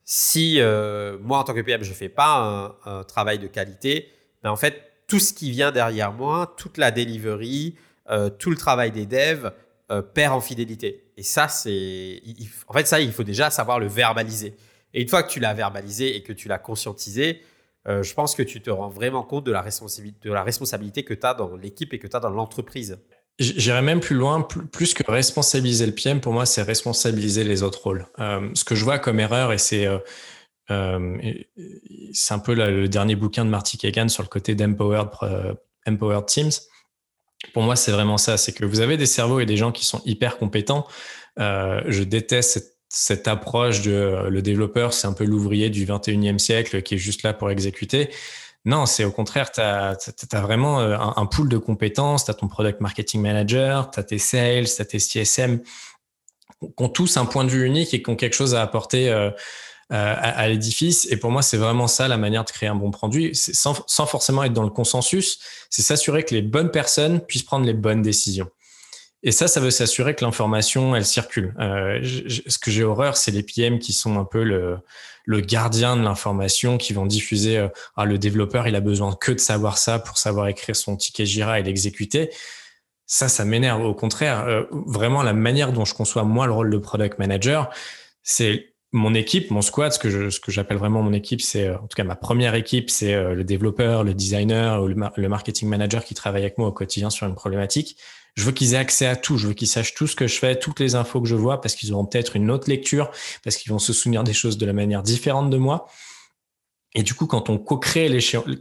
si 0.05 0.61
euh, 0.61 1.19
moi, 1.21 1.39
en 1.39 1.45
tant 1.45 1.55
que 1.55 1.61
PM, 1.61 1.83
je 1.83 1.91
ne 1.91 1.95
fais 1.95 2.09
pas 2.09 2.77
un, 2.85 3.05
travail 3.05 3.39
de 3.39 3.47
qualité, 3.47 4.09
ben 4.43 4.51
en 4.51 4.57
fait, 4.57 4.83
tout 5.09 5.19
ce 5.19 5.33
qui 5.33 5.51
vient 5.51 5.73
derrière 5.73 6.13
moi, 6.13 6.55
toute 6.57 6.79
la 6.79 6.91
delivery, 6.91 7.77
euh, 8.11 8.31
tout 8.31 8.51
le 8.51 8.57
travail 8.57 8.93
des 8.93 9.07
devs 9.07 9.53
perd 10.15 10.35
en 10.35 10.41
fidélité. 10.41 11.13
Et 11.17 11.23
ça, 11.23 11.47
c'est. 11.47 12.21
En 12.67 12.73
fait, 12.73 12.89
ça, 12.89 12.99
il 12.99 13.13
faut 13.13 13.23
déjà 13.23 13.51
savoir 13.51 13.79
le 13.79 13.87
verbaliser. 13.87 14.57
Et 14.95 15.03
une 15.03 15.09
fois 15.09 15.23
que 15.23 15.31
tu 15.31 15.39
l'as 15.39 15.55
verbalisé 15.55 16.17
et 16.17 16.23
que 16.23 16.33
tu 16.33 16.49
l'as 16.49 16.59
conscientisé, 16.59 17.43
euh, 17.89 18.03
je 18.03 18.15
pense 18.15 18.35
que 18.35 18.43
tu 18.43 18.61
te 18.61 18.71
rends 18.71 18.89
vraiment 18.89 19.23
compte 19.23 19.45
de 19.45 19.53
la 19.53 19.63
responsabilité, 19.63 21.05
que 21.05 21.15
tu 21.15 21.27
as 21.27 21.35
dans 21.35 21.57
l'équipe 21.57 21.93
et 21.93 21.99
que 21.99 22.07
tu 22.07 22.17
as 22.17 22.21
dans 22.21 22.31
l'entreprise. 22.31 22.99
J'irais 23.39 23.83
même 23.83 24.01
plus 24.01 24.17
loin, 24.17 24.41
plus 24.41 24.95
que 24.95 25.09
responsabiliser 25.11 25.85
le 25.87 25.93
PM, 25.93 26.21
pour 26.21 26.33
moi, 26.33 26.47
c'est 26.47 26.63
responsabiliser 26.63 27.45
les 27.45 27.63
autres 27.63 27.83
rôles. 27.83 28.07
Euh, 28.19 28.49
ce 28.55 28.65
que 28.65 28.75
je 28.75 28.83
vois 28.83 28.99
comme 28.99 29.21
erreur, 29.21 29.53
et 29.53 29.59
c'est 29.59 29.87
euh, 29.87 29.99
un 30.71 32.39
peu 32.39 32.55
le 32.55 32.89
dernier 32.89 33.15
bouquin 33.15 33.45
de 33.45 33.51
Marty 33.51 33.77
Kagan 33.77 34.09
sur 34.09 34.23
le 34.23 34.29
côté 34.29 34.55
d'empowered 34.55 35.11
empowered 35.87 36.27
teams. 36.27 36.51
Pour 37.53 37.63
moi, 37.63 37.77
c'est 37.77 37.93
vraiment 37.93 38.19
ça. 38.19 38.37
C'est 38.37 38.53
que 38.53 38.65
vous 38.65 38.81
avez 38.81 38.97
des 38.97 39.07
cerveaux 39.07 39.41
et 39.41 39.47
des 39.47 39.57
gens 39.57 39.73
qui 39.73 39.85
sont 39.85 40.03
hyper 40.05 40.39
compétents. 40.39 40.87
je 41.39 42.03
déteste 42.03 42.77
cette 42.89 43.29
approche 43.29 43.83
de 43.83 43.93
euh, 43.93 44.31
le 44.31 44.43
développeur, 44.43 44.93
c'est 44.93 45.07
un 45.07 45.13
peu 45.13 45.25
l'ouvrier 45.25 45.71
du 45.71 45.87
21e 45.87 46.39
siècle 46.39 46.83
qui 46.83 46.95
est 46.95 46.99
juste 46.99 47.23
là 47.23 47.33
pour 47.33 47.51
exécuter. 47.51 48.11
Non, 48.65 48.87
c'est 48.87 49.05
au 49.05 49.13
contraire, 49.13 49.53
tu 49.53 49.61
as, 49.61 49.97
vraiment 50.33 50.81
euh, 50.81 50.97
un, 50.99 51.27
pool 51.27 51.49
de 51.49 51.59
compétences, 51.59 52.25
tu 52.25 52.31
as 52.31 52.35
ton 52.35 52.49
product 52.49 52.81
marketing 52.81 53.23
manager, 53.23 53.91
tu 53.91 54.01
as 54.01 54.03
tes 54.03 54.19
sales, 54.19 54.67
tu 54.67 54.83
as 54.83 54.85
tes 54.85 54.99
CSM, 54.99 55.61
qui 56.61 56.69
ont 56.79 56.89
tous 56.89 57.17
un 57.17 57.27
point 57.27 57.45
de 57.45 57.51
vue 57.51 57.65
unique 57.65 57.95
et 57.95 58.03
qui 58.03 58.11
ont 58.11 58.17
quelque 58.17 58.35
chose 58.35 58.55
à 58.55 58.63
apporter 58.63 59.09
euh, 59.11 59.31
à, 59.91 60.49
l'édifice. 60.49 61.07
Et 61.11 61.17
pour 61.17 61.31
moi, 61.31 61.43
c'est 61.43 61.57
vraiment 61.57 61.87
ça 61.87 62.09
la 62.09 62.17
manière 62.17 62.45
de 62.45 62.51
créer 62.51 62.69
un 62.69 62.75
bon 62.75 62.91
produit, 62.91 63.35
sans, 63.35 63.85
sans 63.87 64.07
forcément 64.07 64.43
être 64.43 64.53
dans 64.53 64.65
le 64.65 64.71
consensus, 64.71 65.39
c'est 65.71 65.83
s'assurer 65.83 66.25
que 66.25 66.35
les 66.35 66.43
bonnes 66.43 66.71
personnes 66.71 67.21
puissent 67.21 67.45
prendre 67.45 67.67
les 67.67 67.75
bonnes 67.75 68.03
décisions. 68.03 68.49
Et 69.23 69.33
ça, 69.33 69.49
ça 69.49 69.61
veut 69.61 69.71
s'assurer 69.71 70.15
que 70.15 70.25
l'information, 70.25 70.95
elle 70.95 71.05
circule. 71.05 71.55
Euh, 71.59 72.01
ce 72.03 72.59
que 72.59 72.71
j'ai 72.71 72.85
horreur, 72.85 73.17
c'est 73.17 73.33
les 73.33 73.43
PM 73.43 73.79
qui 73.79 73.93
sont 73.93 74.19
un 74.19 74.25
peu 74.25 74.45
le, 74.45 74.79
le 75.25 75.41
gardien 75.41 75.97
de 75.97 76.03
l'information, 76.03 76.79
qui 76.79 76.93
vont 76.93 77.07
diffuser. 77.07 77.59
Euh, 77.59 77.69
ah, 77.97 78.05
le 78.05 78.19
développeur, 78.19 78.69
il 78.69 78.77
a 78.77 78.81
besoin 78.81 79.15
que 79.15 79.33
de 79.33 79.41
savoir 79.41 79.79
ça 79.79 79.99
pour 79.99 80.17
savoir 80.17 80.47
écrire 80.49 80.77
son 80.77 80.97
ticket 80.97 81.27
Jira 81.27 81.59
et 81.59 81.63
l'exécuter. 81.63 82.31
Ça, 83.07 83.29
ça 83.29 83.45
m'énerve. 83.45 83.85
Au 83.85 83.95
contraire, 83.95 84.47
euh, 84.47 84.65
vraiment, 84.71 85.23
la 85.23 85.33
manière 85.33 85.73
dont 85.73 85.85
je 85.85 85.95
conçois 85.95 86.23
moi 86.23 86.47
le 86.47 86.53
rôle 86.53 86.71
de 86.71 86.79
product 86.79 87.19
manager, 87.19 87.71
c'est 88.23 88.76
mon 88.97 89.15
équipe, 89.15 89.51
mon 89.51 89.63
squad, 89.63 89.93
ce 89.93 89.99
que 89.99 90.51
j'appelle 90.51 90.79
vraiment 90.79 91.03
mon 91.03 91.13
équipe, 91.13 91.41
c'est 91.41 91.71
en 91.71 91.87
tout 91.87 91.95
cas 91.97 92.05
ma 92.05 92.17
première 92.17 92.55
équipe, 92.55 92.91
c'est 92.91 93.15
le 93.35 93.45
développeur, 93.45 94.05
le 94.05 94.15
designer 94.15 94.83
ou 94.83 94.89
le 94.89 95.29
marketing 95.29 95.69
manager 95.69 96.05
qui 96.05 96.15
travaille 96.15 96.43
avec 96.43 96.59
moi 96.59 96.69
au 96.69 96.73
quotidien 96.73 97.11
sur 97.11 97.27
une 97.27 97.35
problématique 97.35 97.97
je 98.37 98.45
veux 98.45 98.53
qu'ils 98.53 98.75
aient 98.75 98.79
accès 98.79 99.07
à 99.07 99.17
tout. 99.17 99.39
Je 99.39 99.49
veux 99.49 99.55
qu'ils 99.55 99.69
sachent 99.69 99.95
tout 99.95 100.07
ce 100.07 100.15
que 100.15 100.27
je 100.27 100.39
fais, 100.39 100.59
toutes 100.59 100.79
les 100.79 100.95
infos 100.95 101.21
que 101.21 101.29
je 101.29 101.35
vois, 101.35 101.61
parce 101.61 101.75
qu'ils 101.75 101.93
auront 101.93 102.05
peut-être 102.05 102.37
une 102.37 102.51
autre 102.51 102.69
lecture, 102.69 103.11
parce 103.43 103.57
qu'ils 103.57 103.73
vont 103.73 103.79
se 103.79 103.93
souvenir 103.93 104.25
des 104.25 104.35
choses 104.35 104.59
de 104.59 104.67
la 104.67 104.75
manière 104.75 105.03
différente 105.03 105.51
de 105.51 105.57
moi. 105.57 105.89
Et 106.95 107.03
du 107.03 107.15
coup, 107.15 107.27
quand 107.27 107.51
on 107.51 107.59
co-crée 107.59 108.09
les, 108.09 108.21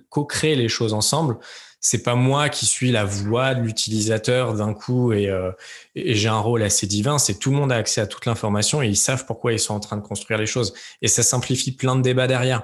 co 0.09 0.27
les 0.43 0.69
choses 0.69 0.93
ensemble, 0.93 1.37
c'est 1.85 2.01
pas 2.01 2.15
moi 2.15 2.49
qui 2.49 2.65
suis 2.65 2.91
la 2.91 3.05
voix 3.05 3.53
de 3.53 3.61
l'utilisateur 3.61 4.55
d'un 4.55 4.73
coup 4.73 5.13
et, 5.13 5.29
euh, 5.29 5.51
et 5.93 6.15
j'ai 6.15 6.29
un 6.29 6.39
rôle 6.39 6.63
assez 6.63 6.87
divin. 6.87 7.19
C'est 7.19 7.37
tout 7.37 7.51
le 7.51 7.57
monde 7.57 7.71
a 7.71 7.75
accès 7.75 8.01
à 8.01 8.07
toute 8.07 8.25
l'information 8.25 8.81
et 8.81 8.87
ils 8.87 8.95
savent 8.95 9.27
pourquoi 9.27 9.53
ils 9.53 9.59
sont 9.59 9.75
en 9.75 9.79
train 9.79 9.95
de 9.95 10.01
construire 10.01 10.39
les 10.39 10.47
choses. 10.47 10.73
Et 11.03 11.07
ça 11.07 11.21
simplifie 11.21 11.71
plein 11.71 11.95
de 11.95 12.01
débats 12.01 12.25
derrière. 12.25 12.63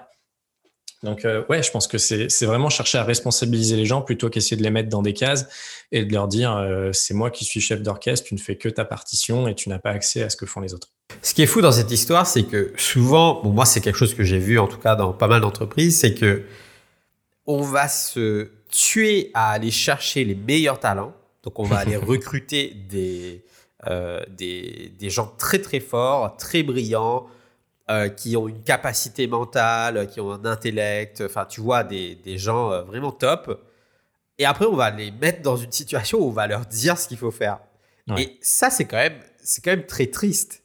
Donc, 1.04 1.24
euh, 1.24 1.44
ouais, 1.50 1.62
je 1.62 1.70
pense 1.70 1.88
que 1.88 2.00
c'est 2.00 2.46
vraiment 2.46 2.72
chercher 2.72 2.98
à 2.98 3.04
responsabiliser 3.04 3.76
les 3.76 3.86
gens 3.86 4.02
plutôt 4.02 4.32
qu'essayer 4.32 4.58
de 4.58 4.64
les 4.64 4.72
mettre 4.72 4.90
dans 4.90 5.04
des 5.04 5.14
cases 5.14 5.46
et 5.92 6.04
de 6.04 6.12
leur 6.12 6.28
dire 6.28 6.58
euh, 6.58 6.90
c'est 6.92 7.14
moi 7.14 7.30
qui 7.30 7.46
suis 7.46 7.62
chef 7.62 7.84
d'orchestre, 7.84 8.28
tu 8.28 8.34
ne 8.34 8.40
fais 8.40 8.56
que 8.56 8.70
ta 8.70 8.86
partition 8.86 9.48
et 9.48 9.54
tu 9.54 9.70
n'as 9.70 9.78
pas 9.78 9.92
accès 9.92 10.24
à 10.24 10.32
ce 10.32 10.36
que 10.36 10.48
font 10.48 10.62
les 10.62 10.74
autres. 10.74 10.88
Ce 11.22 11.36
qui 11.36 11.44
est 11.44 11.48
fou 11.48 11.62
dans 11.62 11.72
cette 11.72 11.92
histoire, 11.92 12.26
c'est 12.26 12.46
que 12.46 12.74
souvent, 12.76 13.44
moi, 13.44 13.68
c'est 13.68 13.82
quelque 13.82 14.00
chose 14.00 14.16
que 14.16 14.24
j'ai 14.24 14.40
vu 14.40 14.58
en 14.58 14.68
tout 14.68 14.80
cas 14.80 14.96
dans 14.96 15.14
pas 15.14 15.28
mal 15.28 15.42
d'entreprises, 15.42 16.00
c'est 16.00 16.16
que 16.16 16.42
on 17.46 17.62
va 17.62 17.88
se 17.88 18.50
tuer 18.72 19.30
à 19.34 19.52
aller 19.52 19.72
chercher 19.72 20.24
les 20.24 20.36
meilleurs 20.36 20.80
talents. 20.80 21.14
Donc, 21.44 21.60
on 21.60 21.64
va 21.64 21.78
aller 21.78 21.96
recruter 21.98 22.74
des, 22.90 23.44
euh, 23.88 24.22
des, 24.30 24.94
des 25.00 25.10
gens 25.10 25.34
très 25.38 25.60
très 25.60 25.80
forts, 25.80 26.38
très 26.38 26.64
brillants 26.64 27.28
euh, 27.90 28.10
qui 28.10 28.38
ont 28.38 28.48
une 28.48 28.62
capacité 28.62 29.26
mentale, 29.28 30.08
qui 30.08 30.22
ont 30.22 30.32
un 30.32 30.46
intellect, 30.46 31.24
enfin, 31.26 31.46
tu 31.46 31.62
vois, 31.62 31.84
des, 31.84 32.16
des 32.16 32.38
gens 32.38 32.72
euh, 32.72 32.84
vraiment 32.84 33.12
top. 33.12 33.60
Et 34.38 34.46
après, 34.46 34.66
on 34.66 34.76
va 34.76 34.92
les 34.92 35.12
mettre 35.12 35.42
dans 35.42 35.58
une 35.58 35.72
situation 35.72 36.20
où 36.20 36.28
on 36.28 36.32
va 36.32 36.48
leur 36.48 36.66
dire 36.66 36.98
ce 36.98 37.08
qu'il 37.08 37.18
faut 37.18 37.32
faire. 37.32 37.60
Et 38.18 38.38
ça, 38.42 38.70
c'est 38.70 38.86
quand, 38.86 38.98
même, 38.98 39.20
quand 39.64 39.72
même 39.72 39.86
très 39.86 40.08
triste. 40.08 40.64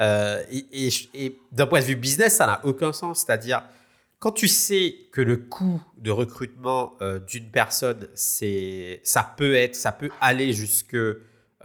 Et, 0.00 0.88
et, 1.14 1.38
d'un 1.50 1.66
point 1.66 1.80
de 1.80 1.84
vue 1.84 1.96
business, 1.96 2.36
ça 2.36 2.46
n'a 2.46 2.60
aucun 2.64 2.92
sens. 2.92 3.20
C'est-à-dire, 3.20 3.62
quand 4.18 4.32
tu 4.32 4.48
sais 4.48 4.96
que 5.12 5.20
le 5.20 5.36
coût 5.36 5.82
de 5.98 6.10
recrutement 6.10 6.96
d'une 7.26 7.50
personne, 7.50 8.08
c'est, 8.14 9.00
ça 9.04 9.34
peut 9.36 9.54
être, 9.54 9.74
ça 9.74 9.92
peut 9.92 10.10
aller 10.20 10.52
jusque 10.52 10.96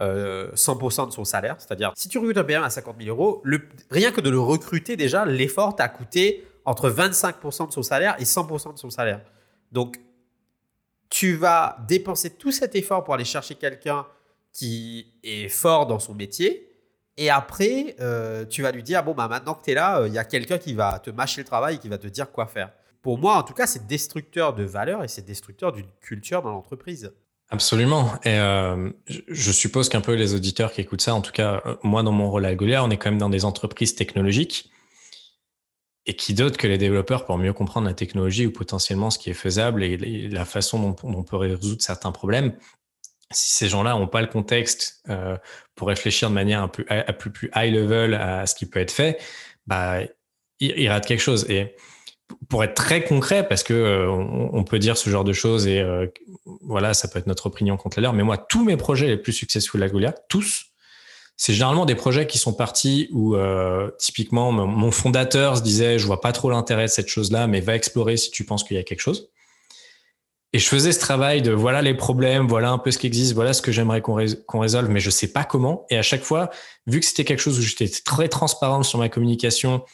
euh, 0.00 1.06
de 1.06 1.12
son 1.12 1.24
salaire. 1.24 1.56
C'est-à-dire, 1.58 1.92
si 1.94 2.08
tu 2.08 2.18
recrutes 2.18 2.38
un 2.38 2.44
PM 2.44 2.62
à 2.62 2.70
50 2.70 2.96
000 3.02 3.08
euros, 3.10 3.42
rien 3.90 4.12
que 4.12 4.20
de 4.20 4.30
le 4.30 4.40
recruter 4.40 4.96
déjà, 4.96 5.24
l'effort 5.26 5.76
t'a 5.76 5.88
coûté 5.88 6.46
entre 6.64 6.90
25% 6.90 7.68
de 7.68 7.72
son 7.72 7.82
salaire 7.82 8.16
et 8.18 8.24
100% 8.24 8.74
de 8.74 8.78
son 8.78 8.90
salaire. 8.90 9.20
Donc, 9.72 9.98
tu 11.10 11.34
vas 11.34 11.76
dépenser 11.88 12.30
tout 12.30 12.52
cet 12.52 12.76
effort 12.76 13.04
pour 13.04 13.14
aller 13.14 13.24
chercher 13.24 13.56
quelqu'un 13.56 14.06
qui 14.52 15.06
est 15.22 15.48
fort 15.48 15.86
dans 15.86 15.98
son 15.98 16.14
métier. 16.14 16.69
Et 17.20 17.28
après, 17.28 17.96
euh, 18.00 18.46
tu 18.46 18.62
vas 18.62 18.72
lui 18.72 18.82
dire, 18.82 19.04
bon, 19.04 19.12
bah, 19.12 19.28
maintenant 19.28 19.52
que 19.52 19.62
tu 19.62 19.72
es 19.72 19.74
là, 19.74 20.06
il 20.06 20.12
y 20.14 20.18
a 20.18 20.24
quelqu'un 20.24 20.56
qui 20.56 20.72
va 20.72 20.98
te 20.98 21.10
mâcher 21.10 21.42
le 21.42 21.46
travail 21.46 21.74
et 21.74 21.78
qui 21.78 21.88
va 21.88 21.98
te 21.98 22.06
dire 22.06 22.32
quoi 22.32 22.46
faire. 22.46 22.72
Pour 23.02 23.18
moi, 23.18 23.36
en 23.36 23.42
tout 23.42 23.52
cas, 23.52 23.66
c'est 23.66 23.86
destructeur 23.86 24.54
de 24.54 24.64
valeur 24.64 25.04
et 25.04 25.08
c'est 25.08 25.24
destructeur 25.24 25.70
d'une 25.70 25.90
culture 26.00 26.40
dans 26.40 26.50
l'entreprise. 26.50 27.12
Absolument. 27.50 28.14
Et 28.24 28.38
euh, 28.38 28.90
je 29.06 29.52
suppose 29.52 29.90
qu'un 29.90 30.00
peu 30.00 30.14
les 30.14 30.34
auditeurs 30.34 30.72
qui 30.72 30.80
écoutent 30.80 31.02
ça, 31.02 31.14
en 31.14 31.20
tout 31.20 31.32
cas, 31.32 31.60
euh, 31.66 31.76
moi, 31.82 32.02
dans 32.02 32.12
mon 32.12 32.30
rôle 32.30 32.46
à 32.46 32.54
Goliath, 32.54 32.84
on 32.86 32.90
est 32.90 32.96
quand 32.96 33.10
même 33.10 33.18
dans 33.18 33.28
des 33.28 33.44
entreprises 33.44 33.94
technologiques. 33.94 34.70
Et 36.06 36.16
qui 36.16 36.32
d'autre 36.32 36.56
que 36.56 36.66
les 36.66 36.78
développeurs 36.78 37.26
pour 37.26 37.36
mieux 37.36 37.52
comprendre 37.52 37.86
la 37.86 37.92
technologie 37.92 38.46
ou 38.46 38.50
potentiellement 38.50 39.10
ce 39.10 39.18
qui 39.18 39.28
est 39.28 39.34
faisable 39.34 39.84
et 39.84 40.28
la 40.28 40.46
façon 40.46 40.80
dont, 40.80 40.96
on 41.02 41.22
peut 41.22 41.36
résoudre 41.36 41.82
certains 41.82 42.12
problèmes? 42.12 42.54
Si 43.30 43.52
ces 43.52 43.68
gens-là 43.68 43.92
n'ont 43.92 44.08
pas 44.08 44.22
le 44.22 44.26
contexte 44.26 45.02
euh, 45.10 45.36
pour 45.80 45.88
réfléchir 45.88 46.28
de 46.28 46.34
manière 46.34 46.60
un 46.60 46.68
peu 46.68 46.84
à, 46.90 47.10
plus, 47.14 47.50
high 47.56 47.72
level 47.72 48.12
à 48.12 48.44
ce 48.44 48.54
qui 48.54 48.66
peut 48.66 48.80
être 48.80 48.90
fait, 48.90 49.18
bah, 49.66 50.00
ils 50.58 50.88
ratent 50.90 51.06
quelque 51.06 51.22
chose. 51.22 51.46
Et 51.48 51.74
pour 52.50 52.62
être 52.62 52.74
très 52.74 53.02
concret, 53.02 53.48
parce 53.48 53.62
que 53.62 53.72
euh, 53.72 54.10
on, 54.10 54.62
peut 54.62 54.78
dire 54.78 54.98
ce 54.98 55.08
genre 55.08 55.24
de 55.24 55.32
choses 55.32 55.66
et 55.66 55.80
euh, 55.80 56.06
voilà, 56.60 56.92
ça 56.92 57.08
peut 57.08 57.18
être 57.18 57.26
notre 57.26 57.46
opinion 57.46 57.78
contre 57.78 57.98
la 57.98 58.02
leur, 58.02 58.12
mais 58.12 58.22
moi, 58.22 58.36
tous 58.36 58.62
mes 58.62 58.76
projets 58.76 59.06
les 59.06 59.16
plus 59.16 59.32
successful 59.32 59.82
à 59.82 59.88
Goliath, 59.88 60.22
tous, 60.28 60.66
c'est 61.38 61.54
généralement 61.54 61.86
des 61.86 61.94
projets 61.94 62.26
qui 62.26 62.36
sont 62.36 62.52
partis 62.52 63.08
où 63.10 63.34
euh, 63.34 63.90
typiquement 63.98 64.52
mon 64.52 64.90
fondateur 64.90 65.56
se 65.56 65.62
disait, 65.62 65.98
je 65.98 66.04
vois 66.04 66.20
pas 66.20 66.32
trop 66.32 66.50
l'intérêt 66.50 66.84
de 66.84 66.90
cette 66.90 67.08
chose-là, 67.08 67.46
mais 67.46 67.62
va 67.62 67.74
explorer 67.74 68.18
si 68.18 68.30
tu 68.30 68.44
penses 68.44 68.64
qu'il 68.64 68.76
y 68.76 68.80
a 68.80 68.82
quelque 68.82 69.00
chose. 69.00 69.30
Et 70.52 70.58
je 70.58 70.66
faisais 70.66 70.90
ce 70.92 70.98
travail 70.98 71.42
de 71.42 71.52
voilà 71.52 71.80
les 71.80 71.94
problèmes, 71.94 72.48
voilà 72.48 72.70
un 72.70 72.78
peu 72.78 72.90
ce 72.90 72.98
qui 72.98 73.06
existe, 73.06 73.34
voilà 73.34 73.52
ce 73.52 73.62
que 73.62 73.70
j'aimerais 73.70 74.00
qu'on 74.00 74.58
résolve, 74.58 74.88
mais 74.88 74.98
je 74.98 75.10
sais 75.10 75.28
pas 75.28 75.44
comment. 75.44 75.86
Et 75.90 75.96
à 75.96 76.02
chaque 76.02 76.22
fois, 76.22 76.50
vu 76.86 76.98
que 76.98 77.06
c'était 77.06 77.24
quelque 77.24 77.40
chose 77.40 77.58
où 77.58 77.62
j'étais 77.62 77.88
très 77.88 78.28
transparent 78.28 78.82
sur 78.82 78.98
ma 78.98 79.08
communication 79.08 79.84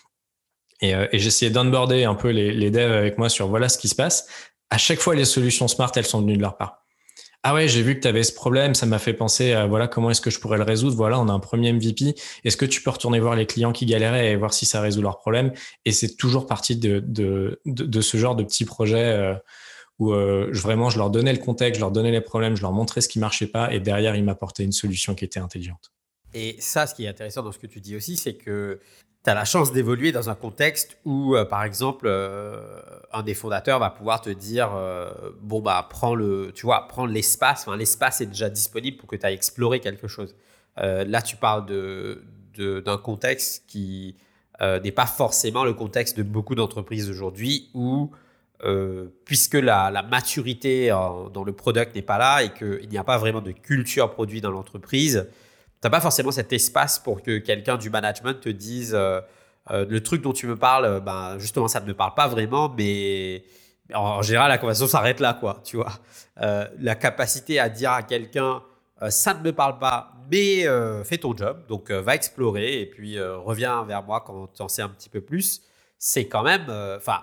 et, 0.81 0.95
euh, 0.95 1.07
j'essayais 1.13 1.51
d'onboarder 1.51 2.05
un 2.05 2.15
peu 2.15 2.31
les, 2.31 2.71
devs 2.71 2.93
avec 2.93 3.19
moi 3.19 3.29
sur 3.29 3.49
voilà 3.49 3.69
ce 3.69 3.79
qui 3.79 3.89
se 3.89 3.95
passe. 3.95 4.27
À 4.71 4.79
chaque 4.79 4.99
fois, 4.99 5.15
les 5.15 5.25
solutions 5.25 5.69
smart, 5.69 5.93
elles 5.95 6.07
sont 6.07 6.21
venues 6.21 6.37
de 6.37 6.43
leur 6.43 6.57
part. 6.57 6.83
Ah 7.43 7.55
ouais, 7.55 7.69
j'ai 7.69 7.83
vu 7.83 7.95
que 7.95 8.01
tu 8.01 8.09
avais 8.09 8.25
ce 8.25 8.33
problème, 8.33 8.75
ça 8.75 8.87
m'a 8.87 8.99
fait 8.99 9.13
penser 9.13 9.53
à 9.53 9.67
voilà 9.67 9.87
comment 9.87 10.11
est-ce 10.11 10.21
que 10.21 10.31
je 10.31 10.41
pourrais 10.41 10.57
le 10.57 10.65
résoudre? 10.65 10.97
Voilà, 10.97 11.21
on 11.21 11.29
a 11.29 11.33
un 11.33 11.39
premier 11.39 11.73
MVP. 11.73 12.17
Est-ce 12.45 12.57
que 12.57 12.65
tu 12.65 12.83
peux 12.83 12.91
retourner 12.91 13.21
voir 13.21 13.37
les 13.37 13.47
clients 13.47 13.73
qui 13.73 13.87
galéraient 13.87 14.33
et 14.33 14.37
voir 14.37 14.53
si 14.53 14.67
ça 14.67 14.81
résout 14.81 15.03
leurs 15.03 15.19
problèmes? 15.19 15.53
Et 15.85 15.93
c'est 15.93 16.17
toujours 16.17 16.47
parti 16.47 16.77
de, 16.77 16.99
de, 17.07 17.61
de, 17.65 17.85
de, 17.85 18.01
ce 18.01 18.17
genre 18.17 18.35
de 18.35 18.43
petits 18.43 18.65
projets 18.65 18.97
euh, 18.97 19.35
où 19.99 20.13
euh, 20.13 20.51
vraiment 20.53 20.91
je 20.91 20.99
leur 20.99 21.11
donnais 21.11 21.33
le 21.33 21.39
contexte, 21.39 21.77
je 21.77 21.81
leur 21.81 21.91
donnais 21.91 22.11
les 22.11 22.21
problèmes, 22.21 22.57
je 22.57 22.63
leur 22.63 22.73
montrais 22.73 23.01
ce 23.01 23.09
qui 23.09 23.19
marchait 23.19 23.47
pas 23.47 23.73
et 23.73 23.81
derrière 23.81 24.15
ils 24.17 24.25
m'apportaient 24.25 24.65
une 24.65 24.73
solution 24.73 25.15
qui 25.15 25.25
était 25.25 25.41
intelligente. 25.41 25.93
Et 26.35 26.57
ça, 26.59 26.87
ce 26.87 26.95
qui 26.95 27.05
est 27.05 27.09
intéressant 27.09 27.43
dans 27.43 27.53
ce 27.53 27.59
que 27.59 27.67
tu 27.67 27.81
dis 27.81 27.97
aussi, 27.97 28.17
c'est 28.17 28.35
que 28.35 28.81
tu 29.25 29.31
as 29.31 29.35
la 29.35 29.47
chance 29.47 29.73
d'évoluer 29.73 30.13
dans 30.13 30.29
un 30.29 30.35
contexte 30.35 30.99
où, 31.07 31.35
euh, 31.35 31.47
par 31.47 31.65
exemple, 31.65 32.07
euh, 32.07 32.61
un 33.13 33.23
des 33.23 33.33
fondateurs 33.33 33.79
va 33.79 33.91
pouvoir 33.91 34.21
te 34.21 34.29
dire 34.29 34.71
bon, 35.41 35.61
bah, 35.61 35.87
prends 35.89 36.15
le, 36.15 36.53
tu 36.55 36.67
vois, 36.67 36.87
prends 36.89 37.07
l'espace. 37.07 37.63
Enfin, 37.67 37.77
l'espace 37.77 38.21
est 38.21 38.27
déjà 38.27 38.51
disponible 38.51 38.99
pour 38.99 39.09
que 39.09 39.17
tu 39.17 39.25
ailles 39.25 39.35
explorer 39.35 39.81
quelque 39.81 40.09
chose. 40.09 40.35
là, 40.77 41.23
tu 41.23 41.37
parles 41.37 41.65
de, 41.65 42.23
d'un 42.85 42.99
contexte 42.99 43.65
qui 43.67 44.17
n'est 44.61 44.93
pas 44.93 45.07
forcément 45.07 45.65
le 45.65 45.73
contexte 45.73 46.19
de 46.19 46.23
beaucoup 46.23 46.55
d'entreprises 46.55 47.09
aujourd'hui 47.09 47.71
où, 47.73 48.11
puisque 49.25 49.55
la, 49.55 50.03
maturité 50.11 50.89
dans 50.89 51.45
le 51.45 51.53
product 51.53 51.95
n'est 51.95 52.03
pas 52.03 52.19
là 52.19 52.43
et 52.43 52.51
qu'il 52.53 52.89
n'y 52.89 52.99
a 52.99 53.05
pas 53.05 53.19
vraiment 53.19 53.41
de 53.41 53.53
culture 53.53 54.11
produit 54.11 54.41
dans 54.41 54.51
l'entreprise, 54.51 55.29
n'as 55.87 55.91
pas 55.91 56.01
forcément 56.01 56.33
cet 56.33 56.53
espace 56.53 56.99
pour 56.99 57.23
que 57.23 57.39
quelqu'un 57.39 57.77
du 57.77 57.91
management 57.91 58.41
te 58.41 58.49
dise 58.49 58.95
euh, 58.95 59.21
euh, 59.71 59.87
le 59.89 60.03
truc 60.03 60.23
dont 60.23 60.33
tu 60.33 60.47
me 60.47 60.57
parles, 60.57 60.85
euh, 60.85 61.01
ben, 61.01 61.39
justement, 61.39 61.69
ça 61.69 61.81
ne 61.81 61.87
me 61.87 61.95
parle 61.95 62.15
pas 62.15 62.29
vraiment, 62.29 62.73
mais 62.77 63.45
en, 63.95 64.23
général, 64.23 64.49
la 64.49 64.59
conversation 64.59 64.89
s'arrête 64.89 65.21
là, 65.21 65.35
quoi, 65.35 65.61
tu 65.65 65.77
vois. 65.77 65.93
la 66.37 66.95
capacité 66.97 67.61
à 67.61 67.69
dire 67.69 67.93
à 67.93 68.03
quelqu'un 68.03 68.63
ça 69.11 69.35
ne 69.35 69.41
me 69.43 69.53
parle 69.53 69.79
pas, 69.79 70.15
mais 70.31 70.65
fais 71.05 71.19
ton 71.19 71.37
job, 71.37 71.67
donc 71.69 71.91
va 71.91 72.15
explorer 72.15 72.81
et 72.81 72.87
puis 72.87 73.21
reviens 73.21 73.85
vers 73.85 74.03
moi 74.03 74.25
quand 74.27 74.49
tu 74.49 74.63
en 74.63 74.69
sais 74.69 74.83
un 74.83 74.89
petit 74.89 75.11
peu 75.11 75.21
plus, 75.21 75.63
c'est 75.99 76.27
quand 76.27 76.43
même, 76.43 76.65
enfin, 76.97 77.21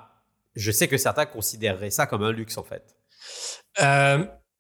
je 0.56 0.72
sais 0.72 0.88
que 0.88 0.98
certains 0.98 1.26
considéreraient 1.26 1.90
ça 1.90 2.06
comme 2.06 2.24
un 2.24 2.32
luxe, 2.32 2.58
en 2.58 2.64
fait. 2.64 2.96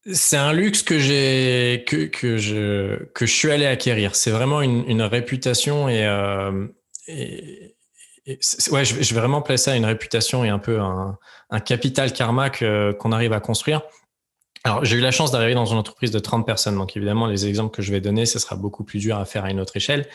C'est 0.05 0.37
un 0.37 0.51
luxe 0.51 0.83
que 0.83 0.99
j'ai 0.99 1.85
que, 1.87 2.07
que 2.07 2.37
je 2.37 3.05
que 3.13 3.25
je 3.25 3.31
suis 3.31 3.51
allé 3.51 3.65
acquérir. 3.65 4.15
C'est 4.15 4.31
vraiment 4.31 4.61
une, 4.61 4.83
une 4.89 5.01
réputation 5.01 5.87
et, 5.87 6.05
euh, 6.05 6.67
ouais, 7.07 8.85
je, 8.85 8.95
vais 8.95 9.19
vraiment 9.19 9.41
placer 9.41 9.71
à 9.71 9.77
une 9.77 9.85
réputation 9.85 10.43
et 10.43 10.49
un 10.49 10.59
peu 10.59 10.81
un, 10.81 11.17
un 11.49 11.59
capital 11.61 12.11
karma 12.11 12.49
qu'on 12.49 13.11
arrive 13.13 13.31
à 13.31 13.39
construire. 13.39 13.81
Alors, 14.65 14.83
j'ai 14.83 14.97
eu 14.97 15.01
la 15.01 15.11
chance 15.11 15.31
d'arriver 15.31 15.55
dans 15.55 15.65
une 15.65 15.77
entreprise 15.77 16.11
de 16.11 16.19
30 16.19 16.45
personnes. 16.45 16.77
Donc, 16.77 16.95
évidemment, 16.95 17.27
les 17.27 17.47
exemples 17.47 17.75
que 17.75 17.81
je 17.81 17.91
vais 17.91 17.99
donner, 17.99 18.25
ce 18.25 18.39
sera 18.39 18.55
beaucoup 18.55 18.83
plus 18.85 18.99
dur 18.99 19.17
à 19.17 19.25
faire 19.25 19.43
à 19.45 19.51
une 19.51 19.59
autre 19.59 19.75
échelle. 19.75 20.07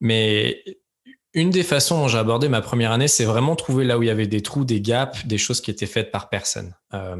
Mais 0.00 0.62
une 1.36 1.50
des 1.50 1.62
façons 1.62 2.00
dont 2.00 2.08
j'ai 2.08 2.16
abordé 2.16 2.48
ma 2.48 2.62
première 2.62 2.92
année, 2.92 3.08
c'est 3.08 3.26
vraiment 3.26 3.56
trouver 3.56 3.84
là 3.84 3.98
où 3.98 4.02
il 4.02 4.06
y 4.06 4.10
avait 4.10 4.26
des 4.26 4.40
trous, 4.40 4.64
des 4.64 4.80
gaps, 4.80 5.26
des 5.26 5.36
choses 5.36 5.60
qui 5.60 5.70
étaient 5.70 5.86
faites 5.86 6.10
par 6.10 6.30
personne. 6.30 6.74
Euh, 6.94 7.16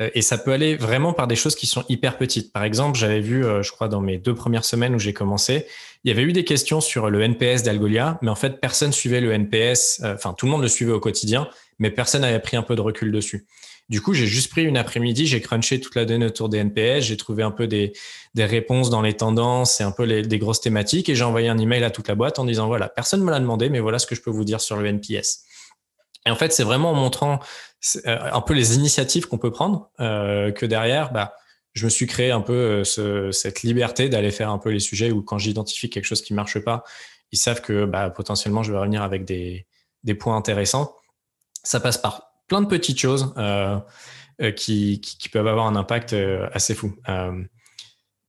euh, 0.00 0.08
et 0.14 0.22
ça 0.22 0.38
peut 0.38 0.50
aller 0.50 0.76
vraiment 0.76 1.12
par 1.12 1.26
des 1.26 1.36
choses 1.36 1.54
qui 1.54 1.66
sont 1.66 1.84
hyper 1.90 2.16
petites. 2.16 2.54
Par 2.54 2.64
exemple, 2.64 2.98
j'avais 2.98 3.20
vu, 3.20 3.44
euh, 3.44 3.62
je 3.62 3.70
crois, 3.70 3.88
dans 3.88 4.00
mes 4.00 4.16
deux 4.16 4.34
premières 4.34 4.64
semaines 4.64 4.94
où 4.94 4.98
j'ai 4.98 5.12
commencé, 5.12 5.66
il 6.04 6.08
y 6.08 6.10
avait 6.10 6.22
eu 6.22 6.32
des 6.32 6.44
questions 6.44 6.80
sur 6.80 7.10
le 7.10 7.20
NPS 7.20 7.62
d'Algolia, 7.62 8.18
mais 8.22 8.30
en 8.30 8.34
fait, 8.34 8.62
personne 8.62 8.92
suivait 8.92 9.20
le 9.20 9.30
NPS. 9.32 10.00
Enfin, 10.02 10.32
tout 10.32 10.46
le 10.46 10.52
monde 10.52 10.62
le 10.62 10.68
suivait 10.68 10.92
au 10.92 11.00
quotidien, 11.00 11.46
mais 11.78 11.90
personne 11.90 12.22
n'avait 12.22 12.40
pris 12.40 12.56
un 12.56 12.62
peu 12.62 12.74
de 12.74 12.80
recul 12.80 13.12
dessus. 13.12 13.46
Du 13.90 14.00
coup, 14.00 14.14
j'ai 14.14 14.26
juste 14.26 14.50
pris 14.50 14.64
une 14.64 14.78
après-midi, 14.78 15.26
j'ai 15.26 15.42
crunché 15.42 15.78
toute 15.78 15.94
la 15.94 16.06
donnée 16.06 16.26
autour 16.26 16.48
des 16.48 16.58
NPS, 16.58 17.04
j'ai 17.04 17.18
trouvé 17.18 17.42
un 17.42 17.50
peu 17.50 17.66
des, 17.66 17.92
des, 18.34 18.46
réponses 18.46 18.88
dans 18.88 19.02
les 19.02 19.14
tendances 19.14 19.80
et 19.80 19.84
un 19.84 19.90
peu 19.90 20.04
les, 20.04 20.22
des 20.22 20.38
grosses 20.38 20.62
thématiques, 20.62 21.10
et 21.10 21.14
j'ai 21.14 21.24
envoyé 21.24 21.48
un 21.48 21.58
email 21.58 21.84
à 21.84 21.90
toute 21.90 22.08
la 22.08 22.14
boîte 22.14 22.38
en 22.38 22.46
disant 22.46 22.66
voilà, 22.66 22.88
personne 22.88 23.20
ne 23.20 23.26
me 23.26 23.30
l'a 23.30 23.40
demandé, 23.40 23.68
mais 23.68 23.80
voilà 23.80 23.98
ce 23.98 24.06
que 24.06 24.14
je 24.14 24.22
peux 24.22 24.30
vous 24.30 24.44
dire 24.44 24.62
sur 24.62 24.78
le 24.78 24.86
NPS. 24.86 25.44
Et 26.26 26.30
en 26.30 26.36
fait, 26.36 26.52
c'est 26.52 26.62
vraiment 26.62 26.92
en 26.92 26.94
montrant 26.94 27.40
euh, 28.06 28.18
un 28.32 28.40
peu 28.40 28.54
les 28.54 28.76
initiatives 28.76 29.26
qu'on 29.26 29.38
peut 29.38 29.50
prendre 29.50 29.90
euh, 30.00 30.50
que 30.50 30.64
derrière, 30.64 31.12
bah, 31.12 31.34
je 31.74 31.84
me 31.84 31.90
suis 31.90 32.06
créé 32.06 32.30
un 32.30 32.40
peu 32.40 32.52
euh, 32.52 32.84
ce, 32.84 33.30
cette 33.30 33.62
liberté 33.62 34.08
d'aller 34.08 34.30
faire 34.30 34.48
un 34.48 34.58
peu 34.58 34.70
les 34.70 34.80
sujets 34.80 35.10
où 35.10 35.22
quand 35.22 35.38
j'identifie 35.38 35.90
quelque 35.90 36.06
chose 36.06 36.22
qui 36.22 36.32
marche 36.32 36.58
pas, 36.60 36.84
ils 37.32 37.38
savent 37.38 37.60
que 37.60 37.84
bah, 37.84 38.08
potentiellement 38.10 38.62
je 38.62 38.72
vais 38.72 38.78
revenir 38.78 39.02
avec 39.02 39.26
des, 39.26 39.66
des 40.04 40.14
points 40.14 40.36
intéressants. 40.36 40.96
Ça 41.62 41.80
passe 41.80 41.98
par 41.98 42.33
plein 42.46 42.60
de 42.60 42.66
petites 42.66 42.98
choses 42.98 43.32
euh, 43.36 43.78
qui, 44.56 45.00
qui, 45.00 45.28
peuvent 45.28 45.46
avoir 45.46 45.66
un 45.66 45.76
impact 45.76 46.14
assez 46.52 46.74
fou. 46.74 46.94
Euh, 47.08 47.42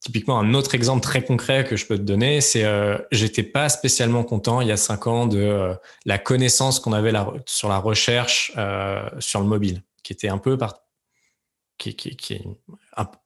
Typiquement, 0.06 0.38
un 0.38 0.54
autre 0.54 0.76
exemple 0.76 1.02
très 1.02 1.24
concret 1.24 1.64
que 1.64 1.74
je 1.74 1.84
peux 1.84 1.96
te 1.96 2.02
donner, 2.02 2.40
c'est 2.40 2.64
euh, 2.64 2.96
j'étais 3.10 3.42
pas 3.42 3.68
spécialement 3.68 4.22
content 4.22 4.60
il 4.60 4.68
y 4.68 4.70
a 4.70 4.76
cinq 4.76 5.08
ans 5.08 5.26
de 5.26 5.40
euh, 5.40 5.74
la 6.04 6.16
connaissance 6.16 6.78
qu'on 6.78 6.92
avait 6.92 7.12
sur 7.46 7.68
la 7.68 7.78
recherche 7.78 8.52
euh, 8.56 9.10
sur 9.18 9.40
le 9.40 9.46
mobile, 9.46 9.82
qui 10.04 10.12
était 10.12 10.28
un 10.28 10.38
peu 10.38 10.56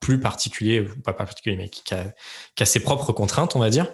plus 0.01 0.21
particulier, 0.21 0.89
pas 1.05 1.13
particulier, 1.13 1.57
mais 1.57 1.69
qui 1.69 1.93
a 1.93 2.65
ses 2.65 2.81
propres 2.81 3.13
contraintes, 3.13 3.57
on 3.57 3.61
va 3.61 3.69
dire. 3.69 3.93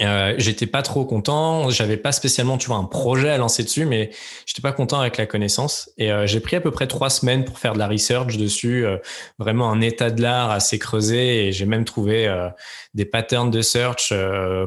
Euh, 0.00 0.34
j'étais 0.38 0.66
pas 0.66 0.82
trop 0.82 1.04
content, 1.04 1.70
j'avais 1.70 1.96
pas 1.96 2.12
spécialement, 2.12 2.58
tu 2.58 2.68
vois, 2.68 2.76
un 2.76 2.84
projet 2.84 3.28
à 3.28 3.38
lancer 3.38 3.62
dessus, 3.62 3.84
mais 3.84 4.10
j'étais 4.46 4.62
pas 4.62 4.72
content 4.72 5.00
avec 5.00 5.16
la 5.16 5.26
connaissance. 5.26 5.90
Et 5.98 6.10
euh, 6.10 6.26
j'ai 6.26 6.40
pris 6.40 6.56
à 6.56 6.60
peu 6.60 6.70
près 6.70 6.86
trois 6.86 7.10
semaines 7.10 7.44
pour 7.44 7.58
faire 7.58 7.74
de 7.74 7.78
la 7.78 7.88
research 7.88 8.36
dessus, 8.36 8.84
euh, 8.86 8.96
vraiment 9.38 9.70
un 9.70 9.80
état 9.80 10.10
de 10.10 10.22
l'art 10.22 10.50
assez 10.50 10.78
creusé. 10.78 11.46
Et 11.46 11.52
j'ai 11.52 11.66
même 11.66 11.84
trouvé 11.84 12.26
euh, 12.26 12.48
des 12.94 13.04
patterns 13.04 13.50
de 13.50 13.62
search 13.62 14.12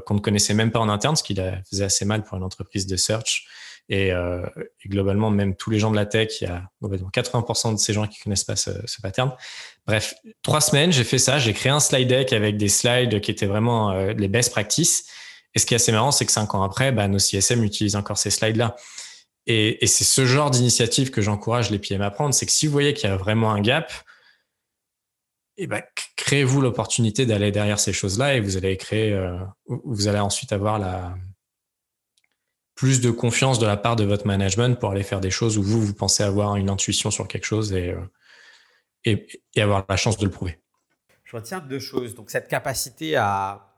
qu'on 0.05 0.13
ne 0.13 0.19
connaissait 0.19 0.53
même 0.53 0.71
pas 0.71 0.79
en 0.79 0.89
interne, 0.89 1.15
ce 1.15 1.23
qui 1.23 1.35
faisait 1.69 1.85
assez 1.85 2.05
mal 2.05 2.23
pour 2.23 2.37
une 2.37 2.43
entreprise 2.43 2.85
de 2.87 2.95
search. 2.95 3.47
Et, 3.87 4.07
et, 4.07 4.89
globalement, 4.89 5.29
même 5.29 5.55
tous 5.55 5.69
les 5.69 5.77
gens 5.77 5.91
de 5.91 5.95
la 5.95 6.07
tech, 6.07 6.41
il 6.41 6.45
y 6.45 6.47
a 6.47 6.63
80% 6.81 7.73
de 7.73 7.77
ces 7.77 7.93
gens 7.93 8.07
qui 8.07 8.19
connaissent 8.19 8.43
pas 8.43 8.55
ce, 8.55 8.71
ce 8.85 8.99
pattern. 8.99 9.31
Bref, 9.87 10.15
trois 10.41 10.61
semaines, 10.61 10.91
j'ai 10.91 11.03
fait 11.03 11.19
ça. 11.19 11.37
J'ai 11.37 11.53
créé 11.53 11.71
un 11.71 11.79
slide 11.79 12.07
deck 12.07 12.33
avec 12.33 12.57
des 12.57 12.69
slides 12.69 13.21
qui 13.21 13.31
étaient 13.31 13.45
vraiment 13.45 13.93
les 13.93 14.27
best 14.27 14.51
practices. 14.51 15.05
Et 15.53 15.59
ce 15.59 15.65
qui 15.65 15.73
est 15.73 15.77
assez 15.77 15.91
marrant, 15.91 16.11
c'est 16.11 16.25
que 16.25 16.31
cinq 16.31 16.53
ans 16.55 16.63
après, 16.63 16.91
bah, 16.91 17.07
nos 17.07 17.19
CSM 17.19 17.63
utilisent 17.63 17.95
encore 17.95 18.17
ces 18.17 18.29
slides-là. 18.29 18.75
Et, 19.47 19.83
et 19.83 19.87
c'est 19.87 20.03
ce 20.03 20.25
genre 20.25 20.49
d'initiative 20.49 21.11
que 21.11 21.21
j'encourage 21.21 21.69
les 21.69 21.79
PM 21.79 22.01
à 22.01 22.09
prendre, 22.09 22.33
c'est 22.33 22.45
que 22.45 22.51
si 22.51 22.65
vous 22.65 22.73
voyez 22.73 22.93
qu'il 22.93 23.09
y 23.09 23.13
a 23.13 23.15
vraiment 23.15 23.51
un 23.51 23.61
gap, 23.61 23.93
eh 25.57 25.67
ben, 25.67 25.81
créez-vous 26.17 26.61
l'opportunité 26.61 27.25
d'aller 27.25 27.51
derrière 27.51 27.79
ces 27.79 27.93
choses-là 27.93 28.35
et 28.35 28.41
vous 28.41 28.57
allez 28.57 28.75
créer, 28.75 29.13
euh, 29.13 29.37
vous 29.67 30.07
allez 30.07 30.19
ensuite 30.19 30.51
avoir 30.51 30.79
la 30.79 31.15
plus 32.75 32.99
de 32.99 33.09
confiance 33.09 33.57
de 33.57 33.65
la 33.65 33.77
part 33.77 33.95
de 33.95 34.03
votre 34.03 34.27
management 34.27 34.77
pour 34.77 34.91
aller 34.91 35.03
faire 35.03 35.21
des 35.21 35.31
choses 35.31 35.57
où 35.57 35.63
vous, 35.63 35.81
vous 35.81 35.93
pensez 35.93 36.23
avoir 36.23 36.57
une 36.57 36.69
intuition 36.69 37.09
sur 37.09 37.27
quelque 37.27 37.45
chose 37.45 37.71
et, 37.71 37.91
euh, 37.91 38.01
et, 39.05 39.27
avoir 39.57 39.85
la 39.87 39.97
chance 39.97 40.17
de 40.17 40.25
le 40.25 40.31
prouver. 40.31 40.59
Je 41.23 41.35
retiens 41.35 41.59
deux 41.59 41.79
choses. 41.79 42.15
Donc, 42.15 42.29
cette 42.29 42.47
capacité 42.47 43.15
à, 43.15 43.71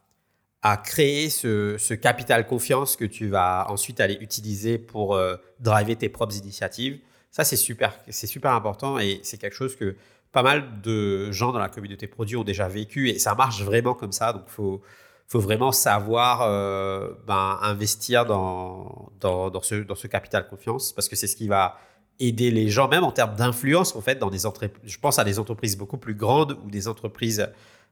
créer 0.83 1.29
ce, 1.29 1.93
capital 1.93 2.45
confiance 2.45 2.95
que 2.97 3.05
tu 3.05 3.27
vas 3.27 3.67
ensuite 3.69 4.01
aller 4.01 4.17
utiliser 4.19 4.77
pour 4.77 5.15
euh, 5.15 5.37
driver 5.59 5.95
tes 5.95 6.09
propres 6.09 6.35
initiatives. 6.35 6.99
Ça, 7.31 7.43
c'est 7.45 7.55
super, 7.55 7.97
c'est 8.09 8.27
super 8.27 8.51
important 8.51 8.99
et 8.99 9.19
c'est 9.23 9.37
quelque 9.37 9.55
chose 9.55 9.75
que 9.75 9.95
pas 10.33 10.43
mal 10.43 10.81
de 10.81 11.31
gens 11.31 11.53
dans 11.53 11.59
la 11.59 11.69
communauté 11.69 12.07
produit 12.07 12.35
ont 12.35 12.43
déjà 12.43 12.67
vécu 12.67 13.09
et 13.09 13.17
ça 13.19 13.33
marche 13.33 13.61
vraiment 13.61 13.93
comme 13.93 14.11
ça. 14.11 14.33
Donc, 14.33 14.47
faut, 14.47 14.81
faut 15.27 15.39
vraiment 15.39 15.71
savoir 15.71 16.41
euh, 16.41 17.11
ben, 17.25 17.59
investir 17.61 18.25
dans 18.25 19.09
ce 19.21 20.07
capital 20.07 20.49
confiance 20.49 20.91
parce 20.91 21.07
que 21.07 21.15
c'est 21.15 21.27
ce 21.27 21.37
qui 21.37 21.47
va 21.47 21.77
aider 22.19 22.51
les 22.51 22.69
gens, 22.69 22.87
même 22.87 23.03
en 23.03 23.11
termes 23.11 23.35
d'influence, 23.35 23.95
en 23.95 24.01
fait, 24.01 24.15
dans 24.15 24.29
des 24.29 24.45
entreprises. 24.45 24.91
Je 24.91 24.97
pense 24.99 25.19
à 25.19 25.23
des 25.23 25.39
entreprises 25.39 25.77
beaucoup 25.77 25.97
plus 25.97 26.15
grandes 26.15 26.57
ou 26.65 26.69
des 26.69 26.87
entreprises 26.87 27.47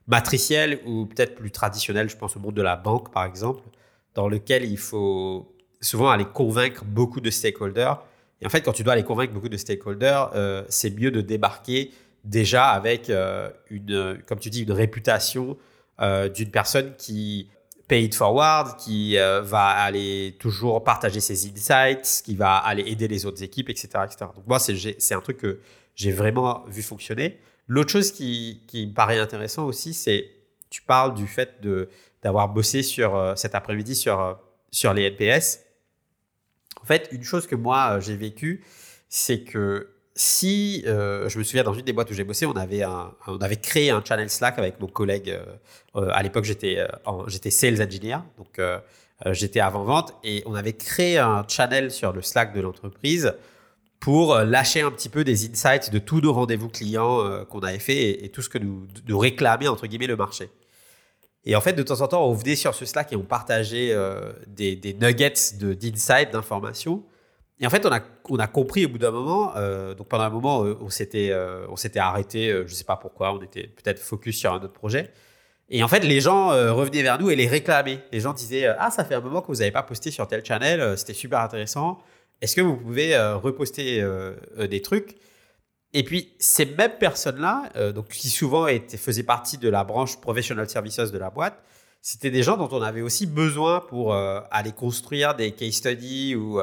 matricielles 0.06 0.80
ou 0.86 1.06
peut-être 1.06 1.34
plus 1.34 1.50
traditionnelles. 1.50 2.08
Je 2.08 2.16
pense 2.16 2.36
au 2.36 2.40
monde 2.40 2.54
de 2.54 2.62
la 2.62 2.76
banque, 2.76 3.12
par 3.12 3.24
exemple, 3.24 3.62
dans 4.14 4.28
lequel 4.28 4.64
il 4.64 4.78
faut 4.78 5.54
souvent 5.80 6.10
aller 6.10 6.24
convaincre 6.24 6.84
beaucoup 6.84 7.20
de 7.20 7.30
stakeholders. 7.30 8.02
Et 8.40 8.46
en 8.46 8.50
fait, 8.50 8.62
quand 8.62 8.72
tu 8.72 8.82
dois 8.82 8.94
aller 8.94 9.04
convaincre 9.04 9.32
beaucoup 9.32 9.48
de 9.48 9.56
stakeholders, 9.56 10.30
euh, 10.34 10.64
c'est 10.68 10.90
mieux 10.90 11.10
de 11.10 11.20
débarquer 11.20 11.92
déjà 12.24 12.68
avec 12.68 13.08
euh, 13.08 13.50
une, 13.70 14.18
comme 14.26 14.38
tu 14.38 14.50
dis, 14.50 14.62
une 14.62 14.72
réputation 14.72 15.56
euh, 16.00 16.28
d'une 16.28 16.50
personne 16.50 16.94
qui 16.96 17.48
pay 17.88 18.04
it 18.04 18.14
forward, 18.14 18.76
qui 18.76 19.16
euh, 19.16 19.40
va 19.42 19.68
aller 19.68 20.36
toujours 20.38 20.82
partager 20.82 21.20
ses 21.20 21.46
insights, 21.48 22.22
qui 22.24 22.34
va 22.34 22.56
aller 22.56 22.82
aider 22.86 23.08
les 23.08 23.26
autres 23.26 23.42
équipes, 23.42 23.68
etc. 23.68 23.88
etc. 24.04 24.26
Donc 24.34 24.46
moi, 24.46 24.58
c'est 24.58 25.14
un 25.14 25.20
truc 25.20 25.38
que 25.38 25.60
j'ai 25.94 26.12
vraiment 26.12 26.64
vu 26.68 26.82
fonctionner. 26.82 27.40
L'autre 27.68 27.90
chose 27.90 28.12
qui, 28.12 28.62
qui, 28.66 28.86
me 28.86 28.92
paraît 28.92 29.18
intéressant 29.18 29.66
aussi, 29.66 29.94
c'est 29.94 30.30
tu 30.70 30.82
parles 30.82 31.14
du 31.14 31.26
fait 31.26 31.64
d'avoir 32.22 32.48
bossé 32.48 32.82
sur 32.82 33.32
cet 33.36 33.54
après-midi 33.54 33.94
sur, 33.94 34.38
sur 34.70 34.92
les 34.92 35.04
NPS. 35.04 35.60
En 36.82 36.84
fait, 36.84 37.08
une 37.12 37.22
chose 37.22 37.46
que 37.46 37.54
moi 37.54 37.98
j'ai 38.00 38.16
vécu, 38.16 38.64
c'est 39.08 39.42
que 39.42 39.95
si 40.18 40.82
euh, 40.86 41.28
je 41.28 41.38
me 41.38 41.44
souviens 41.44 41.62
dans 41.62 41.74
une 41.74 41.82
des 41.82 41.92
boîtes 41.92 42.10
où 42.10 42.14
j'ai 42.14 42.24
bossé, 42.24 42.46
on 42.46 42.52
avait 42.56 43.56
créé 43.56 43.90
un 43.90 44.02
channel 44.02 44.30
Slack 44.30 44.58
avec 44.58 44.80
nos 44.80 44.86
collègues. 44.86 45.28
Euh, 45.28 45.44
euh, 45.96 46.08
à 46.10 46.22
l'époque, 46.22 46.44
j'étais 46.44 46.78
sales 47.50 47.82
engineer, 47.82 48.18
donc 48.38 48.58
j'étais 49.32 49.60
avant 49.60 49.84
vente 49.84 50.14
et 50.24 50.42
on 50.46 50.54
avait 50.54 50.72
créé 50.72 51.18
un 51.18 51.44
channel 51.46 51.90
sur 51.90 52.12
le 52.12 52.22
Slack 52.22 52.54
de 52.54 52.62
l'entreprise 52.62 53.34
pour 54.00 54.36
lâcher 54.36 54.80
un 54.80 54.90
petit 54.90 55.08
peu 55.08 55.22
des 55.22 55.50
insights 55.50 55.90
de 55.90 55.98
tous 55.98 56.20
nos 56.20 56.32
rendez-vous 56.32 56.68
clients 56.68 57.44
qu'on 57.46 57.60
avait 57.60 57.78
fait 57.78 58.24
et, 58.24 58.30
tout 58.30 58.42
ce 58.42 58.48
que 58.48 58.58
nous, 58.58 58.86
nous 59.06 59.18
réclamait 59.18 59.68
entre 59.68 59.86
guillemets 59.86 60.06
le 60.06 60.16
marché. 60.16 60.48
Et 61.44 61.56
en 61.56 61.60
fait, 61.60 61.74
de 61.74 61.82
temps 61.82 62.00
en 62.00 62.08
temps, 62.08 62.26
on 62.26 62.32
venait 62.32 62.56
sur 62.56 62.74
ce 62.74 62.86
Slack 62.86 63.12
et 63.12 63.16
on 63.16 63.22
partageait 63.22 63.94
des, 64.46 64.76
des 64.76 64.94
nuggets 64.94 65.34
d'insights, 65.60 66.32
d'informations. 66.32 67.04
Et 67.58 67.66
en 67.66 67.70
fait, 67.70 67.86
on 67.86 67.92
a, 67.92 68.00
on 68.28 68.36
a 68.36 68.46
compris 68.46 68.84
au 68.84 68.90
bout 68.90 68.98
d'un 68.98 69.10
moment, 69.10 69.56
euh, 69.56 69.94
donc 69.94 70.08
pendant 70.08 70.24
un 70.24 70.30
moment, 70.30 70.64
euh, 70.64 70.76
on 70.80 70.90
s'était, 70.90 71.30
euh, 71.30 71.66
on 71.70 71.76
s'était 71.76 71.98
arrêté, 71.98 72.50
je 72.50 72.62
ne 72.62 72.66
sais 72.66 72.84
pas 72.84 72.96
pourquoi, 72.96 73.32
on 73.32 73.42
était 73.42 73.66
peut-être 73.68 73.98
focus 73.98 74.36
sur 74.38 74.52
un 74.52 74.56
autre 74.56 74.72
projet. 74.72 75.10
Et 75.68 75.82
en 75.82 75.88
fait, 75.88 76.00
les 76.00 76.20
gens 76.20 76.50
revenaient 76.50 77.02
vers 77.02 77.18
nous 77.18 77.28
et 77.28 77.34
les 77.34 77.48
réclamaient. 77.48 77.98
Les 78.12 78.20
gens 78.20 78.32
disaient 78.32 78.66
Ah, 78.78 78.92
ça 78.92 79.04
fait 79.04 79.16
un 79.16 79.20
moment 79.20 79.40
que 79.40 79.48
vous 79.48 79.56
n'avez 79.56 79.72
pas 79.72 79.82
posté 79.82 80.12
sur 80.12 80.28
tel 80.28 80.44
channel, 80.44 80.96
c'était 80.96 81.12
super 81.12 81.40
intéressant. 81.40 81.98
Est-ce 82.40 82.54
que 82.54 82.60
vous 82.60 82.76
pouvez 82.76 83.18
reposter 83.18 84.00
des 84.60 84.80
trucs? 84.80 85.16
Et 85.92 86.04
puis, 86.04 86.34
ces 86.38 86.66
mêmes 86.66 86.98
personnes-là, 87.00 87.90
donc 87.92 88.06
qui 88.10 88.28
souvent 88.30 88.68
étaient, 88.68 88.96
faisaient 88.96 89.24
partie 89.24 89.58
de 89.58 89.68
la 89.68 89.82
branche 89.82 90.20
professional 90.20 90.68
services 90.68 90.98
de 90.98 91.18
la 91.18 91.30
boîte, 91.30 91.60
c'était 92.00 92.30
des 92.30 92.44
gens 92.44 92.56
dont 92.56 92.68
on 92.70 92.82
avait 92.82 93.02
aussi 93.02 93.26
besoin 93.26 93.80
pour 93.80 94.14
aller 94.14 94.70
construire 94.70 95.34
des 95.34 95.50
case 95.50 95.72
studies 95.72 96.36
ou 96.36 96.60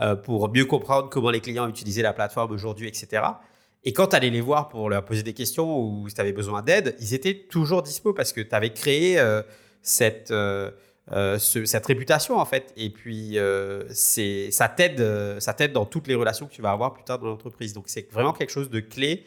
euh, 0.00 0.16
pour 0.16 0.52
mieux 0.52 0.64
comprendre 0.64 1.08
comment 1.08 1.30
les 1.30 1.40
clients 1.40 1.68
utilisaient 1.68 2.02
la 2.02 2.12
plateforme 2.12 2.52
aujourd'hui, 2.52 2.88
etc. 2.88 3.22
Et 3.84 3.92
quand 3.92 4.08
tu 4.08 4.16
allais 4.16 4.30
les 4.30 4.40
voir 4.40 4.68
pour 4.68 4.88
leur 4.88 5.04
poser 5.04 5.22
des 5.22 5.34
questions 5.34 5.78
ou 5.78 6.08
si 6.08 6.14
tu 6.14 6.20
avais 6.20 6.32
besoin 6.32 6.62
d'aide, 6.62 6.96
ils 7.00 7.14
étaient 7.14 7.46
toujours 7.50 7.82
dispo 7.82 8.12
parce 8.12 8.32
que 8.32 8.40
tu 8.40 8.54
avais 8.54 8.72
créé 8.72 9.18
euh, 9.18 9.42
cette, 9.82 10.30
euh, 10.30 10.70
cette 11.38 11.84
réputation 11.86 12.38
en 12.38 12.44
fait. 12.44 12.72
Et 12.76 12.90
puis, 12.90 13.36
ça 13.90 14.68
t'aide 14.68 15.72
dans 15.72 15.84
toutes 15.84 16.06
les 16.06 16.14
relations 16.14 16.46
que 16.46 16.52
tu 16.52 16.62
vas 16.62 16.70
avoir 16.70 16.94
plus 16.94 17.04
tard 17.04 17.18
dans 17.18 17.26
l'entreprise. 17.26 17.72
Donc, 17.72 17.84
c'est 17.88 18.10
vraiment 18.12 18.32
quelque 18.32 18.50
chose 18.50 18.70
de 18.70 18.80
clé 18.80 19.26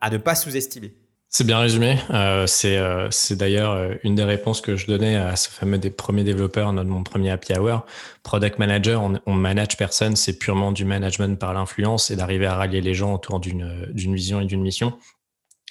à 0.00 0.10
ne 0.10 0.16
pas 0.16 0.34
sous-estimer. 0.34 0.94
C'est 1.32 1.46
bien 1.46 1.60
résumé. 1.60 1.96
Euh, 2.10 2.44
euh, 2.64 3.08
c'est 3.12 3.36
d'ailleurs 3.36 3.70
euh, 3.70 3.94
une 4.02 4.16
des 4.16 4.24
réponses 4.24 4.60
que 4.60 4.74
je 4.74 4.88
donnais 4.88 5.14
à 5.14 5.36
ce 5.36 5.48
fameux 5.48 5.78
des 5.78 5.90
premiers 5.90 6.24
développeurs 6.24 6.72
dans 6.72 6.84
mon 6.84 7.04
premier 7.04 7.30
Happy 7.30 7.52
Hour. 7.56 7.86
Product 8.24 8.58
Manager, 8.58 9.00
on, 9.00 9.20
on 9.26 9.34
manage 9.34 9.76
personne, 9.76 10.16
c'est 10.16 10.40
purement 10.40 10.72
du 10.72 10.84
management 10.84 11.38
par 11.38 11.54
l'influence 11.54 12.10
et 12.10 12.16
d'arriver 12.16 12.46
à 12.46 12.56
rallier 12.56 12.80
les 12.80 12.94
gens 12.94 13.14
autour 13.14 13.38
d'une 13.38 13.92
vision 13.94 14.40
et 14.40 14.46
d'une 14.46 14.60
mission. 14.60 14.98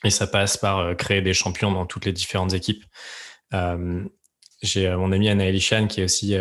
Et 0.06 0.12
ça 0.12 0.28
passe 0.28 0.56
par 0.56 0.96
créer 0.96 1.22
des 1.22 1.34
champions 1.34 1.74
dans 1.74 1.86
toutes 1.86 2.06
les 2.06 2.14
différentes 2.14 2.54
équipes. 2.54 2.86
J'ai 4.62 4.96
mon 4.96 5.12
ami 5.12 5.28
Anaël 5.28 5.60
Chan 5.60 5.88
qui 5.88 6.00
est 6.00 6.06
aussi 6.06 6.38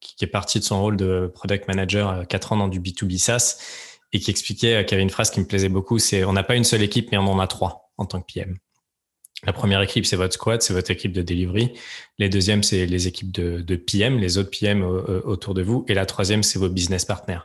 qui 0.00 0.24
est 0.26 0.28
parti 0.28 0.58
de 0.58 0.64
son 0.64 0.82
rôle 0.82 0.98
de 0.98 1.32
Product 1.34 1.68
Manager 1.68 2.26
quatre 2.28 2.52
ans 2.52 2.58
dans 2.58 2.68
du 2.68 2.80
B2B 2.80 3.16
SaaS 3.16 3.58
et 4.12 4.20
qui 4.20 4.30
expliquait 4.30 4.84
qu'il 4.84 4.92
y 4.92 4.94
avait 4.96 5.02
une 5.02 5.10
phrase 5.10 5.30
qui 5.30 5.40
me 5.40 5.46
plaisait 5.46 5.70
beaucoup, 5.70 5.98
c'est 5.98 6.24
on 6.24 6.34
n'a 6.34 6.42
pas 6.42 6.54
une 6.54 6.64
seule 6.64 6.82
équipe, 6.82 7.10
mais 7.12 7.16
on 7.16 7.28
en 7.28 7.38
a 7.38 7.46
trois 7.46 7.87
en 7.98 8.06
tant 8.06 8.20
que 8.20 8.32
PM. 8.32 8.58
La 9.44 9.52
première 9.52 9.80
équipe, 9.82 10.04
c'est 10.04 10.16
votre 10.16 10.34
squad, 10.34 10.62
c'est 10.62 10.72
votre 10.72 10.90
équipe 10.90 11.12
de 11.12 11.22
delivery. 11.22 11.72
Les 12.18 12.28
deuxièmes, 12.28 12.64
c'est 12.64 12.86
les 12.86 13.06
équipes 13.06 13.30
de, 13.30 13.76
PM, 13.76 14.18
les 14.18 14.36
autres 14.36 14.50
PM 14.50 14.82
euh, 14.82 15.20
autour 15.24 15.54
de 15.54 15.62
vous. 15.62 15.84
Et 15.88 15.94
la 15.94 16.06
troisième, 16.06 16.42
c'est 16.42 16.58
vos 16.58 16.68
business 16.68 17.04
partners. 17.04 17.40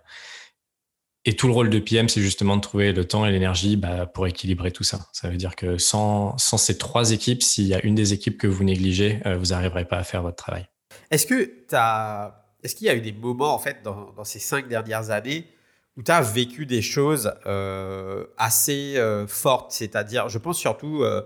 Et 1.26 1.36
tout 1.36 1.48
le 1.48 1.54
rôle 1.54 1.70
de 1.70 1.80
PM, 1.80 2.10
c'est 2.10 2.22
justement 2.22 2.58
de 2.58 2.62
trouver 2.62 2.92
le 2.92 3.06
temps 3.06 3.26
et 3.26 3.32
l'énergie 3.32 3.78
bah, 3.78 4.08
pour 4.08 4.28
équilibrer 4.28 4.72
tout 4.72 4.84
ça. 4.84 5.08
Ça 5.14 5.30
veut 5.30 5.38
dire 5.38 5.56
que 5.56 5.78
sans, 5.78 6.38
ces 6.38 6.78
trois 6.78 7.12
équipes, 7.12 7.44
s'il 7.44 7.66
y 7.66 7.76
a 7.76 7.86
une 7.86 7.96
des 7.96 8.12
équipes 8.12 8.38
que 8.38 8.48
vous 8.48 8.64
négligez, 8.64 9.22
euh, 9.26 9.38
vous 9.38 9.48
n'arriverez 9.48 9.86
pas 9.86 9.98
à 9.98 10.04
faire 10.04 10.24
votre 10.24 10.36
travail. 10.36 10.68
Est-ce 11.12 11.28
que 11.28 11.64
est-ce 12.64 12.76
qu'il 12.76 12.88
y 12.88 12.90
a 12.90 12.96
eu 12.96 13.02
des 13.02 13.12
moments 13.12 13.54
en 13.54 13.60
fait 13.60 13.84
dans, 13.84 14.12
dans 14.14 14.24
ces 14.24 14.40
cinq 14.40 14.68
dernières 14.68 15.12
années 15.12 15.48
où 15.98 16.04
tu 16.04 16.12
as 16.12 16.22
vécu 16.22 16.66
des 16.66 16.82
choses 16.82 17.34
euh, 17.46 18.26
assez 18.38 18.96
euh, 18.98 19.28
fortes, 19.28 19.72
c'est-à-dire, 19.72 20.30
je 20.30 20.38
pense 20.38 20.58
surtout, 20.58 21.04
euh, 21.04 21.22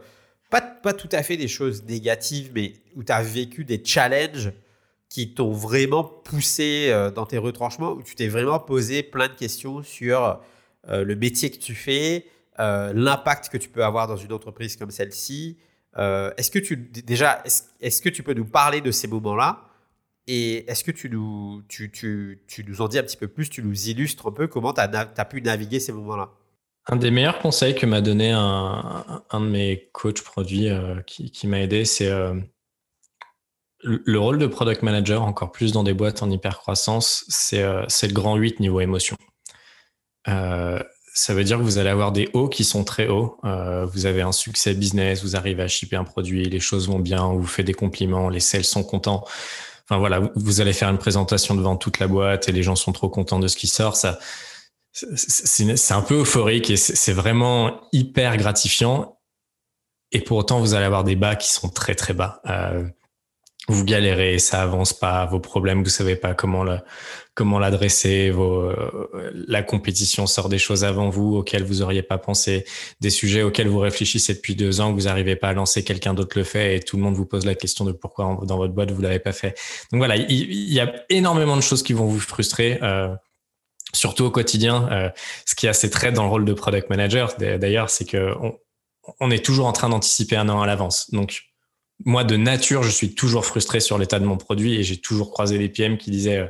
pas, 0.50 0.62
pas 0.62 0.94
tout 0.94 1.10
à 1.12 1.24
fait 1.24 1.38
des 1.38 1.48
choses 1.48 1.84
négatives, 1.86 2.52
mais 2.54 2.74
où 2.96 3.04
tu 3.04 3.12
as 3.12 3.22
vécu 3.22 3.64
des 3.64 3.82
challenges 3.84 4.52
qui 5.10 5.34
t'ont 5.34 5.52
vraiment 5.52 6.04
poussé 6.04 6.94
dans 7.16 7.26
tes 7.26 7.38
retranchements, 7.38 7.94
où 7.94 8.04
tu 8.04 8.16
t'es 8.16 8.28
vraiment 8.28 8.60
posé 8.60 9.04
plein 9.04 9.30
de 9.30 9.34
questions 9.34 9.82
sur 9.82 10.42
le 10.86 11.16
métier 11.16 11.50
que 11.50 11.58
tu 11.58 11.76
fais, 11.76 12.26
l'impact 12.58 13.48
que 13.48 13.58
tu 13.58 13.70
peux 13.70 13.86
avoir 13.86 14.08
dans 14.08 14.18
une 14.18 14.34
entreprise 14.34 14.76
comme 14.76 14.92
celle-ci. 14.92 15.58
est-ce 15.96 16.52
que 16.52 16.60
tu 16.60 16.76
déjà, 16.76 17.42
est-ce 17.80 18.02
que 18.02 18.10
tu 18.10 18.22
peux 18.22 18.34
nous 18.34 18.46
parler 18.46 18.82
de 18.82 18.92
ces 18.92 19.08
moments-là? 19.08 19.62
Et 20.28 20.70
est-ce 20.70 20.84
que 20.84 20.92
tu 20.92 21.10
nous, 21.10 21.64
en 22.80 22.88
dis 22.88 23.00
un 23.00 23.04
petit 23.04 23.18
peu 23.18 23.30
plus, 23.30 23.50
tu 23.50 23.64
nous 23.64 23.90
illustres 23.90 24.28
un 24.28 24.32
peu 24.32 24.48
comment 24.48 24.74
tu 24.74 24.82
as, 24.82 25.26
pu 25.26 25.42
naviguer 25.42 25.80
ces 25.80 25.94
moments-là? 25.94 26.30
Un 26.88 26.98
des 26.98 27.12
meilleurs 27.12 27.40
conseils 27.40 27.76
que 27.76 27.86
m'a 27.86 28.02
donné 28.02 28.32
un, 28.32 29.22
de 29.34 29.46
mes 29.46 29.90
coachs 29.94 30.22
produits 30.22 30.70
euh, 30.70 31.02
qui, 31.02 31.48
m'a 31.48 31.62
aidé, 31.62 31.86
c'est 31.86 32.08
euh, 32.08 32.34
le 33.84 34.20
rôle 34.20 34.38
de 34.38 34.48
product 34.48 34.84
manager, 34.84 35.24
encore 35.24 35.54
plus 35.54 35.72
dans 35.72 35.84
des 35.84 35.94
boîtes 35.94 36.22
en 36.22 36.30
hyper 36.30 36.58
croissance, 36.58 37.24
c'est 37.30 37.64
euh, 37.64 37.86
le 37.86 38.14
grand 38.14 38.36
8 38.36 38.60
niveau 38.60 38.82
émotion. 38.82 39.16
ça 40.26 41.34
veut 41.34 41.46
dire 41.46 41.58
que 41.58 41.64
vous 41.64 41.78
allez 41.78 41.90
avoir 41.90 42.12
des 42.12 42.30
hauts 42.34 42.50
qui 42.50 42.66
sont 42.66 42.84
très 42.84 43.08
hauts. 43.08 43.38
vous 43.44 44.06
avez 44.06 44.24
un 44.24 44.34
succès 44.34 44.74
business, 44.74 45.24
vous 45.24 45.38
arrivez 45.38 45.64
à 45.64 45.70
shipper 45.70 45.96
un 45.96 46.04
produit, 46.04 46.44
les 46.44 46.60
choses 46.60 46.90
vont 46.90 47.00
bien, 47.00 47.24
on 47.24 47.38
vous 47.38 47.48
fait 47.48 47.64
des 47.64 47.74
compliments, 47.74 48.28
les 48.28 48.42
sales 48.42 48.66
sont 48.66 48.84
contents. 48.84 49.24
Enfin 49.90 50.00
voilà, 50.00 50.32
vous 50.36 50.60
allez 50.60 50.74
faire 50.74 50.90
une 50.90 50.98
présentation 50.98 51.56
devant 51.56 51.78
toute 51.78 52.00
la 52.00 52.08
boîte 52.08 52.50
et 52.50 52.52
les 52.52 52.62
gens 52.62 52.76
sont 52.76 52.92
trop 52.92 53.10
contents 53.10 53.40
de 53.40 53.48
ce 53.48 53.56
qui 53.56 53.68
sort. 53.68 53.96
Ça, 53.96 54.20
c'est 54.92 55.94
un 55.94 56.02
peu 56.02 56.22
euphorique 56.22 56.70
et 56.70 56.76
c'est 56.76 57.14
vraiment 57.14 57.82
hyper 57.94 58.36
gratifiant. 58.36 59.18
Et 60.12 60.22
pour 60.22 60.38
autant, 60.38 60.60
vous 60.60 60.74
allez 60.74 60.86
avoir 60.86 61.04
des 61.04 61.16
bas 61.16 61.36
qui 61.36 61.50
sont 61.50 61.70
très 61.70 61.96
très 61.96 62.14
bas. 62.14 62.42
Euh, 62.48 62.86
vous 63.68 63.84
galérez, 63.84 64.40
ça 64.40 64.62
avance 64.62 64.94
pas, 64.94 65.26
vos 65.26 65.40
problèmes, 65.40 65.84
vous 65.84 65.90
savez 65.90 66.16
pas 66.16 66.34
comment 66.34 66.64
le, 66.64 66.80
comment 67.34 67.60
l'adresser, 67.60 68.32
vos, 68.32 68.62
euh, 68.62 69.32
la 69.48 69.62
compétition 69.62 70.26
sort 70.26 70.48
des 70.48 70.58
choses 70.58 70.86
avant 70.86 71.10
vous 71.10 71.36
auxquelles 71.36 71.64
vous 71.64 71.82
auriez 71.82 72.02
pas 72.02 72.18
pensé, 72.18 72.66
des 73.02 73.10
sujets 73.10 73.44
auxquels 73.44 73.68
vous 73.68 73.80
réfléchissez 73.80 74.34
depuis 74.34 74.56
deux 74.56 74.80
ans, 74.80 74.94
que 74.94 75.00
vous 75.00 75.06
n'arrivez 75.06 75.36
pas 75.36 75.50
à 75.50 75.54
lancer, 75.54 75.84
quelqu'un 75.84 76.14
d'autre 76.14 76.38
le 76.38 76.46
fait 76.46 76.78
et 76.78 76.80
tout 76.80 76.96
le 76.96 77.04
monde 77.04 77.16
vous 77.16 77.26
pose 77.26 77.46
la 77.46 77.56
question 77.56 77.84
de 77.84 77.92
pourquoi 77.92 78.40
dans 78.44 78.58
votre 78.58 78.74
boîte 78.74 78.92
vous 78.92 79.02
l'avez 79.02 79.20
pas 79.20 79.34
fait. 79.34 79.58
Donc 79.92 80.00
voilà, 80.00 80.16
il, 80.16 80.74
y 80.74 80.80
a 80.80 80.94
énormément 81.10 81.58
de 81.58 81.62
choses 81.62 81.84
qui 81.84 81.94
vont 81.94 82.06
vous 82.06 82.20
frustrer. 82.20 82.80
Euh, 82.82 83.14
surtout 83.94 84.26
au 84.26 84.32
quotidien, 84.32 84.90
euh, 84.92 85.10
ce 85.46 85.56
qui 85.56 85.66
est 85.66 85.70
assez 85.70 85.90
très 85.90 86.12
dans 86.12 86.24
le 86.24 86.30
rôle 86.30 86.46
de 86.46 86.54
product 86.54 86.90
manager, 86.90 87.36
d'ailleurs, 87.38 87.90
c'est 87.90 88.06
que 88.06 88.34
on, 88.42 88.58
on 89.20 89.32
est 89.32 89.44
toujours 89.44 89.68
en 89.68 89.74
train 89.74 89.90
d'anticiper 89.90 90.36
un 90.36 90.50
an 90.50 90.62
à 90.62 90.68
l'avance. 90.68 91.12
Donc, 91.12 91.44
moi, 92.06 92.24
de 92.24 92.38
nature, 92.38 92.84
je 92.84 92.90
suis 92.90 93.16
toujours 93.16 93.46
frustré 93.46 93.80
sur 93.80 93.98
l'état 93.98 94.20
de 94.20 94.26
mon 94.26 94.38
produit 94.38 94.76
et 94.76 94.84
j'ai 94.84 94.98
toujours 94.98 95.32
croisé 95.32 95.58
des 95.58 95.70
PM 95.70 95.98
qui 95.98 96.12
disaient, 96.12 96.38
euh, 96.38 96.48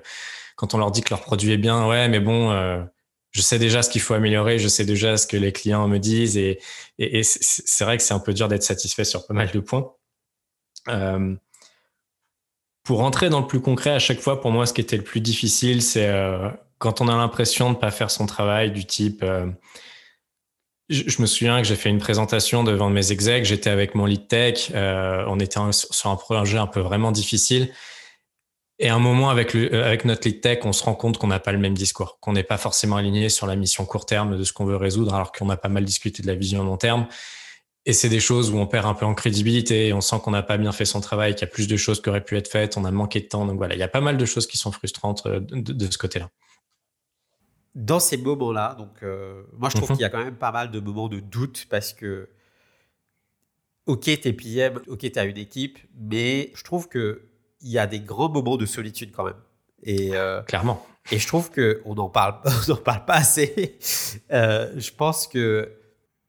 quand 0.56 0.74
on 0.74 0.78
leur 0.78 0.92
dit 0.92 1.02
que 1.02 1.10
leur 1.10 1.22
produit 1.22 1.52
est 1.52 1.58
bien, 1.58 1.88
ouais, 1.88 2.10
mais 2.10 2.20
bon, 2.20 2.52
euh, 2.52 2.84
je 3.32 3.42
sais 3.42 3.60
déjà 3.60 3.82
ce 3.82 3.90
qu'il 3.90 4.02
faut 4.02 4.14
améliorer, 4.14 4.60
je 4.60 4.68
sais 4.68 4.86
déjà 4.86 5.18
ce 5.18 5.28
que 5.28 5.38
les 5.38 5.52
clients 5.52 5.88
me 5.88 6.00
disent 6.00 6.38
et, 6.38 6.60
et, 7.00 7.24
c'est 7.24 7.84
vrai 7.84 7.98
que 7.98 8.04
c'est 8.04 8.14
un 8.14 8.20
peu 8.20 8.34
dur 8.34 8.48
d'être 8.48 8.64
satisfait 8.64 9.06
sur 9.06 9.26
pas 9.26 9.34
mal 9.34 9.52
de 9.52 9.60
points. 9.60 9.94
Euh, 10.90 11.36
pour 12.84 13.00
rentrer 13.00 13.30
dans 13.30 13.42
le 13.42 13.48
plus 13.48 13.62
concret, 13.62 13.92
à 13.92 14.00
chaque 14.00 14.20
fois, 14.20 14.42
pour 14.42 14.52
moi, 14.52 14.66
ce 14.66 14.74
qui 14.74 14.82
était 14.82 14.98
le 14.98 15.04
plus 15.04 15.20
difficile, 15.20 15.82
c'est 15.82 16.10
quand 16.78 17.02
on 17.02 17.10
a 17.10 17.16
l'impression 17.18 17.70
de 17.70 17.76
ne 17.76 17.80
pas 17.80 17.92
faire 17.92 18.10
son 18.10 18.26
travail 18.26 18.72
du 18.72 18.86
type 18.86 19.26
je, 20.90 21.22
me 21.22 21.28
souviens 21.28 21.62
que 21.62 21.68
j'ai 21.68 21.76
fait 21.76 21.90
une 21.90 22.00
présentation 22.00 22.64
devant 22.64 22.90
mes 22.90 23.12
execs, 23.12 23.46
j'étais 23.46 23.70
avec 23.70 23.94
mon 23.96 24.06
lead 24.06 24.28
tech, 24.28 24.72
euh, 24.74 25.26
on 25.28 25.40
était 25.40 25.60
sur 25.72 26.10
un 26.10 26.16
projet 26.16 26.58
un 26.58 26.68
peu 26.68 26.80
vraiment 26.80 27.12
difficile. 27.12 27.70
Et 28.80 28.90
à 28.90 28.96
un 28.96 29.00
moment, 29.00 29.30
avec, 29.30 29.56
euh, 29.56 29.84
avec 29.84 30.06
notre 30.06 30.28
lead 30.28 30.40
tech, 30.40 30.60
on 30.64 30.72
se 30.72 30.84
rend 30.84 30.94
compte 30.94 31.18
qu'on 31.18 31.28
n'a 31.28 31.40
pas 31.40 31.52
le 31.52 31.58
même 31.58 31.74
discours, 31.74 32.20
qu'on 32.22 32.34
n'est 32.34 32.44
pas 32.44 32.58
forcément 32.58 32.96
aligné 32.96 33.28
sur 33.30 33.48
la 33.48 33.56
mission 33.56 33.86
court 33.86 34.06
terme 34.06 34.38
de 34.38 34.44
ce 34.44 34.54
qu'on 34.54 34.66
veut 34.66 34.76
résoudre, 34.78 35.14
alors 35.14 35.32
qu'on 35.32 35.50
a 35.50 35.58
pas 35.58 35.70
mal 35.70 35.84
discuté 35.84 36.22
de 36.22 36.28
la 36.28 36.36
vision 36.36 36.64
long 36.64 36.78
terme. 36.78 37.08
Et 37.86 37.94
c'est 37.94 38.10
des 38.10 38.20
choses 38.20 38.52
où 38.52 38.58
on 38.58 38.68
perd 38.68 38.86
un 38.86 38.94
peu 38.94 39.06
en 39.06 39.14
crédibilité, 39.14 39.94
on 39.94 40.02
sent 40.02 40.18
qu'on 40.24 40.32
n'a 40.32 40.44
pas 40.44 40.58
bien 40.58 40.72
fait 40.72 40.86
son 40.86 41.02
travail, 41.02 41.34
qu'il 41.36 41.42
y 41.42 41.50
a 41.50 41.52
plus 41.52 41.68
de 41.68 41.78
choses 41.78 42.02
qui 42.02 42.10
auraient 42.10 42.24
pu 42.24 42.38
être 42.38 42.50
faites, 42.50 42.78
on 42.78 42.86
a 42.86 42.92
manqué 42.92 43.20
de 43.22 43.28
temps. 43.28 43.46
Donc 43.46 43.58
voilà, 43.58 43.76
il 43.76 43.80
y 43.80 43.84
a 43.84 43.88
pas 43.88 44.02
mal 44.02 44.18
de 44.18 44.26
choses 44.26 44.46
qui 44.46 44.58
sont 44.58 44.72
frustrantes 44.72 45.26
euh, 45.26 45.40
de 45.42 45.92
ce 45.92 45.98
côté-là 45.98 46.30
dans 47.78 48.00
ces 48.00 48.18
moments-là, 48.18 48.76
donc 48.76 49.04
euh, 49.04 49.44
moi 49.54 49.70
je 49.70 49.76
trouve 49.76 49.92
mhm. 49.92 49.98
qu'il 49.98 50.02
y 50.02 50.06
a 50.06 50.10
quand 50.10 50.24
même 50.24 50.36
pas 50.36 50.52
mal 50.52 50.72
de 50.72 50.80
moments 50.80 51.08
de 51.08 51.20
doute 51.20 51.68
parce 51.70 51.94
que, 51.94 52.28
ok, 53.86 54.04
t'es 54.20 54.34
PM, 54.34 54.82
ok, 54.88 55.12
t'as 55.12 55.26
une 55.26 55.38
équipe, 55.38 55.78
mais 55.96 56.52
je 56.56 56.64
trouve 56.64 56.90
qu'il 56.90 57.20
y 57.62 57.78
a 57.78 57.86
des 57.86 58.00
grands 58.00 58.30
moments 58.30 58.58
de 58.58 58.66
solitude 58.66 59.12
quand 59.12 59.26
même. 59.26 59.38
Et, 59.84 60.16
euh, 60.16 60.42
Clairement. 60.42 60.86
Et 61.12 61.20
je 61.20 61.28
trouve 61.28 61.52
qu'on 61.52 61.94
n'en 61.94 62.10
parle, 62.10 62.42
on 62.68 62.72
en 62.72 62.78
parle 62.78 63.06
pas 63.06 63.14
assez. 63.14 63.78
Euh, 64.32 64.74
je 64.76 64.92
pense 64.92 65.28
que 65.28 65.72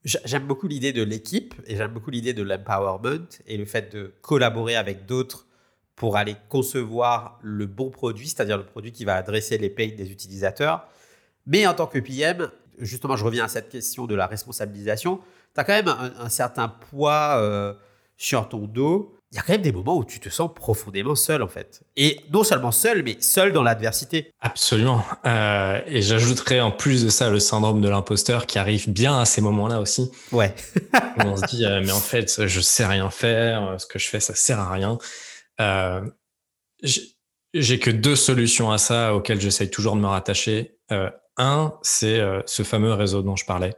j'aime 0.05 0.47
beaucoup 0.47 0.69
l'idée 0.69 0.93
de 0.93 1.03
l'équipe 1.03 1.55
et 1.67 1.77
j'aime 1.77 1.93
beaucoup 1.93 2.11
l'idée 2.11 2.35
de 2.35 2.43
l'empowerment 2.43 3.27
et 3.47 3.57
le 3.57 3.65
fait 3.65 3.91
de 3.91 4.13
collaborer 4.21 4.77
avec 4.77 5.07
d'autres 5.07 5.47
pour 5.97 6.19
aller 6.19 6.37
concevoir 6.51 7.39
le 7.43 7.65
bon 7.65 7.89
produit, 7.89 8.29
c'est-à-dire 8.29 8.59
le 8.59 8.67
produit 8.67 8.93
qui 8.93 9.07
va 9.07 9.17
adresser 9.17 9.57
les 9.57 9.71
pains 9.71 9.89
des 9.97 10.13
utilisateurs. 10.13 10.87
Mais 11.49 11.67
en 11.67 11.75
tant 11.75 11.87
que 11.87 11.99
PM, 11.99 12.51
justement, 12.79 13.17
je 13.17 13.25
reviens 13.25 13.47
à 13.47 13.49
cette 13.49 13.71
question 13.71 14.07
de 14.07 14.15
la 14.15 14.27
responsabilisation, 14.27 15.19
tu 15.55 15.61
as 15.61 15.65
quand 15.65 15.73
même 15.73 15.89
un, 15.89 16.29
certain 16.29 16.69
poids 16.69 17.39
euh, 17.39 17.73
sur 18.19 18.49
ton 18.49 18.67
dos. 18.67 19.15
Il 19.33 19.37
y 19.37 19.39
a 19.39 19.43
quand 19.43 19.53
même 19.55 19.63
des 19.63 19.73
moments 19.73 19.97
où 19.97 20.05
tu 20.05 20.21
te 20.21 20.29
sens 20.29 20.51
profondément 20.55 21.15
seul, 21.15 21.43
en 21.43 21.49
fait. 21.49 21.83
Et 21.97 22.21
non 22.33 22.45
seulement 22.45 22.71
seul, 22.71 23.03
mais 23.03 23.17
seul 23.21 23.53
dans 23.53 23.63
l'adversité. 23.63 24.31
Absolument. 24.41 25.03
Euh, 25.27 25.81
et 25.87 26.03
j'ajouterais 26.03 26.61
en 26.61 26.71
plus 26.71 27.05
de 27.05 27.09
ça 27.09 27.31
le 27.31 27.41
syndrome 27.41 27.81
de 27.81 27.89
l'imposteur 27.89 28.47
qui 28.47 28.59
arrive 28.59 28.91
bien 28.91 29.19
à 29.19 29.25
ces 29.25 29.41
moments-là 29.41 29.81
aussi. 29.81 30.11
Ouais. 30.33 30.55
on 31.25 31.37
se 31.37 31.47
dit, 31.47 31.65
euh, 31.65 31.81
mais 31.83 31.93
en 31.93 32.01
fait, 32.01 32.47
je 32.47 32.61
sais 32.61 32.87
rien 32.87 33.09
faire, 33.11 33.75
ce 33.79 33.87
que 33.87 33.99
je 33.99 34.09
fais, 34.09 34.21
ça 34.21 34.35
sert 34.35 34.61
à 34.61 34.71
rien. 34.71 34.99
j'ai 37.55 37.79
que 37.79 37.91
deux 37.91 38.17
solutions 38.17 38.71
à 38.71 38.77
ça 38.77 39.15
auxquelles 39.15 39.41
j'essaye 39.41 39.71
toujours 39.71 39.97
de 39.97 40.01
me 40.01 40.07
rattacher. 40.07 40.79
Un, 41.39 41.73
c'est 41.83 42.19
euh, 42.19 42.43
ce 42.47 42.65
fameux 42.65 42.93
réseau 42.93 43.23
dont 43.23 43.37
je 43.37 43.47
parlais. 43.47 43.75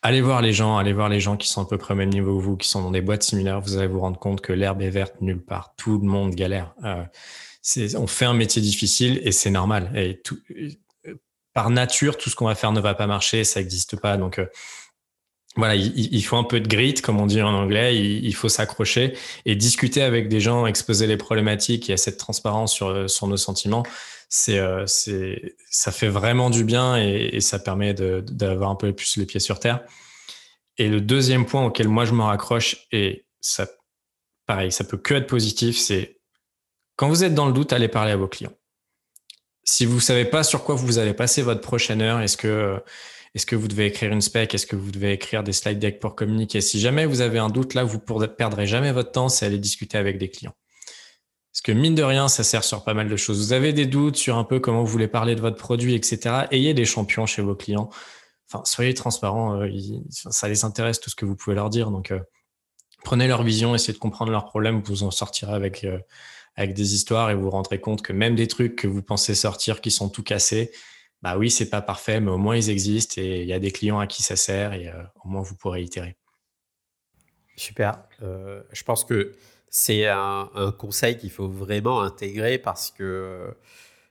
Allez 0.00 0.20
voir 0.20 0.40
les 0.40 0.52
gens, 0.52 0.78
allez 0.78 0.92
voir 0.92 1.08
les 1.08 1.20
gens 1.20 1.36
qui 1.36 1.48
sont 1.48 1.62
à 1.62 1.66
peu 1.66 1.76
près 1.76 1.92
au 1.92 1.96
même 1.96 2.08
niveau 2.08 2.38
que 2.38 2.42
vous, 2.42 2.56
qui 2.56 2.68
sont 2.68 2.82
dans 2.82 2.90
des 2.90 3.00
boîtes 3.00 3.22
similaires. 3.22 3.60
Vous 3.60 3.76
allez 3.76 3.88
vous 3.88 4.00
rendre 4.00 4.18
compte 4.18 4.40
que 4.40 4.52
l'herbe 4.52 4.80
est 4.80 4.90
verte 4.90 5.20
nulle 5.20 5.44
part. 5.44 5.74
Tout 5.76 5.98
le 5.98 6.06
monde 6.06 6.34
galère. 6.34 6.74
Euh, 6.84 7.04
on 7.96 8.06
fait 8.06 8.24
un 8.24 8.34
métier 8.34 8.62
difficile 8.62 9.20
et 9.24 9.32
c'est 9.32 9.50
normal. 9.50 9.90
Et 9.94 10.22
euh, 11.06 11.14
par 11.52 11.70
nature, 11.70 12.16
tout 12.16 12.30
ce 12.30 12.36
qu'on 12.36 12.46
va 12.46 12.54
faire 12.54 12.72
ne 12.72 12.80
va 12.80 12.94
pas 12.94 13.06
marcher, 13.06 13.44
ça 13.44 13.60
n'existe 13.60 14.00
pas. 14.00 14.16
Donc 14.16 14.40
voilà, 15.56 15.74
il, 15.74 16.24
faut 16.24 16.36
un 16.36 16.44
peu 16.44 16.60
de 16.60 16.68
grit, 16.68 16.94
comme 16.94 17.20
on 17.20 17.26
dit 17.26 17.42
en 17.42 17.52
anglais. 17.52 17.96
Il, 17.98 18.34
faut 18.34 18.48
s'accrocher 18.48 19.14
et 19.44 19.56
discuter 19.56 20.02
avec 20.02 20.28
des 20.28 20.40
gens, 20.40 20.66
exposer 20.66 21.08
les 21.08 21.16
problématiques. 21.16 21.88
Il 21.88 21.90
y 21.90 21.94
a 21.94 21.96
cette 21.96 22.16
transparence 22.16 22.74
sur 22.74 23.26
nos 23.26 23.36
sentiments 23.36 23.82
c'est, 24.28 24.58
euh, 24.58 24.86
c'est, 24.86 25.56
ça 25.70 25.90
fait 25.90 26.08
vraiment 26.08 26.50
du 26.50 26.64
bien 26.64 26.96
et, 26.96 27.40
ça 27.40 27.58
permet 27.58 27.94
d'avoir 27.94 28.70
un 28.70 28.74
peu 28.74 28.92
plus 28.92 29.16
les 29.16 29.26
pieds 29.26 29.40
sur 29.40 29.58
terre. 29.58 29.84
Et 30.76 30.88
le 30.88 31.00
deuxième 31.00 31.46
point 31.46 31.64
auquel 31.64 31.88
moi 31.88 32.04
je 32.04 32.12
me 32.12 32.22
raccroche, 32.22 32.86
et 32.92 33.26
ça, 33.40 33.66
pareil, 34.46 34.70
ça 34.70 34.84
peut 34.84 34.98
que 34.98 35.14
être 35.14 35.26
positif, 35.26 35.76
c'est 35.76 36.20
quand 36.96 37.08
vous 37.08 37.24
êtes 37.24 37.34
dans 37.34 37.46
le 37.46 37.52
doute, 37.52 37.72
allez 37.72 37.88
parler 37.88 38.12
à 38.12 38.16
vos 38.16 38.28
clients. 38.28 38.52
Si 39.64 39.86
vous 39.86 40.00
savez 40.00 40.24
pas 40.24 40.42
sur 40.42 40.64
quoi 40.64 40.74
vous 40.74 40.98
allez 40.98 41.14
passer 41.14 41.42
votre 41.42 41.60
prochaine 41.60 42.00
heure, 42.00 42.20
est-ce 42.20 42.36
que, 42.36 42.82
est-ce 43.34 43.46
que 43.46 43.56
vous 43.56 43.68
devez 43.68 43.86
écrire 43.86 44.12
une 44.12 44.20
spec, 44.20 44.54
est-ce 44.54 44.66
que 44.66 44.76
vous 44.76 44.90
devez 44.90 45.12
écrire 45.12 45.42
des 45.42 45.52
slide 45.52 45.78
decks 45.78 46.00
pour 46.00 46.14
communiquer? 46.14 46.60
Si 46.60 46.80
jamais 46.80 47.06
vous 47.06 47.20
avez 47.20 47.38
un 47.38 47.48
doute 47.48 47.74
là, 47.74 47.84
vous 47.84 47.98
ne 47.98 48.26
perdrez 48.26 48.66
jamais 48.66 48.92
votre 48.92 49.12
temps, 49.12 49.28
c'est 49.28 49.46
aller 49.46 49.58
discuter 49.58 49.98
avec 49.98 50.18
des 50.18 50.30
clients. 50.30 50.54
Parce 51.52 51.62
que 51.62 51.72
mine 51.72 51.94
de 51.94 52.02
rien, 52.02 52.28
ça 52.28 52.44
sert 52.44 52.62
sur 52.62 52.84
pas 52.84 52.94
mal 52.94 53.08
de 53.08 53.16
choses. 53.16 53.38
Vous 53.38 53.52
avez 53.52 53.72
des 53.72 53.86
doutes 53.86 54.16
sur 54.16 54.36
un 54.36 54.44
peu 54.44 54.60
comment 54.60 54.82
vous 54.82 54.92
voulez 54.92 55.08
parler 55.08 55.34
de 55.34 55.40
votre 55.40 55.56
produit, 55.56 55.94
etc. 55.94 56.46
Ayez 56.50 56.74
des 56.74 56.84
champions 56.84 57.26
chez 57.26 57.42
vos 57.42 57.54
clients. 57.54 57.90
Enfin, 58.50 58.64
soyez 58.64 58.94
transparents. 58.94 59.60
Euh, 59.62 59.68
ça 60.10 60.48
les 60.48 60.64
intéresse 60.64 61.00
tout 61.00 61.10
ce 61.10 61.16
que 61.16 61.24
vous 61.24 61.36
pouvez 61.36 61.56
leur 61.56 61.70
dire. 61.70 61.90
Donc, 61.90 62.10
euh, 62.10 62.20
prenez 63.04 63.28
leur 63.28 63.42
vision, 63.42 63.74
essayez 63.74 63.94
de 63.94 63.98
comprendre 63.98 64.30
leurs 64.30 64.46
problèmes. 64.46 64.82
Vous 64.82 65.02
en 65.02 65.10
sortirez 65.10 65.52
avec, 65.54 65.84
euh, 65.84 65.98
avec 66.56 66.74
des 66.74 66.94
histoires 66.94 67.30
et 67.30 67.34
vous 67.34 67.42
vous 67.42 67.50
rendrez 67.50 67.80
compte 67.80 68.02
que 68.02 68.12
même 68.12 68.34
des 68.34 68.46
trucs 68.48 68.76
que 68.76 68.86
vous 68.86 69.02
pensez 69.02 69.34
sortir 69.34 69.80
qui 69.80 69.90
sont 69.90 70.08
tout 70.10 70.22
cassés, 70.22 70.72
bah 71.22 71.36
oui, 71.38 71.50
c'est 71.50 71.70
pas 71.70 71.82
parfait, 71.82 72.20
mais 72.20 72.30
au 72.30 72.38
moins 72.38 72.56
ils 72.56 72.70
existent 72.70 73.20
et 73.20 73.42
il 73.42 73.48
y 73.48 73.52
a 73.52 73.58
des 73.58 73.72
clients 73.72 73.98
à 73.98 74.06
qui 74.06 74.22
ça 74.22 74.36
sert 74.36 74.72
et 74.74 74.92
au 75.24 75.28
moins 75.28 75.42
vous 75.42 75.56
pourrez 75.56 75.82
itérer. 75.82 76.17
Super. 77.58 77.98
je 78.20 78.82
pense 78.84 79.04
que 79.04 79.32
c'est 79.70 80.06
un, 80.06 80.50
conseil 80.78 81.18
qu'il 81.18 81.30
faut 81.30 81.48
vraiment 81.48 82.02
intégrer 82.02 82.58
parce 82.58 82.90
que 82.90 83.54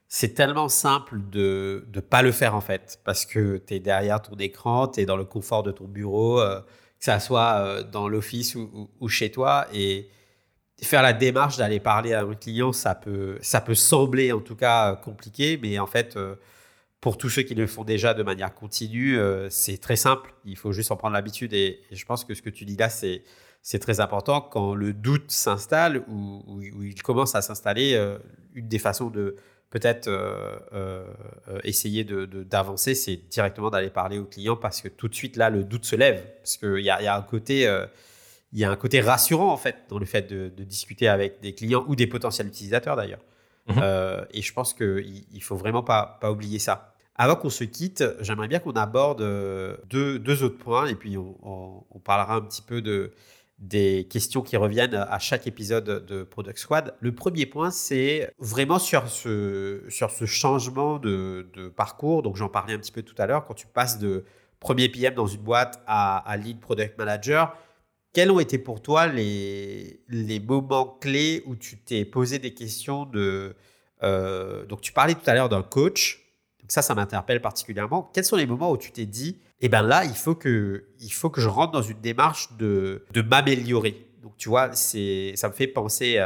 c'est 0.08 0.34
tellement 0.34 0.68
simple 0.68 1.20
de 1.30 1.86
ne 1.94 2.00
pas 2.00 2.22
le 2.22 2.32
faire 2.32 2.54
en 2.54 2.60
fait. 2.60 3.00
Parce 3.04 3.26
que 3.26 3.58
tu 3.58 3.74
es 3.74 3.80
derrière 3.80 4.22
ton 4.22 4.36
écran, 4.36 4.88
tu 4.88 5.00
es 5.00 5.06
dans 5.06 5.16
le 5.16 5.24
confort 5.24 5.62
de 5.62 5.70
ton 5.70 5.84
bureau, 5.84 6.40
euh, 6.40 6.60
que 6.60 7.04
ça 7.04 7.20
soit 7.20 7.58
euh, 7.58 7.82
dans 7.82 8.08
l'office 8.08 8.54
ou, 8.54 9.08
chez 9.08 9.30
toi. 9.30 9.66
Et 9.72 10.08
faire 10.82 11.02
la 11.02 11.12
démarche 11.12 11.58
d'aller 11.58 11.80
parler 11.80 12.14
à 12.14 12.22
un 12.22 12.34
client, 12.34 12.72
ça 12.72 12.94
peut, 12.94 13.38
ça 13.42 13.60
peut 13.60 13.74
sembler 13.74 14.32
en 14.32 14.40
tout 14.40 14.56
cas 14.56 14.96
compliqué, 14.96 15.58
mais 15.60 15.78
en 15.78 15.86
fait, 15.86 16.16
euh, 16.16 16.36
pour 17.00 17.16
tous 17.16 17.28
ceux 17.28 17.42
qui 17.42 17.54
le 17.54 17.66
font 17.66 17.84
déjà 17.84 18.14
de 18.14 18.22
manière 18.22 18.54
continue, 18.54 19.18
c'est 19.50 19.78
très 19.78 19.96
simple. 19.96 20.34
Il 20.44 20.56
faut 20.56 20.72
juste 20.72 20.90
en 20.90 20.96
prendre 20.96 21.14
l'habitude. 21.14 21.52
et, 21.52 21.80
je 21.92 22.04
pense 22.04 22.24
que 22.24 22.34
ce 22.34 22.42
que 22.42 22.50
tu 22.50 22.64
dis 22.64 22.76
là, 22.76 22.88
c'est 22.88 23.78
très 23.78 24.00
important 24.00 24.40
quand 24.40 24.74
le 24.74 24.92
doute 24.92 25.30
s'installe 25.30 26.04
ou, 26.08 26.60
il 26.62 27.02
commence 27.02 27.34
à 27.34 27.42
s'installer. 27.42 27.94
Euh, 27.94 28.18
une 28.54 28.68
des 28.68 28.78
façons 28.78 29.10
de 29.10 29.36
peut-être 29.70 30.08
euh, 30.08 30.56
euh, 30.72 31.04
essayer 31.62 32.02
d'avancer, 32.02 32.94
c'est 32.94 33.16
directement 33.16 33.70
d'aller 33.70 33.90
parler 33.90 34.18
au 34.18 34.24
client 34.24 34.56
parce 34.56 34.80
que 34.80 34.88
tout 34.88 35.08
de 35.08 35.14
suite 35.14 35.36
là, 35.36 35.50
le 35.50 35.64
doute 35.64 35.84
se 35.84 35.96
lève 35.96 36.24
parce 36.38 36.56
qu'il 36.56 36.80
y 36.80 36.90
a 36.90 37.16
un 37.16 37.22
côté 37.22 37.68
il 38.52 38.58
y 38.58 38.64
a 38.64 38.70
un 38.70 38.76
côté 38.76 39.02
rassurant 39.02 39.52
en 39.52 39.58
fait 39.58 39.76
dans 39.90 39.98
le 39.98 40.06
fait 40.06 40.22
de, 40.32 40.48
discuter 40.64 41.06
avec 41.06 41.40
des 41.40 41.54
clients 41.54 41.84
ou 41.86 41.94
des 41.94 42.06
potentiels 42.06 42.46
utilisateurs 42.46 42.96
d'ailleurs. 42.96 43.20
Mmh 43.68 43.82
et 44.32 44.42
je 44.42 44.52
pense 44.52 44.74
qu'il 44.74 45.24
ne 45.32 45.40
faut 45.40 45.56
vraiment 45.56 45.82
pas, 45.82 46.18
oublier 46.24 46.58
ça. 46.58 46.94
Avant 47.14 47.36
qu'on 47.36 47.50
se 47.50 47.64
quitte, 47.64 48.04
j'aimerais 48.20 48.48
bien 48.48 48.60
qu'on 48.60 48.72
aborde 48.72 49.20
deux, 49.88 50.18
deux, 50.18 50.42
autres 50.42 50.58
points 50.58 50.86
et 50.86 50.94
puis 50.94 51.16
on, 51.16 51.84
parlera 52.04 52.36
un 52.36 52.40
petit 52.42 52.62
peu 52.62 52.80
de, 52.80 53.12
des 53.58 54.06
questions 54.08 54.42
qui 54.42 54.56
reviennent 54.56 54.94
à 54.94 55.18
chaque 55.18 55.46
épisode 55.46 56.06
de 56.06 56.22
Product 56.22 56.58
Squad. 56.58 56.94
Le 57.00 57.12
premier 57.12 57.46
point, 57.46 57.70
c'est 57.70 58.32
vraiment 58.38 58.78
sur 58.78 59.08
ce 59.08 59.82
changement 60.26 60.98
de, 60.98 61.72
parcours. 61.76 62.22
Donc, 62.22 62.36
j'en 62.36 62.48
parlais 62.48 62.74
un 62.74 62.78
petit 62.78 62.92
peu 62.92 63.02
tout 63.02 63.16
à 63.18 63.26
l'heure. 63.26 63.44
Quand 63.44 63.54
tu 63.54 63.66
passes 63.66 63.98
de 63.98 64.24
premier 64.60 64.88
PM 64.88 65.14
dans 65.14 65.26
une 65.26 65.40
boîte 65.40 65.82
à, 65.86 66.36
lead 66.36 66.60
product 66.60 66.98
manager, 66.98 67.56
quels 68.12 68.30
ont 68.30 68.40
été 68.40 68.58
pour 68.58 68.82
toi 68.82 69.06
les, 69.06 70.00
les 70.08 70.40
moments 70.40 70.86
clés 71.00 71.42
où 71.46 71.56
tu 71.56 71.78
t'es 71.78 72.04
posé 72.04 72.38
des 72.38 72.54
questions 72.54 73.04
de. 73.04 73.54
Euh, 74.02 74.64
donc, 74.66 74.80
tu 74.80 74.92
parlais 74.92 75.14
tout 75.14 75.28
à 75.28 75.34
l'heure 75.34 75.48
d'un 75.48 75.62
coach. 75.62 76.24
Donc, 76.60 76.70
ça, 76.70 76.82
ça 76.82 76.94
m'interpelle 76.94 77.40
particulièrement. 77.40 78.10
Quels 78.14 78.24
sont 78.24 78.36
les 78.36 78.46
moments 78.46 78.70
où 78.70 78.76
tu 78.76 78.92
t'es 78.92 79.06
dit 79.06 79.38
eh 79.60 79.68
bien 79.68 79.82
là, 79.82 80.04
il 80.04 80.14
faut, 80.14 80.36
que, 80.36 80.84
il 81.00 81.12
faut 81.12 81.30
que 81.30 81.40
je 81.40 81.48
rentre 81.48 81.72
dans 81.72 81.82
une 81.82 82.00
démarche 82.00 82.52
de, 82.58 83.04
de 83.12 83.22
m'améliorer. 83.22 84.06
Donc, 84.22 84.36
tu 84.36 84.48
vois, 84.48 84.72
c'est, 84.72 85.32
ça 85.34 85.48
me 85.48 85.52
fait 85.52 85.66
penser 85.66 86.18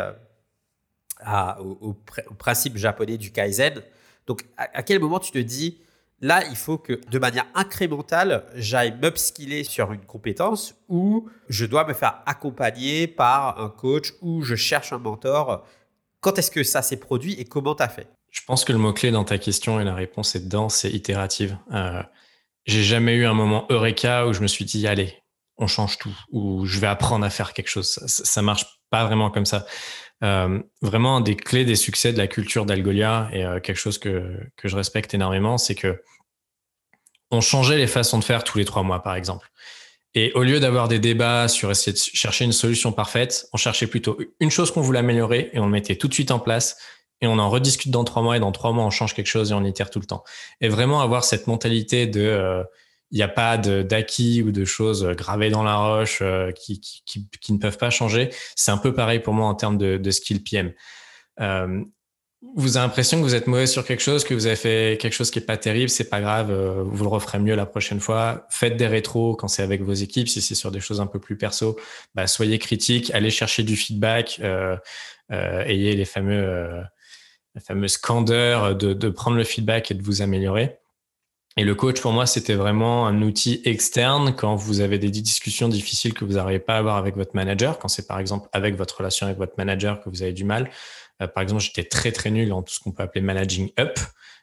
à, 1.20 1.60
au, 1.60 1.94
principe 2.38 2.76
japonais 2.76 3.16
du 3.16 3.32
Kaizen. 3.32 3.82
Donc, 4.26 4.44
à, 4.56 4.82
quel 4.82 5.00
moment 5.00 5.18
tu 5.18 5.32
te 5.32 5.38
dis, 5.38 5.78
là, 6.22 6.44
il 6.48 6.56
faut 6.56 6.78
que 6.78 6.98
de 7.10 7.18
manière 7.18 7.46
incrémentale, 7.54 8.46
j'aille 8.54 8.96
m'upskiller 9.02 9.64
sur 9.64 9.92
une 9.92 10.06
compétence 10.06 10.74
ou 10.88 11.28
je 11.48 11.66
dois 11.66 11.86
me 11.86 11.92
faire 11.92 12.22
accompagner 12.24 13.06
par 13.06 13.60
un 13.60 13.68
coach 13.68 14.12
ou 14.22 14.42
je 14.42 14.54
cherche 14.54 14.92
un 14.92 14.98
mentor. 14.98 15.66
Quand 16.20 16.38
est-ce 16.38 16.50
que 16.50 16.62
ça 16.62 16.80
s'est 16.80 17.00
produit 17.00 17.34
et 17.34 17.44
comment 17.44 17.74
tu 17.74 17.82
as 17.82 17.88
fait? 17.88 18.06
Je 18.30 18.40
pense 18.46 18.64
que 18.64 18.72
le 18.72 18.78
mot-clé 18.78 19.10
dans 19.10 19.24
ta 19.24 19.36
question 19.36 19.80
et 19.80 19.84
la 19.84 19.94
réponse 19.94 20.34
est 20.36 20.40
dedans, 20.40 20.70
c'est 20.70 20.90
itérative. 20.90 21.58
Euh, 21.72 22.02
j'ai 22.64 22.82
jamais 22.82 23.14
eu 23.16 23.26
un 23.26 23.34
moment 23.34 23.66
eureka 23.68 24.26
où 24.26 24.32
je 24.32 24.40
me 24.40 24.46
suis 24.46 24.64
dit, 24.64 24.86
allez, 24.86 25.18
on 25.58 25.66
change 25.66 25.98
tout, 25.98 26.16
ou 26.30 26.64
je 26.64 26.80
vais 26.80 26.86
apprendre 26.86 27.26
à 27.26 27.30
faire 27.30 27.52
quelque 27.52 27.68
chose. 27.68 27.88
Ça, 27.88 28.06
ça 28.06 28.42
marche 28.42 28.64
pas 28.90 29.04
vraiment 29.04 29.30
comme 29.30 29.44
ça. 29.44 29.66
Euh, 30.22 30.60
vraiment, 30.80 31.16
un 31.16 31.20
des 31.20 31.36
clés 31.36 31.64
des 31.64 31.74
succès 31.74 32.12
de 32.12 32.18
la 32.18 32.28
culture 32.28 32.64
d'Algolia 32.64 33.28
et 33.32 33.44
euh, 33.44 33.60
quelque 33.60 33.76
chose 33.76 33.98
que, 33.98 34.38
que 34.56 34.68
je 34.68 34.76
respecte 34.76 35.14
énormément, 35.14 35.58
c'est 35.58 35.74
que 35.74 36.00
on 37.32 37.40
changeait 37.40 37.78
les 37.78 37.86
façons 37.88 38.18
de 38.18 38.24
faire 38.24 38.44
tous 38.44 38.58
les 38.58 38.64
trois 38.64 38.82
mois, 38.82 39.02
par 39.02 39.16
exemple. 39.16 39.50
Et 40.14 40.32
au 40.34 40.42
lieu 40.42 40.60
d'avoir 40.60 40.88
des 40.88 40.98
débats 40.98 41.48
sur 41.48 41.70
essayer 41.70 41.92
de 41.92 41.98
chercher 41.98 42.44
une 42.44 42.52
solution 42.52 42.92
parfaite, 42.92 43.46
on 43.54 43.56
cherchait 43.56 43.86
plutôt 43.86 44.18
une 44.40 44.50
chose 44.50 44.70
qu'on 44.70 44.82
voulait 44.82 44.98
améliorer 44.98 45.50
et 45.54 45.58
on 45.58 45.64
le 45.64 45.70
mettait 45.70 45.96
tout 45.96 46.06
de 46.06 46.14
suite 46.14 46.30
en 46.30 46.38
place 46.38 46.76
et 47.22 47.26
on 47.26 47.38
en 47.38 47.48
rediscute 47.48 47.90
dans 47.90 48.04
trois 48.04 48.20
mois 48.20 48.36
et 48.36 48.40
dans 48.40 48.52
trois 48.52 48.72
mois 48.72 48.84
on 48.84 48.90
change 48.90 49.14
quelque 49.14 49.28
chose 49.28 49.50
et 49.50 49.54
on 49.54 49.64
itère 49.64 49.88
tout 49.88 50.00
le 50.00 50.04
temps. 50.04 50.22
Et 50.60 50.68
vraiment 50.68 51.00
avoir 51.00 51.24
cette 51.24 51.46
mentalité 51.46 52.06
de 52.06 52.20
euh, 52.20 52.62
il 53.10 53.16
n'y 53.16 53.22
a 53.22 53.28
pas 53.28 53.58
d'acquis 53.58 54.42
ou 54.42 54.52
de 54.52 54.64
choses 54.64 55.06
gravées 55.06 55.50
dans 55.50 55.62
la 55.62 55.76
roche 55.76 56.20
euh, 56.22 56.50
qui, 56.50 56.80
ne 57.50 57.58
peuvent 57.58 57.78
pas 57.78 57.90
changer. 57.90 58.30
C'est 58.56 58.70
un 58.70 58.78
peu 58.78 58.94
pareil 58.94 59.20
pour 59.20 59.34
moi 59.34 59.46
en 59.46 59.54
termes 59.54 59.78
de, 59.78 59.98
de 59.98 60.10
skill 60.10 60.42
PM. 60.42 60.72
Euh, 61.40 61.84
vous 62.54 62.76
avez 62.76 62.86
l'impression 62.86 63.18
que 63.18 63.22
vous 63.22 63.34
êtes 63.34 63.46
mauvais 63.46 63.66
sur 63.66 63.84
quelque 63.84 64.02
chose, 64.02 64.24
que 64.24 64.34
vous 64.34 64.46
avez 64.46 64.56
fait 64.56 64.98
quelque 65.00 65.12
chose 65.12 65.30
qui 65.30 65.38
est 65.38 65.46
pas 65.46 65.56
terrible, 65.56 65.88
c'est 65.88 66.08
pas 66.08 66.20
grave, 66.20 66.50
euh, 66.50 66.82
vous 66.84 67.04
le 67.04 67.08
referez 67.08 67.38
mieux 67.38 67.54
la 67.54 67.66
prochaine 67.66 68.00
fois. 68.00 68.46
Faites 68.50 68.76
des 68.76 68.88
rétros 68.88 69.36
quand 69.36 69.48
c'est 69.48 69.62
avec 69.62 69.82
vos 69.82 69.92
équipes. 69.92 70.28
Si 70.28 70.42
c'est 70.42 70.56
sur 70.56 70.70
des 70.70 70.80
choses 70.80 71.00
un 71.00 71.06
peu 71.06 71.20
plus 71.20 71.36
perso, 71.36 71.78
bah, 72.14 72.26
soyez 72.26 72.58
critique, 72.58 73.12
allez 73.14 73.30
chercher 73.30 73.62
du 73.62 73.76
feedback, 73.76 74.40
euh, 74.42 74.76
euh, 75.30 75.64
ayez 75.64 75.94
les 75.94 76.04
fameux, 76.04 76.82
la 77.54 77.60
fameuse 77.60 77.96
candeur 77.96 78.74
de, 78.74 78.92
de, 78.92 79.08
prendre 79.08 79.36
le 79.36 79.44
feedback 79.44 79.90
et 79.90 79.94
de 79.94 80.02
vous 80.02 80.20
améliorer. 80.20 80.78
Et 81.58 81.64
le 81.64 81.74
coach, 81.74 82.00
pour 82.00 82.12
moi, 82.12 82.24
c'était 82.26 82.54
vraiment 82.54 83.06
un 83.06 83.20
outil 83.20 83.60
externe 83.66 84.34
quand 84.34 84.56
vous 84.56 84.80
avez 84.80 84.98
des 84.98 85.10
discussions 85.10 85.68
difficiles 85.68 86.14
que 86.14 86.24
vous 86.24 86.34
n'arrivez 86.34 86.58
pas 86.58 86.74
à 86.74 86.78
avoir 86.78 86.96
avec 86.96 87.14
votre 87.14 87.36
manager, 87.36 87.78
quand 87.78 87.88
c'est 87.88 88.06
par 88.06 88.18
exemple 88.18 88.48
avec 88.52 88.74
votre 88.74 88.96
relation 88.96 89.26
avec 89.26 89.38
votre 89.38 89.52
manager 89.58 90.00
que 90.00 90.08
vous 90.08 90.22
avez 90.22 90.32
du 90.32 90.44
mal 90.44 90.70
par 91.28 91.42
exemple, 91.42 91.62
j'étais 91.62 91.84
très 91.84 92.12
très 92.12 92.30
nul 92.30 92.52
en 92.52 92.62
tout 92.62 92.72
ce 92.74 92.80
qu'on 92.80 92.92
peut 92.92 93.02
appeler 93.02 93.22
managing 93.22 93.70
up. 93.78 93.98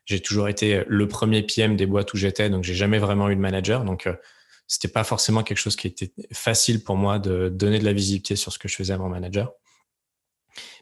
J'ai 0.06 0.22
toujours 0.22 0.48
été 0.50 0.84
le 0.88 1.08
premier 1.08 1.44
PM 1.44 1.76
des 1.76 1.86
boîtes 1.86 2.14
où 2.14 2.18
j'étais, 2.18 2.50
donc 2.50 2.64
j'ai 2.64 2.74
jamais 2.74 2.98
vraiment 2.98 3.30
eu 3.30 3.36
de 3.36 3.42
manager. 3.42 3.84
Donc 3.84 4.08
euh, 4.08 4.16
c'était 4.68 4.88
pas 4.88 5.04
forcément 5.04 5.44
quelque 5.44 5.58
chose 5.58 5.76
qui 5.76 5.88
était 5.88 6.12
facile 6.32 6.84
pour 6.84 6.96
moi 6.96 7.20
de 7.20 7.50
donner 7.50 7.80
de 7.80 7.86
la 7.86 7.94
visibilité 7.94 8.36
sur 8.36 8.52
ce 8.52 8.60
que 8.60 8.68
je 8.68 8.76
faisais 8.76 8.94
à 8.94 8.98
manager. 8.98 9.52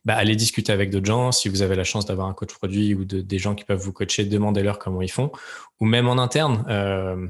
Bah, 0.05 0.15
allez 0.15 0.35
discuter 0.35 0.71
avec 0.71 0.89
d'autres 0.89 1.05
gens. 1.05 1.31
Si 1.31 1.49
vous 1.49 1.61
avez 1.61 1.75
la 1.75 1.83
chance 1.83 2.05
d'avoir 2.05 2.27
un 2.27 2.33
coach 2.33 2.53
produit 2.53 2.93
ou 2.93 3.05
de, 3.05 3.21
des 3.21 3.39
gens 3.39 3.55
qui 3.55 3.65
peuvent 3.65 3.79
vous 3.79 3.93
coacher, 3.93 4.25
demandez-leur 4.25 4.79
comment 4.79 5.01
ils 5.01 5.11
font. 5.11 5.31
Ou 5.79 5.85
même 5.85 6.07
en 6.07 6.17
interne, 6.17 6.65
euh, 6.69 7.27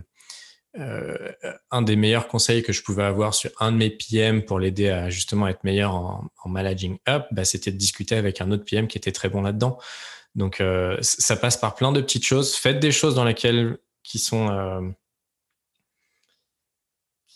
un 1.71 1.81
des 1.81 1.95
meilleurs 1.95 2.27
conseils 2.27 2.63
que 2.63 2.73
je 2.73 2.83
pouvais 2.83 3.03
avoir 3.03 3.33
sur 3.33 3.51
un 3.59 3.71
de 3.71 3.77
mes 3.77 3.89
PM 3.89 4.43
pour 4.43 4.59
l'aider 4.59 4.89
à 4.89 5.09
justement 5.09 5.47
être 5.47 5.63
meilleur 5.63 5.93
en, 5.95 6.29
managing 6.45 6.97
up, 7.09 7.25
bah, 7.31 7.43
c'était 7.43 7.71
de 7.71 7.77
discuter 7.77 8.15
avec 8.15 8.39
un 8.39 8.51
autre 8.51 8.63
PM 8.63 8.87
qui 8.87 8.97
était 8.97 9.11
très 9.11 9.29
bon 9.29 9.41
là-dedans. 9.41 9.77
Donc 10.35 10.61
euh, 10.61 10.97
ça 11.01 11.35
passe 11.35 11.57
par 11.57 11.75
plein 11.75 11.91
de 11.91 11.99
petites 11.99 12.25
choses. 12.25 12.55
Faites 12.55 12.79
des 12.79 12.91
choses 12.91 13.15
dans 13.15 13.25
lesquelles 13.25 13.79
qui 14.03 14.19
sont 14.19 14.49
euh, 14.49 14.81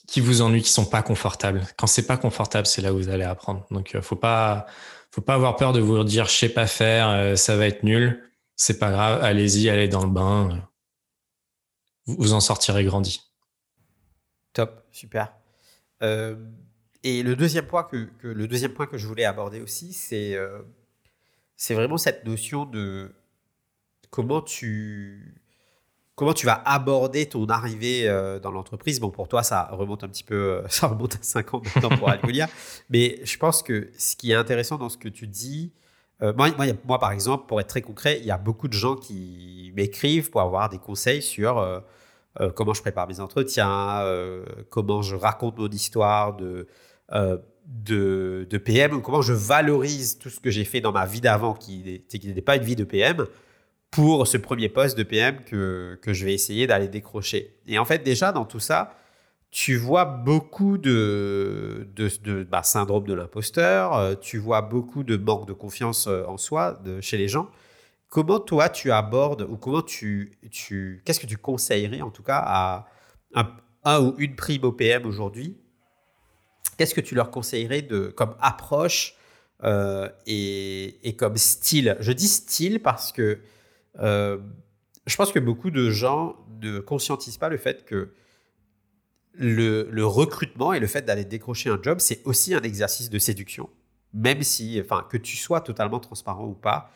qui 0.08 0.22
vous 0.22 0.42
ennuient, 0.42 0.62
qui 0.62 0.70
sont 0.72 0.86
pas 0.86 1.02
confortables. 1.02 1.64
Quand 1.78 1.88
c'est 1.88 2.06
pas 2.06 2.18
confortable, 2.18 2.68
c'est 2.68 2.82
là 2.82 2.94
où 2.94 2.98
vous 2.98 3.10
allez 3.10 3.24
apprendre. 3.24 3.66
Donc 3.72 3.96
euh, 3.96 4.02
faut 4.02 4.16
pas 4.16 4.68
faut 5.10 5.22
pas 5.22 5.34
avoir 5.34 5.56
peur 5.56 5.74
de 5.74 5.80
vous 5.80 6.04
dire 6.04 6.28
je 6.28 6.34
sais 6.34 6.50
pas 6.50 6.68
faire, 6.68 7.38
ça 7.38 7.58
va 7.58 7.68
être 7.68 7.84
nul. 7.84 8.32
C'est 8.56 8.78
pas 8.78 8.92
grave, 8.92 9.24
allez-y, 9.24 9.70
allez 9.70 9.88
dans 9.88 10.04
le 10.04 10.12
bain. 10.12 10.62
Vous 12.06 12.34
en 12.34 12.40
sortirez 12.40 12.84
grandi. 12.84 13.31
Super. 14.92 15.34
Euh, 16.04 16.36
et 17.04 17.24
le 17.24 17.36
deuxième 17.36 17.66
point 17.66 17.84
que, 17.84 18.10
que, 18.20 18.28
le 18.28 18.48
deuxième 18.48 18.74
point 18.74 18.86
que 18.86 18.98
je 18.98 19.08
voulais 19.08 19.26
aborder 19.26 19.62
aussi, 19.62 19.94
c'est 19.94 20.36
euh, 20.36 20.60
c'est 21.56 21.74
vraiment 21.74 21.98
cette 21.98 22.26
notion 22.26 22.66
de 22.66 23.12
comment 24.10 24.42
tu 24.42 25.36
comment 26.16 26.34
tu 26.34 26.46
vas 26.46 26.62
aborder 26.66 27.28
ton 27.28 27.48
arrivée 27.48 28.08
euh, 28.08 28.40
dans 28.40 28.52
l'entreprise. 28.52 29.00
Bon, 29.00 29.10
pour 29.10 29.28
toi, 29.28 29.42
ça 29.42 29.70
remonte 29.72 30.04
un 30.04 30.10
petit 30.10 30.24
peu, 30.24 30.62
ça 30.70 30.88
remonte 30.88 31.16
à 31.16 31.20
5 31.22 31.54
ans 31.56 31.62
maintenant 31.64 31.98
pour 31.98 32.10
Algolia. 32.10 32.48
mais 32.90 33.20
je 33.24 33.38
pense 33.38 33.64
que 33.64 33.90
ce 33.98 34.16
qui 34.16 34.32
est 34.32 34.36
intéressant 34.36 34.78
dans 34.78 34.90
ce 34.90 34.98
que 34.98 35.10
tu 35.10 35.28
dis, 35.28 35.74
moi, 36.22 36.52
moi, 36.56 36.68
moi, 36.86 37.00
par 37.00 37.12
exemple, 37.14 37.48
pour 37.48 37.60
être 37.60 37.68
très 37.68 37.82
concret, 37.82 38.20
il 38.20 38.26
y 38.28 38.32
a 38.32 38.38
beaucoup 38.38 38.68
de 38.68 38.74
gens 38.74 38.96
qui 38.96 39.74
m'écrivent 39.76 40.30
pour 40.30 40.42
avoir 40.42 40.70
des 40.70 40.78
conseils 40.78 41.24
sur 41.24 41.84
euh, 42.40 42.50
comment 42.50 42.74
je 42.74 42.82
prépare 42.82 43.08
mes 43.08 43.20
entretiens, 43.20 44.02
euh, 44.02 44.46
comment 44.70 45.02
je 45.02 45.16
raconte 45.16 45.58
mon 45.58 45.68
histoire 45.68 46.38
de, 46.38 46.68
euh, 47.12 47.38
de, 47.66 48.58
PM, 48.58 48.94
ou 48.94 49.02
comment 49.02 49.22
je 49.22 49.34
valorise 49.34 50.18
tout 50.18 50.30
ce 50.30 50.40
que 50.40 50.50
j'ai 50.50 50.64
fait 50.64 50.80
dans 50.80 50.94
ma 50.94 51.06
vie 51.06 51.20
d'avant, 51.20 51.54
qui 51.54 52.02
n'était 52.14 52.42
pas 52.42 52.56
une 52.56 52.64
vie 52.64 52.78
de 52.78 52.86
PM, 52.86 53.26
pour 53.90 54.28
ce 54.28 54.38
premier 54.38 54.70
poste 54.70 54.98
de 54.98 55.04
PM 55.04 55.44
que, 55.44 56.00
que 56.02 56.14
je 56.14 56.24
vais 56.24 56.34
essayer 56.34 56.68
d'aller 56.68 56.88
décrocher. 56.88 57.58
Et 57.68 57.78
en 57.78 57.84
fait, 57.84 58.00
déjà, 58.00 58.32
dans 58.32 58.46
tout 58.46 58.62
ça, 58.62 58.96
tu 59.50 59.76
vois 59.76 60.06
beaucoup 60.06 60.78
de, 60.78 61.90
de, 61.94 62.10
de 62.24 62.44
bah, 62.44 62.64
syndrome 62.64 63.04
de 63.06 63.14
l'imposteur, 63.14 64.18
tu 64.22 64.38
vois 64.38 64.62
beaucoup 64.62 65.04
de 65.04 65.18
manque 65.18 65.46
de 65.46 65.52
confiance 65.52 66.08
en 66.08 66.38
soi 66.38 66.80
de, 66.86 67.02
chez 67.02 67.18
les 67.18 67.28
gens. 67.28 67.50
Comment 68.12 68.42
toi 68.42 68.68
tu 68.68 68.92
abordes 68.92 69.44
ou 69.50 69.56
comment 69.56 69.82
tu, 69.82 70.38
tu 70.52 71.02
qu'est-ce 71.06 71.22
que 71.22 71.28
tu 71.28 71.38
conseillerais 71.38 72.02
en 72.02 72.12
tout 72.12 72.24
cas 72.24 72.44
à 72.46 72.88
un, 73.86 74.02
ou 74.02 74.16
une 74.18 74.36
prime 74.36 74.66
OPM 74.66 75.06
aujourd'hui? 75.06 75.58
Qu'est-ce 76.76 76.94
que 76.94 77.00
tu 77.00 77.16
leur 77.16 77.32
conseillerais 77.32 77.82
de 77.82 78.08
comme 78.08 78.36
approche 78.42 79.16
euh, 79.64 80.10
et, 80.26 81.08
et, 81.08 81.16
comme 81.16 81.38
style? 81.38 81.96
Je 82.02 82.12
dis 82.12 82.28
style 82.28 82.82
parce 82.82 83.14
que 83.14 83.40
euh, 84.00 84.40
je 85.06 85.16
pense 85.16 85.32
que 85.32 85.40
beaucoup 85.40 85.72
de 85.72 85.90
gens 85.90 86.36
ne 86.62 86.82
conscientisent 86.82 87.38
pas 87.38 87.48
le 87.48 87.58
fait 87.58 87.86
que 87.86 88.12
le, 89.32 89.88
le 89.90 90.06
recrutement 90.06 90.74
et 90.74 90.82
le 90.82 90.88
fait 90.88 91.04
d'aller 91.04 91.24
décrocher 91.24 91.70
un 91.70 91.80
job, 91.82 92.00
c'est 92.02 92.22
aussi 92.26 92.54
un 92.54 92.62
exercice 92.62 93.10
de 93.10 93.20
séduction. 93.20 93.70
Même 94.14 94.44
si, 94.44 94.82
enfin, 94.84 95.08
que 95.10 95.16
tu 95.16 95.38
sois 95.38 95.62
totalement 95.62 96.02
transparent 96.02 96.46
ou 96.46 96.56
pas, 96.56 96.92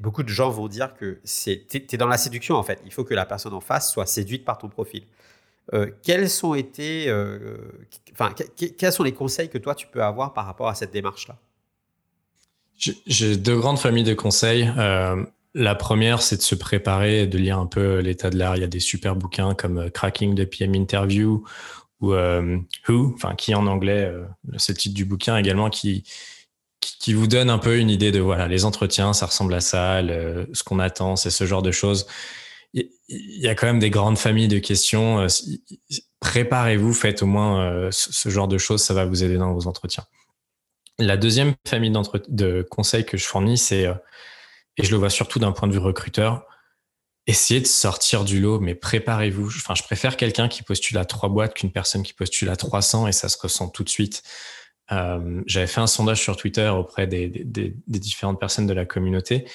beaucoup 0.00 0.22
de 0.22 0.28
gens 0.28 0.50
vont 0.50 0.68
dire 0.68 0.94
que 0.94 1.20
tu 1.24 1.76
es, 1.76 1.96
dans 1.96 2.06
la 2.06 2.18
séduction 2.18 2.56
en 2.56 2.62
fait. 2.62 2.80
Il 2.84 2.92
faut 2.92 3.04
que 3.04 3.14
la 3.14 3.26
personne 3.26 3.54
en 3.54 3.60
face 3.60 3.92
soit 3.92 4.06
séduite 4.06 4.44
par 4.44 4.58
ton 4.58 4.68
profil. 4.68 5.04
Euh, 5.74 5.90
quels 6.02 6.30
sont 6.30 6.54
été, 6.54 7.08
euh, 7.08 7.58
quels 8.78 8.92
sont 8.92 9.02
les 9.02 9.12
conseils 9.12 9.50
que 9.50 9.58
toi 9.58 9.74
tu 9.74 9.86
peux 9.86 10.02
avoir 10.02 10.32
par 10.32 10.46
rapport 10.46 10.68
à 10.68 10.74
cette 10.74 10.92
démarche-là? 10.92 11.36
J'ai 13.06 13.36
deux 13.36 13.58
grandes 13.58 13.78
familles 13.78 14.04
de 14.04 14.14
conseils. 14.14 14.70
Euh, 14.78 15.24
la 15.54 15.74
première, 15.74 16.22
c'est 16.22 16.36
de 16.36 16.42
se 16.42 16.54
préparer, 16.54 17.26
de 17.26 17.36
lire 17.36 17.58
un 17.58 17.66
peu 17.66 17.98
l'état 17.98 18.30
de 18.30 18.38
l'art. 18.38 18.56
Il 18.56 18.60
y 18.60 18.64
a 18.64 18.68
des 18.68 18.80
super 18.80 19.16
bouquins 19.16 19.54
comme 19.54 19.78
euh, 19.78 19.90
Cracking 19.90 20.36
the 20.36 20.44
PM 20.44 20.74
Interview 20.74 21.44
ou 22.00 22.12
euh, 22.12 22.58
Who, 22.88 23.12
enfin 23.14 23.34
qui 23.34 23.54
en 23.54 23.66
anglais, 23.66 24.12
c'est 24.56 24.72
le 24.72 24.78
titre 24.78 24.94
du 24.94 25.04
bouquin 25.04 25.36
également, 25.36 25.68
qui 25.68 26.04
qui 26.80 27.12
vous 27.14 27.26
donne 27.26 27.50
un 27.50 27.58
peu 27.58 27.78
une 27.78 27.90
idée 27.90 28.12
de 28.12 28.20
voilà 28.20 28.48
les 28.48 28.64
entretiens, 28.64 29.12
ça 29.12 29.26
ressemble 29.26 29.54
à 29.54 29.60
ça, 29.60 30.00
ce 30.00 30.62
qu'on 30.62 30.78
attend, 30.78 31.16
c'est 31.16 31.30
ce 31.30 31.46
genre 31.46 31.62
de 31.62 31.72
choses. 31.72 32.06
Il 32.74 32.90
y 33.08 33.48
a 33.48 33.54
quand 33.54 33.66
même 33.66 33.78
des 33.78 33.90
grandes 33.90 34.18
familles 34.18 34.48
de 34.48 34.58
questions. 34.58 35.20
Euh, 35.20 35.26
préparez-vous, 36.20 36.92
faites 36.92 37.22
au 37.22 37.26
moins 37.26 37.62
euh, 37.62 37.88
ce 37.90 38.28
genre 38.28 38.48
de 38.48 38.58
choses, 38.58 38.82
ça 38.82 38.94
va 38.94 39.06
vous 39.06 39.24
aider 39.24 39.38
dans 39.38 39.52
vos 39.54 39.66
entretiens. 39.66 40.04
La 40.98 41.16
deuxième 41.16 41.54
famille 41.66 41.92
de 42.28 42.66
conseils 42.70 43.06
que 43.06 43.16
je 43.16 43.24
fournis, 43.24 43.56
c'est, 43.56 43.86
euh, 43.86 43.94
et 44.76 44.84
je 44.84 44.90
le 44.90 44.96
vois 44.96 45.10
surtout 45.10 45.38
d'un 45.38 45.52
point 45.52 45.68
de 45.68 45.72
vue 45.72 45.78
recruteur, 45.78 46.44
essayez 47.26 47.60
de 47.60 47.66
sortir 47.66 48.24
du 48.24 48.40
lot, 48.40 48.58
mais 48.58 48.74
préparez-vous. 48.74 49.46
Enfin, 49.46 49.74
je 49.74 49.82
préfère 49.82 50.16
quelqu'un 50.16 50.48
qui 50.48 50.62
postule 50.62 50.98
à 50.98 51.04
trois 51.04 51.28
boîtes 51.28 51.54
qu'une 51.54 51.70
personne 51.70 52.02
qui 52.02 52.14
postule 52.14 52.48
à 52.48 52.56
300 52.56 53.06
et 53.06 53.12
ça 53.12 53.28
se 53.28 53.38
ressent 53.38 53.68
tout 53.68 53.84
de 53.84 53.88
suite. 53.88 54.22
Euh, 54.90 55.42
j'avais 55.46 55.66
fait 55.66 55.80
un 55.80 55.86
sondage 55.86 56.20
sur 56.20 56.36
Twitter 56.36 56.68
auprès 56.68 57.06
des, 57.06 57.28
des, 57.28 57.74
des, 57.86 57.98
différentes 57.98 58.40
personnes 58.40 58.66
de 58.66 58.72
la 58.72 58.86
communauté. 58.86 59.46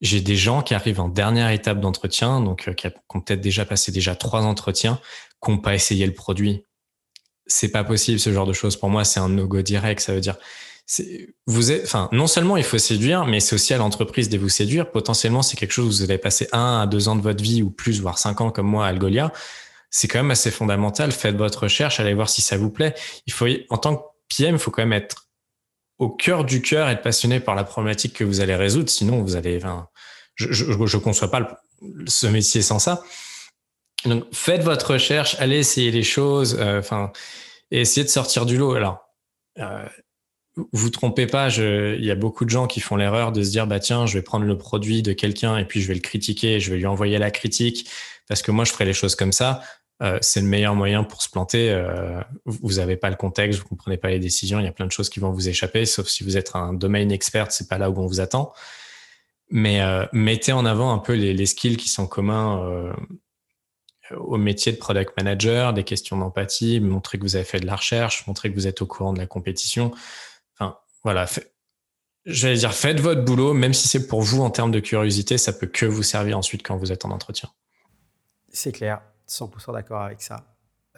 J'ai 0.00 0.20
des 0.20 0.34
gens 0.34 0.62
qui 0.62 0.74
arrivent 0.74 1.00
en 1.00 1.08
dernière 1.08 1.50
étape 1.50 1.80
d'entretien, 1.80 2.40
donc 2.40 2.68
euh, 2.68 2.72
qui, 2.72 2.88
ont 3.14 3.20
peut-être 3.20 3.40
déjà 3.40 3.64
passé 3.64 3.92
déjà 3.92 4.16
trois 4.16 4.42
entretiens, 4.42 5.00
qui 5.44 5.50
n'ont 5.50 5.58
pas 5.58 5.74
essayé 5.74 6.04
le 6.06 6.14
produit. 6.14 6.64
C'est 7.46 7.70
pas 7.70 7.84
possible 7.84 8.18
ce 8.18 8.32
genre 8.32 8.46
de 8.46 8.52
choses. 8.52 8.76
Pour 8.76 8.90
moi, 8.90 9.04
c'est 9.04 9.20
un 9.20 9.28
no-go 9.28 9.62
direct. 9.62 10.00
Ça 10.00 10.14
veut 10.14 10.20
dire 10.20 10.36
vous 11.46 11.70
enfin, 11.70 12.08
non 12.12 12.26
seulement 12.26 12.56
il 12.56 12.64
faut 12.64 12.78
séduire, 12.78 13.24
mais 13.24 13.40
c'est 13.40 13.54
aussi 13.54 13.72
à 13.72 13.78
l'entreprise 13.78 14.28
de 14.28 14.38
vous 14.38 14.48
séduire. 14.48 14.90
Potentiellement, 14.90 15.42
c'est 15.42 15.56
quelque 15.56 15.72
chose 15.72 15.86
où 15.86 16.04
vous 16.04 16.10
allez 16.10 16.18
passer 16.18 16.48
un 16.52 16.80
à 16.80 16.86
deux 16.86 17.08
ans 17.08 17.16
de 17.16 17.22
votre 17.22 17.42
vie 17.42 17.62
ou 17.62 17.70
plus, 17.70 18.00
voire 18.00 18.18
cinq 18.18 18.40
ans 18.40 18.50
comme 18.50 18.66
moi 18.66 18.86
à 18.86 18.88
Algolia. 18.88 19.32
C'est 19.90 20.08
quand 20.08 20.18
même 20.18 20.30
assez 20.30 20.50
fondamental. 20.50 21.12
Faites 21.12 21.36
votre 21.36 21.64
recherche, 21.64 22.00
allez 22.00 22.14
voir 22.14 22.28
si 22.28 22.42
ça 22.42 22.56
vous 22.56 22.70
plaît. 22.70 22.94
Il 23.26 23.32
faut, 23.32 23.46
en 23.70 23.78
tant 23.78 23.96
que 23.96 24.02
PM, 24.36 24.56
il 24.56 24.58
faut 24.58 24.70
quand 24.70 24.82
même 24.82 24.92
être 24.92 25.28
au 25.98 26.08
cœur 26.08 26.44
du 26.44 26.62
cœur, 26.62 26.88
être 26.88 27.02
passionné 27.02 27.40
par 27.40 27.54
la 27.54 27.64
problématique 27.64 28.14
que 28.14 28.24
vous 28.24 28.40
allez 28.40 28.56
résoudre. 28.56 28.88
Sinon, 28.88 29.22
vous 29.22 29.36
allez, 29.36 29.60
je, 30.34 30.52
je, 30.52 30.96
conçois 30.96 31.30
pas 31.30 31.62
ce 32.06 32.26
métier 32.26 32.62
sans 32.62 32.78
ça. 32.78 33.02
Donc, 34.04 34.24
faites 34.32 34.62
votre 34.62 34.94
recherche, 34.94 35.36
allez 35.38 35.58
essayer 35.58 35.90
les 35.90 36.02
choses, 36.02 36.56
euh, 36.58 36.80
enfin, 36.80 37.12
et 37.70 37.82
essayez 37.82 38.04
de 38.04 38.10
sortir 38.10 38.46
du 38.46 38.56
lot. 38.56 38.74
Alors, 38.74 38.98
euh, 39.58 39.86
vous 40.72 40.90
trompez 40.90 41.26
pas, 41.26 41.48
il 41.48 42.04
y 42.04 42.10
a 42.10 42.14
beaucoup 42.14 42.44
de 42.44 42.50
gens 42.50 42.66
qui 42.66 42.80
font 42.80 42.96
l'erreur 42.96 43.32
de 43.32 43.42
se 43.42 43.50
dire 43.50 43.66
bah 43.66 43.80
tiens, 43.80 44.06
je 44.06 44.14
vais 44.14 44.22
prendre 44.22 44.44
le 44.44 44.58
produit 44.58 45.02
de 45.02 45.12
quelqu'un 45.12 45.56
et 45.56 45.64
puis 45.64 45.80
je 45.80 45.88
vais 45.88 45.94
le 45.94 46.00
critiquer, 46.00 46.60
je 46.60 46.70
vais 46.70 46.76
lui 46.76 46.86
envoyer 46.86 47.18
la 47.18 47.30
critique 47.30 47.88
parce 48.28 48.42
que 48.42 48.50
moi 48.50 48.64
je 48.64 48.72
ferai 48.72 48.84
les 48.84 48.92
choses 48.92 49.14
comme 49.14 49.32
ça. 49.32 49.62
Euh, 50.00 50.18
c'est 50.20 50.40
le 50.40 50.46
meilleur 50.46 50.74
moyen 50.74 51.04
pour 51.04 51.22
se 51.22 51.28
planter. 51.28 51.70
Euh, 51.70 52.20
vous 52.44 52.74
n'avez 52.74 52.96
pas 52.96 53.10
le 53.10 53.16
contexte, 53.16 53.60
vous 53.60 53.68
comprenez 53.68 53.96
pas 53.96 54.08
les 54.08 54.18
décisions, 54.18 54.58
il 54.58 54.64
y 54.64 54.68
a 54.68 54.72
plein 54.72 54.86
de 54.86 54.92
choses 54.92 55.10
qui 55.10 55.20
vont 55.20 55.30
vous 55.30 55.48
échapper, 55.48 55.84
sauf 55.86 56.08
si 56.08 56.24
vous 56.24 56.36
êtes 56.36 56.54
un 56.54 56.72
domaine 56.72 57.12
expert, 57.12 57.52
c'est 57.52 57.68
pas 57.68 57.78
là 57.78 57.90
où 57.90 57.98
on 57.98 58.06
vous 58.06 58.20
attend. 58.20 58.52
Mais 59.50 59.82
euh, 59.82 60.06
mettez 60.12 60.52
en 60.52 60.64
avant 60.64 60.92
un 60.92 60.98
peu 60.98 61.12
les, 61.12 61.46
skills 61.46 61.76
qui 61.76 61.88
sont 61.88 62.06
communs 62.06 62.94
au 64.16 64.38
métier 64.38 64.72
de 64.72 64.78
product 64.78 65.12
manager, 65.16 65.72
des 65.72 65.84
questions 65.84 66.16
d'empathie, 66.16 66.80
montrer 66.80 67.18
que 67.18 67.22
vous 67.22 67.36
avez 67.36 67.44
fait 67.44 67.60
de 67.60 67.66
la 67.66 67.76
recherche, 67.76 68.26
montrer 68.26 68.50
que 68.50 68.54
vous 68.54 68.66
êtes 68.66 68.82
au 68.82 68.86
courant 68.86 69.12
de 69.12 69.18
la 69.18 69.26
compétition 69.26 69.92
voilà, 71.04 71.26
j'allais 72.24 72.56
dire, 72.56 72.74
faites 72.74 73.00
votre 73.00 73.24
boulot, 73.24 73.54
même 73.54 73.74
si 73.74 73.88
c'est 73.88 74.06
pour 74.06 74.22
vous 74.22 74.40
en 74.42 74.50
termes 74.50 74.70
de 74.70 74.80
curiosité, 74.80 75.38
ça 75.38 75.52
peut 75.52 75.66
que 75.66 75.86
vous 75.86 76.02
servir 76.02 76.38
ensuite 76.38 76.62
quand 76.62 76.76
vous 76.76 76.92
êtes 76.92 77.04
en 77.04 77.10
entretien. 77.10 77.50
C'est 78.50 78.72
clair, 78.72 79.02
100% 79.32 79.72
d'accord 79.72 80.02
avec 80.02 80.22
ça. 80.22 80.46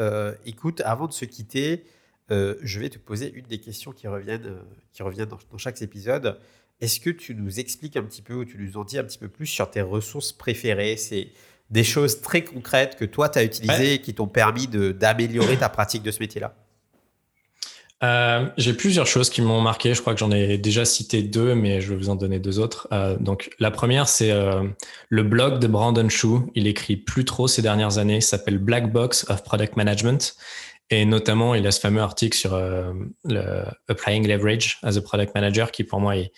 Euh, 0.01 0.35
écoute, 0.45 0.82
avant 0.85 1.07
de 1.07 1.12
se 1.12 1.24
quitter, 1.24 1.85
euh, 2.30 2.57
je 2.62 2.80
vais 2.80 2.89
te 2.89 2.99
poser 2.99 3.32
une 3.32 3.47
des 3.47 3.61
questions 3.61 3.93
qui 3.93 4.09
reviennent, 4.09 4.47
euh, 4.47 4.62
qui 4.93 5.03
reviennent 5.03 5.28
dans, 5.28 5.59
chaque 5.59 5.80
épisode. 5.82 6.39
Est-ce 6.80 7.01
que 7.01 7.11
tu 7.11 7.35
nous 7.35 7.61
expliques 7.61 7.97
un 7.97 8.03
petit 8.03 8.22
peu 8.22 8.35
ou 8.35 8.45
tu 8.45 8.59
nous 8.59 8.76
en 8.76 8.85
dis 8.85 8.99
un 8.99 9.05
petit 9.05 9.18
peu 9.18 9.28
plus 9.28 9.47
sur 9.47 9.70
tes 9.70 9.82
ressources 9.82 10.32
préférées? 10.32 10.97
C'est 10.97 11.28
des 11.70 11.85
choses 11.85 12.20
très 12.20 12.43
concrètes 12.43 12.97
que 12.97 13.05
toi, 13.05 13.28
tu 13.28 13.39
as 13.39 13.45
utilisées 13.45 13.95
et 13.95 14.01
qui 14.01 14.14
t'ont 14.14 14.26
permis 14.26 14.66
d'améliorer 14.66 15.57
ta 15.57 15.68
pratique 15.68 16.03
de 16.03 16.11
ce 16.11 16.20
métier-là 16.20 16.55
euh, 18.03 18.47
j'ai 18.57 18.74
plusieurs 18.74 19.07
choses 19.07 19.30
qui 19.30 19.40
m'ont 19.40 19.61
marqué. 19.61 19.95
Je 19.95 20.01
crois 20.01 20.14
que 20.14 20.20
j'en 20.20 20.30
ai 20.30 20.59
déjà 20.59 20.84
cité 20.84 21.22
deux, 21.22 21.55
mais 21.55 21.80
je 21.80 21.90
vais 21.90 21.97
vous 21.97 22.11
en 22.11 22.16
donner 22.16 22.38
deux 22.38 22.59
autres. 22.59 22.88
Euh, 22.92 23.16
donc, 23.18 23.51
la 23.59 23.70
première, 23.70 24.09
c'est 24.09 24.30
euh, 24.30 24.64
le 25.09 25.22
blog 25.22 25.59
de 25.59 25.66
Brandon 25.66 26.09
Shu. 26.09 26.40
Il 26.55 26.66
écrit 26.66 26.97
plus 26.97 27.24
trop 27.24 27.47
ces 27.47 27.62
dernières 27.62 27.99
années. 27.99 28.16
Il 28.16 28.22
s'appelle 28.22 28.59
Black 28.59 28.92
Box 28.92 29.26
of 29.28 29.42
Product 29.45 29.76
Management. 29.76 30.36
Et 30.90 31.07
notamment, 31.07 31.55
il 31.55 31.66
a 31.66 31.70
ce 31.70 31.80
fameux 31.80 32.03
article 32.03 32.36
sur 32.36 32.55
le 32.55 33.64
Applying 33.88 34.28
Leverage 34.28 34.78
as 34.82 34.99
a 34.99 35.01
Product 35.01 35.34
Manager 35.34 35.70
qui, 35.70 35.82
pour 35.82 35.99
moi, 35.99 36.16
est, 36.16 36.30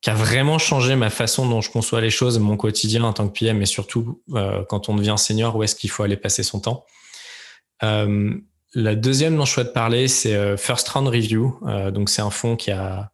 qui 0.00 0.10
a 0.10 0.14
vraiment 0.14 0.58
changé 0.58 0.96
ma 0.96 1.10
façon 1.10 1.48
dont 1.48 1.60
je 1.60 1.70
conçois 1.70 2.00
les 2.00 2.10
choses, 2.10 2.40
mon 2.40 2.56
quotidien 2.56 3.04
en 3.04 3.12
tant 3.12 3.28
que 3.28 3.38
PM, 3.38 3.62
et 3.62 3.66
surtout 3.66 4.20
quand 4.68 4.88
on 4.88 4.96
devient 4.96 5.14
senior, 5.16 5.54
où 5.54 5.62
est-ce 5.62 5.76
qu'il 5.76 5.90
faut 5.90 6.02
aller 6.02 6.16
passer 6.16 6.42
son 6.42 6.58
temps. 6.58 6.84
La 8.78 8.94
deuxième 8.94 9.38
dont 9.38 9.46
je 9.46 9.52
souhaite 9.52 9.72
parler, 9.72 10.06
c'est 10.06 10.34
euh, 10.34 10.58
First 10.58 10.86
Round 10.90 11.08
Review. 11.08 11.58
Euh, 11.66 11.90
donc, 11.90 12.10
c'est 12.10 12.20
un 12.20 12.28
fonds 12.28 12.56
qui, 12.56 12.70
a, 12.70 13.10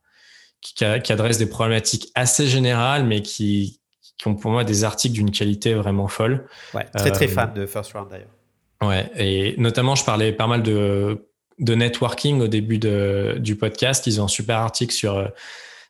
qui, 0.60 0.84
adresse 0.84 1.38
des 1.38 1.46
problématiques 1.46 2.10
assez 2.16 2.48
générales, 2.48 3.04
mais 3.04 3.22
qui, 3.22 3.80
ont 4.26 4.34
pour 4.34 4.50
moi 4.50 4.64
des 4.64 4.82
articles 4.82 5.14
d'une 5.14 5.30
qualité 5.30 5.74
vraiment 5.74 6.08
folle. 6.08 6.48
Ouais, 6.74 6.84
très, 6.96 7.12
très 7.12 7.26
euh, 7.26 7.32
fan 7.32 7.54
de 7.54 7.66
First 7.66 7.92
Round 7.92 8.08
d'ailleurs. 8.10 8.34
Ouais, 8.82 9.08
et 9.16 9.54
notamment, 9.56 9.94
je 9.94 10.04
parlais 10.04 10.32
pas 10.32 10.48
mal 10.48 10.64
de, 10.64 11.28
de 11.60 11.74
networking 11.76 12.40
au 12.40 12.48
début 12.48 12.78
de, 12.78 13.36
du 13.38 13.54
podcast. 13.54 14.08
Ils 14.08 14.20
ont 14.20 14.24
un 14.24 14.28
super 14.28 14.58
article 14.58 14.92
sur 14.92 15.30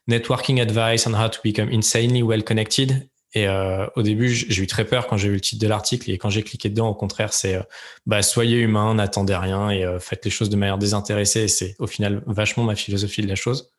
networking 0.07 0.61
advice 0.61 1.07
on 1.07 1.15
how 1.15 1.29
to 1.29 1.39
become 1.43 1.69
insanely 1.71 2.21
well 2.21 2.43
connected. 2.43 3.09
Et 3.35 3.47
euh, 3.47 3.87
au 3.95 4.03
début, 4.03 4.29
j'ai 4.29 4.61
eu 4.61 4.67
très 4.67 4.85
peur 4.85 5.07
quand 5.07 5.17
j'ai 5.17 5.29
vu 5.29 5.35
le 5.35 5.41
titre 5.41 5.61
de 5.61 5.67
l'article 5.67 6.11
et 6.11 6.17
quand 6.19 6.29
j'ai 6.29 6.43
cliqué 6.43 6.69
dedans, 6.69 6.89
au 6.89 6.93
contraire, 6.93 7.33
c'est 7.33 7.55
euh, 7.55 7.63
bah, 8.05 8.21
soyez 8.21 8.59
humain, 8.59 8.93
n'attendez 8.93 9.35
rien 9.35 9.71
et 9.71 9.83
euh, 9.83 9.99
faites 9.99 10.23
les 10.23 10.31
choses 10.31 10.49
de 10.49 10.55
manière 10.55 10.77
désintéressée. 10.77 11.47
C'est 11.47 11.75
au 11.79 11.87
final 11.87 12.23
vachement 12.27 12.63
ma 12.63 12.75
philosophie 12.75 13.23
de 13.23 13.27
la 13.27 13.35
chose. 13.35 13.71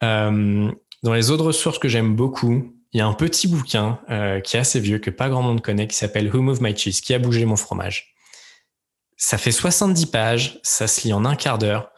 dans 0.00 1.14
les 1.14 1.30
autres 1.30 1.44
ressources 1.44 1.78
que 1.78 1.88
j'aime 1.88 2.16
beaucoup, 2.16 2.74
il 2.92 2.98
y 2.98 3.00
a 3.00 3.06
un 3.06 3.14
petit 3.14 3.46
bouquin 3.46 4.00
qui 4.44 4.56
est 4.56 4.60
assez 4.60 4.80
vieux 4.80 4.98
que 4.98 5.10
pas 5.10 5.28
grand 5.28 5.42
monde 5.42 5.62
connaît 5.62 5.86
qui 5.86 5.96
s'appelle 5.96 6.34
Who 6.34 6.42
Moved 6.42 6.62
My 6.62 6.76
Cheese, 6.76 7.00
qui 7.00 7.14
a 7.14 7.18
bougé 7.18 7.44
mon 7.44 7.56
fromage. 7.56 8.14
Ça 9.16 9.38
fait 9.38 9.52
70 9.52 10.06
pages, 10.06 10.58
ça 10.64 10.88
se 10.88 11.06
lit 11.06 11.12
en 11.12 11.24
un 11.24 11.36
quart 11.36 11.58
d'heure. 11.58 11.91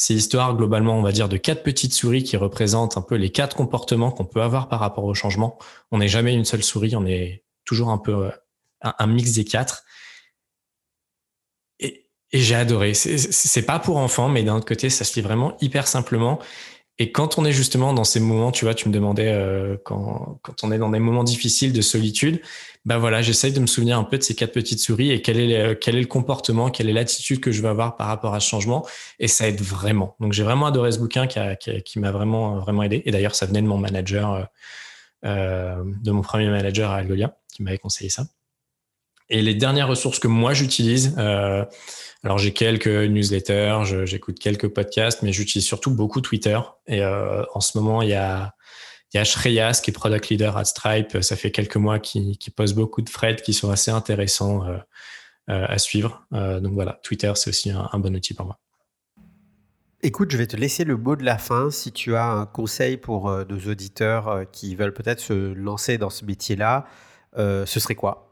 C'est 0.00 0.14
l'histoire 0.14 0.54
globalement, 0.54 0.96
on 0.96 1.02
va 1.02 1.10
dire, 1.10 1.28
de 1.28 1.36
quatre 1.36 1.64
petites 1.64 1.92
souris 1.92 2.22
qui 2.22 2.36
représentent 2.36 2.96
un 2.96 3.02
peu 3.02 3.16
les 3.16 3.30
quatre 3.30 3.56
comportements 3.56 4.12
qu'on 4.12 4.24
peut 4.24 4.40
avoir 4.40 4.68
par 4.68 4.78
rapport 4.78 5.02
au 5.02 5.12
changement. 5.12 5.58
On 5.90 5.98
n'est 5.98 6.06
jamais 6.06 6.34
une 6.34 6.44
seule 6.44 6.62
souris, 6.62 6.94
on 6.94 7.04
est 7.04 7.42
toujours 7.64 7.90
un 7.90 7.98
peu 7.98 8.26
euh, 8.26 8.30
un, 8.80 9.06
mix 9.08 9.32
des 9.32 9.44
quatre. 9.44 9.82
Et, 11.80 12.06
j'ai 12.32 12.54
adoré. 12.54 12.94
C'est 12.94 13.62
pas 13.62 13.80
pour 13.80 13.96
enfants, 13.96 14.28
mais 14.28 14.44
d'un 14.44 14.58
autre 14.58 14.66
côté, 14.66 14.88
ça 14.88 15.02
se 15.02 15.16
lit 15.16 15.20
vraiment 15.20 15.56
hyper 15.60 15.88
simplement. 15.88 16.38
Et 16.98 17.10
quand 17.10 17.36
on 17.36 17.44
est 17.44 17.52
justement 17.52 17.92
dans 17.92 18.04
ces 18.04 18.20
moments, 18.20 18.52
tu 18.52 18.66
vois, 18.66 18.74
tu 18.74 18.88
me 18.88 18.94
demandais 18.94 19.32
euh, 19.32 19.76
quand, 19.84 20.38
quand 20.42 20.62
on 20.62 20.70
est 20.70 20.78
dans 20.78 20.90
des 20.90 21.00
moments 21.00 21.24
difficiles 21.24 21.72
de 21.72 21.80
solitude, 21.80 22.40
ben 22.88 22.96
voilà, 22.96 23.20
j'essaye 23.20 23.52
de 23.52 23.60
me 23.60 23.66
souvenir 23.66 23.98
un 23.98 24.02
peu 24.04 24.16
de 24.16 24.22
ces 24.22 24.34
quatre 24.34 24.54
petites 24.54 24.78
souris 24.78 25.10
et 25.10 25.20
quel 25.20 25.38
est, 25.38 25.74
le, 25.92 26.04
comportement, 26.06 26.70
quelle 26.70 26.88
est 26.88 26.94
l'attitude 26.94 27.38
que 27.38 27.52
je 27.52 27.60
vais 27.60 27.68
avoir 27.68 27.98
par 27.98 28.06
rapport 28.06 28.32
à 28.32 28.40
ce 28.40 28.48
changement. 28.48 28.86
Et 29.18 29.28
ça 29.28 29.46
aide 29.46 29.60
vraiment. 29.60 30.16
Donc 30.20 30.32
j'ai 30.32 30.42
vraiment 30.42 30.64
adoré 30.64 30.90
ce 30.90 30.98
bouquin 30.98 31.26
qui, 31.26 31.98
m'a 31.98 32.12
vraiment, 32.12 32.56
vraiment 32.56 32.82
aidé. 32.82 33.02
Et 33.04 33.10
d'ailleurs, 33.10 33.34
ça 33.34 33.44
venait 33.44 33.60
de 33.60 33.66
mon 33.66 33.76
manager, 33.76 34.32
euh, 34.32 34.44
euh 35.26 35.84
de 36.02 36.10
mon 36.10 36.22
premier 36.22 36.48
manager 36.48 36.90
à 36.90 36.96
Algolia, 36.96 37.36
qui 37.52 37.62
m'avait 37.62 37.76
conseillé 37.76 38.08
ça. 38.08 38.24
Et 39.28 39.42
les 39.42 39.54
dernières 39.54 39.88
ressources 39.88 40.18
que 40.18 40.28
moi 40.28 40.54
j'utilise, 40.54 41.14
euh, 41.18 41.66
alors 42.24 42.38
j'ai 42.38 42.54
quelques 42.54 42.86
newsletters, 42.86 44.06
j'écoute 44.06 44.38
quelques 44.38 44.68
podcasts, 44.68 45.20
mais 45.20 45.34
j'utilise 45.34 45.66
surtout 45.66 45.90
beaucoup 45.90 46.22
Twitter. 46.22 46.58
Et 46.86 47.02
euh, 47.02 47.44
en 47.52 47.60
ce 47.60 47.76
moment, 47.76 48.00
il 48.00 48.08
y 48.08 48.14
a, 48.14 48.54
il 49.12 49.16
y 49.16 49.20
a 49.20 49.24
Shreyas 49.24 49.80
qui 49.82 49.90
est 49.90 49.94
product 49.94 50.28
leader 50.28 50.56
à 50.56 50.64
Stripe. 50.64 51.22
Ça 51.22 51.36
fait 51.36 51.50
quelques 51.50 51.76
mois 51.76 51.98
qui, 51.98 52.36
qui 52.38 52.50
pose 52.50 52.74
beaucoup 52.74 53.00
de 53.00 53.10
threads 53.10 53.42
qui 53.42 53.54
sont 53.54 53.70
assez 53.70 53.90
intéressants 53.90 54.66
euh, 54.66 54.78
euh 55.50 55.66
à 55.66 55.78
suivre. 55.78 56.26
Euh, 56.34 56.60
donc 56.60 56.74
voilà, 56.74 57.00
Twitter, 57.02 57.32
c'est 57.34 57.50
aussi 57.50 57.70
un, 57.70 57.88
un, 57.92 57.98
bon 57.98 58.14
outil 58.14 58.34
pour 58.34 58.46
moi. 58.46 58.58
Écoute, 60.02 60.30
je 60.30 60.36
vais 60.36 60.46
te 60.46 60.56
laisser 60.56 60.84
le 60.84 60.96
mot 60.96 61.16
de 61.16 61.24
la 61.24 61.38
fin. 61.38 61.70
Si 61.70 61.90
tu 61.90 62.14
as 62.14 62.26
un 62.26 62.46
conseil 62.46 62.98
pour 62.98 63.30
nos 63.30 63.58
auditeurs 63.70 64.44
qui 64.52 64.76
veulent 64.76 64.94
peut-être 64.94 65.20
se 65.20 65.54
lancer 65.54 65.98
dans 65.98 66.10
ce 66.10 66.24
métier-là, 66.24 66.86
ce 67.36 67.64
serait 67.66 67.96
quoi? 67.96 68.30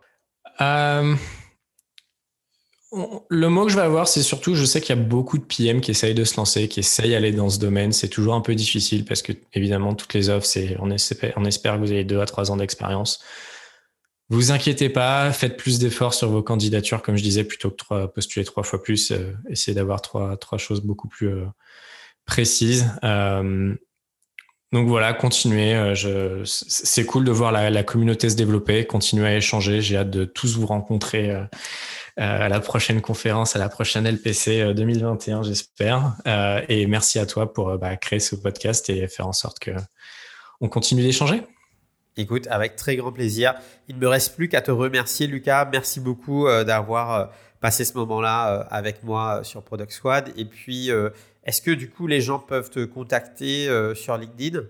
Le 2.92 3.48
mot 3.48 3.64
que 3.64 3.72
je 3.72 3.76
vais 3.76 3.82
avoir, 3.82 4.06
c'est 4.06 4.22
surtout, 4.22 4.54
je 4.54 4.64
sais 4.64 4.80
qu'il 4.80 4.94
y 4.94 4.98
a 4.98 5.02
beaucoup 5.02 5.38
de 5.38 5.44
PM 5.44 5.80
qui 5.80 5.90
essayent 5.90 6.14
de 6.14 6.24
se 6.24 6.36
lancer, 6.36 6.68
qui 6.68 6.80
essayent 6.80 7.10
d'aller 7.10 7.32
dans 7.32 7.50
ce 7.50 7.58
domaine. 7.58 7.92
C'est 7.92 8.08
toujours 8.08 8.34
un 8.34 8.40
peu 8.40 8.54
difficile 8.54 9.04
parce 9.04 9.22
que, 9.22 9.32
évidemment, 9.52 9.94
toutes 9.94 10.14
les 10.14 10.30
offres, 10.30 10.46
c'est, 10.46 10.76
on 10.78 10.90
espère, 10.90 11.34
que 11.34 11.78
vous 11.78 11.90
avez 11.90 12.04
deux 12.04 12.20
à 12.20 12.26
trois 12.26 12.50
ans 12.50 12.56
d'expérience. 12.56 13.22
Vous 14.28 14.50
inquiétez 14.50 14.88
pas, 14.88 15.32
faites 15.32 15.56
plus 15.56 15.78
d'efforts 15.78 16.14
sur 16.14 16.30
vos 16.30 16.42
candidatures, 16.42 17.02
comme 17.02 17.16
je 17.16 17.22
disais, 17.22 17.44
plutôt 17.44 17.70
que 17.70 18.06
postuler 18.06 18.44
trois 18.44 18.62
fois 18.62 18.82
plus, 18.82 19.10
euh, 19.10 19.34
essayez 19.48 19.74
d'avoir 19.74 20.00
trois, 20.00 20.36
trois 20.36 20.58
choses 20.58 20.80
beaucoup 20.80 21.08
plus 21.08 21.28
euh, 21.28 21.46
précises. 22.24 22.90
Euh, 23.04 23.74
donc 24.72 24.88
voilà, 24.88 25.12
continuez. 25.14 25.94
c'est 26.44 27.06
cool 27.06 27.24
de 27.24 27.30
voir 27.30 27.52
la, 27.52 27.82
communauté 27.84 28.28
se 28.28 28.36
développer, 28.36 28.84
continuez 28.86 29.26
à 29.26 29.36
échanger. 29.36 29.80
J'ai 29.80 29.96
hâte 29.96 30.10
de 30.10 30.24
tous 30.24 30.56
vous 30.56 30.66
rencontrer 30.66 31.46
euh, 32.18 32.46
à 32.46 32.48
la 32.48 32.60
prochaine 32.60 33.02
conférence, 33.02 33.56
à 33.56 33.58
la 33.58 33.68
prochaine 33.68 34.06
LPC 34.06 34.72
2021, 34.72 35.40
euh, 35.40 35.42
j'espère. 35.42 36.14
Euh, 36.26 36.62
et 36.66 36.86
merci 36.86 37.18
à 37.18 37.26
toi 37.26 37.52
pour 37.52 37.76
bah, 37.76 37.94
créer 37.96 38.20
ce 38.20 38.34
podcast 38.34 38.88
et 38.88 39.06
faire 39.06 39.26
en 39.26 39.34
sorte 39.34 39.58
que 39.58 39.70
on 40.62 40.70
continue 40.70 41.02
d'échanger. 41.02 41.42
Écoute, 42.16 42.46
avec 42.48 42.76
très 42.76 42.96
grand 42.96 43.12
plaisir. 43.12 43.54
Il 43.88 43.96
ne 43.96 44.00
me 44.00 44.08
reste 44.08 44.34
plus 44.34 44.48
qu'à 44.48 44.62
te 44.62 44.70
remercier, 44.70 45.26
Lucas. 45.26 45.68
Merci 45.70 46.00
beaucoup 46.00 46.48
d'avoir 46.64 47.30
passé 47.60 47.84
ce 47.84 47.92
moment-là 47.98 48.66
avec 48.70 49.02
moi 49.02 49.44
sur 49.44 49.62
Product 49.62 49.90
Squad. 49.90 50.32
Et 50.38 50.46
puis, 50.46 50.90
est-ce 51.46 51.62
que 51.62 51.70
du 51.70 51.88
coup, 51.88 52.06
les 52.06 52.20
gens 52.20 52.38
peuvent 52.38 52.68
te 52.68 52.84
contacter 52.84 53.68
sur 53.94 54.16
LinkedIn? 54.18 54.60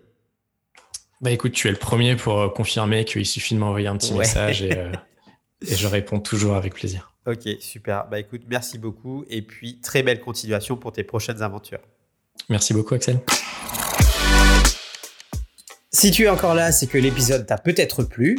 Bah 1.20 1.30
écoute, 1.30 1.52
tu 1.52 1.66
es 1.68 1.70
le 1.70 1.78
premier 1.78 2.14
pour 2.14 2.52
confirmer 2.52 3.04
qu'il 3.04 3.26
suffit 3.26 3.54
de 3.54 3.60
m'envoyer 3.60 3.88
un 3.88 3.96
petit 3.96 4.14
message 4.14 4.62
et, 4.62 4.70
et 5.66 5.74
je 5.74 5.86
réponds 5.86 6.20
toujours 6.20 6.54
avec 6.54 6.74
plaisir. 6.74 7.12
Ok, 7.26 7.48
super. 7.58 8.06
Bah 8.08 8.20
écoute, 8.20 8.42
merci 8.46 8.78
beaucoup 8.78 9.24
et 9.28 9.42
puis 9.42 9.80
très 9.80 10.02
belle 10.02 10.20
continuation 10.20 10.76
pour 10.76 10.92
tes 10.92 11.02
prochaines 11.02 11.42
aventures. 11.42 11.80
Merci 12.48 12.72
beaucoup, 12.72 12.94
Axel. 12.94 13.20
Si 15.90 16.10
tu 16.10 16.24
es 16.24 16.28
encore 16.28 16.54
là, 16.54 16.72
c'est 16.72 16.86
que 16.86 16.98
l'épisode 16.98 17.46
t'a 17.46 17.56
peut-être 17.58 18.04
plu. 18.04 18.38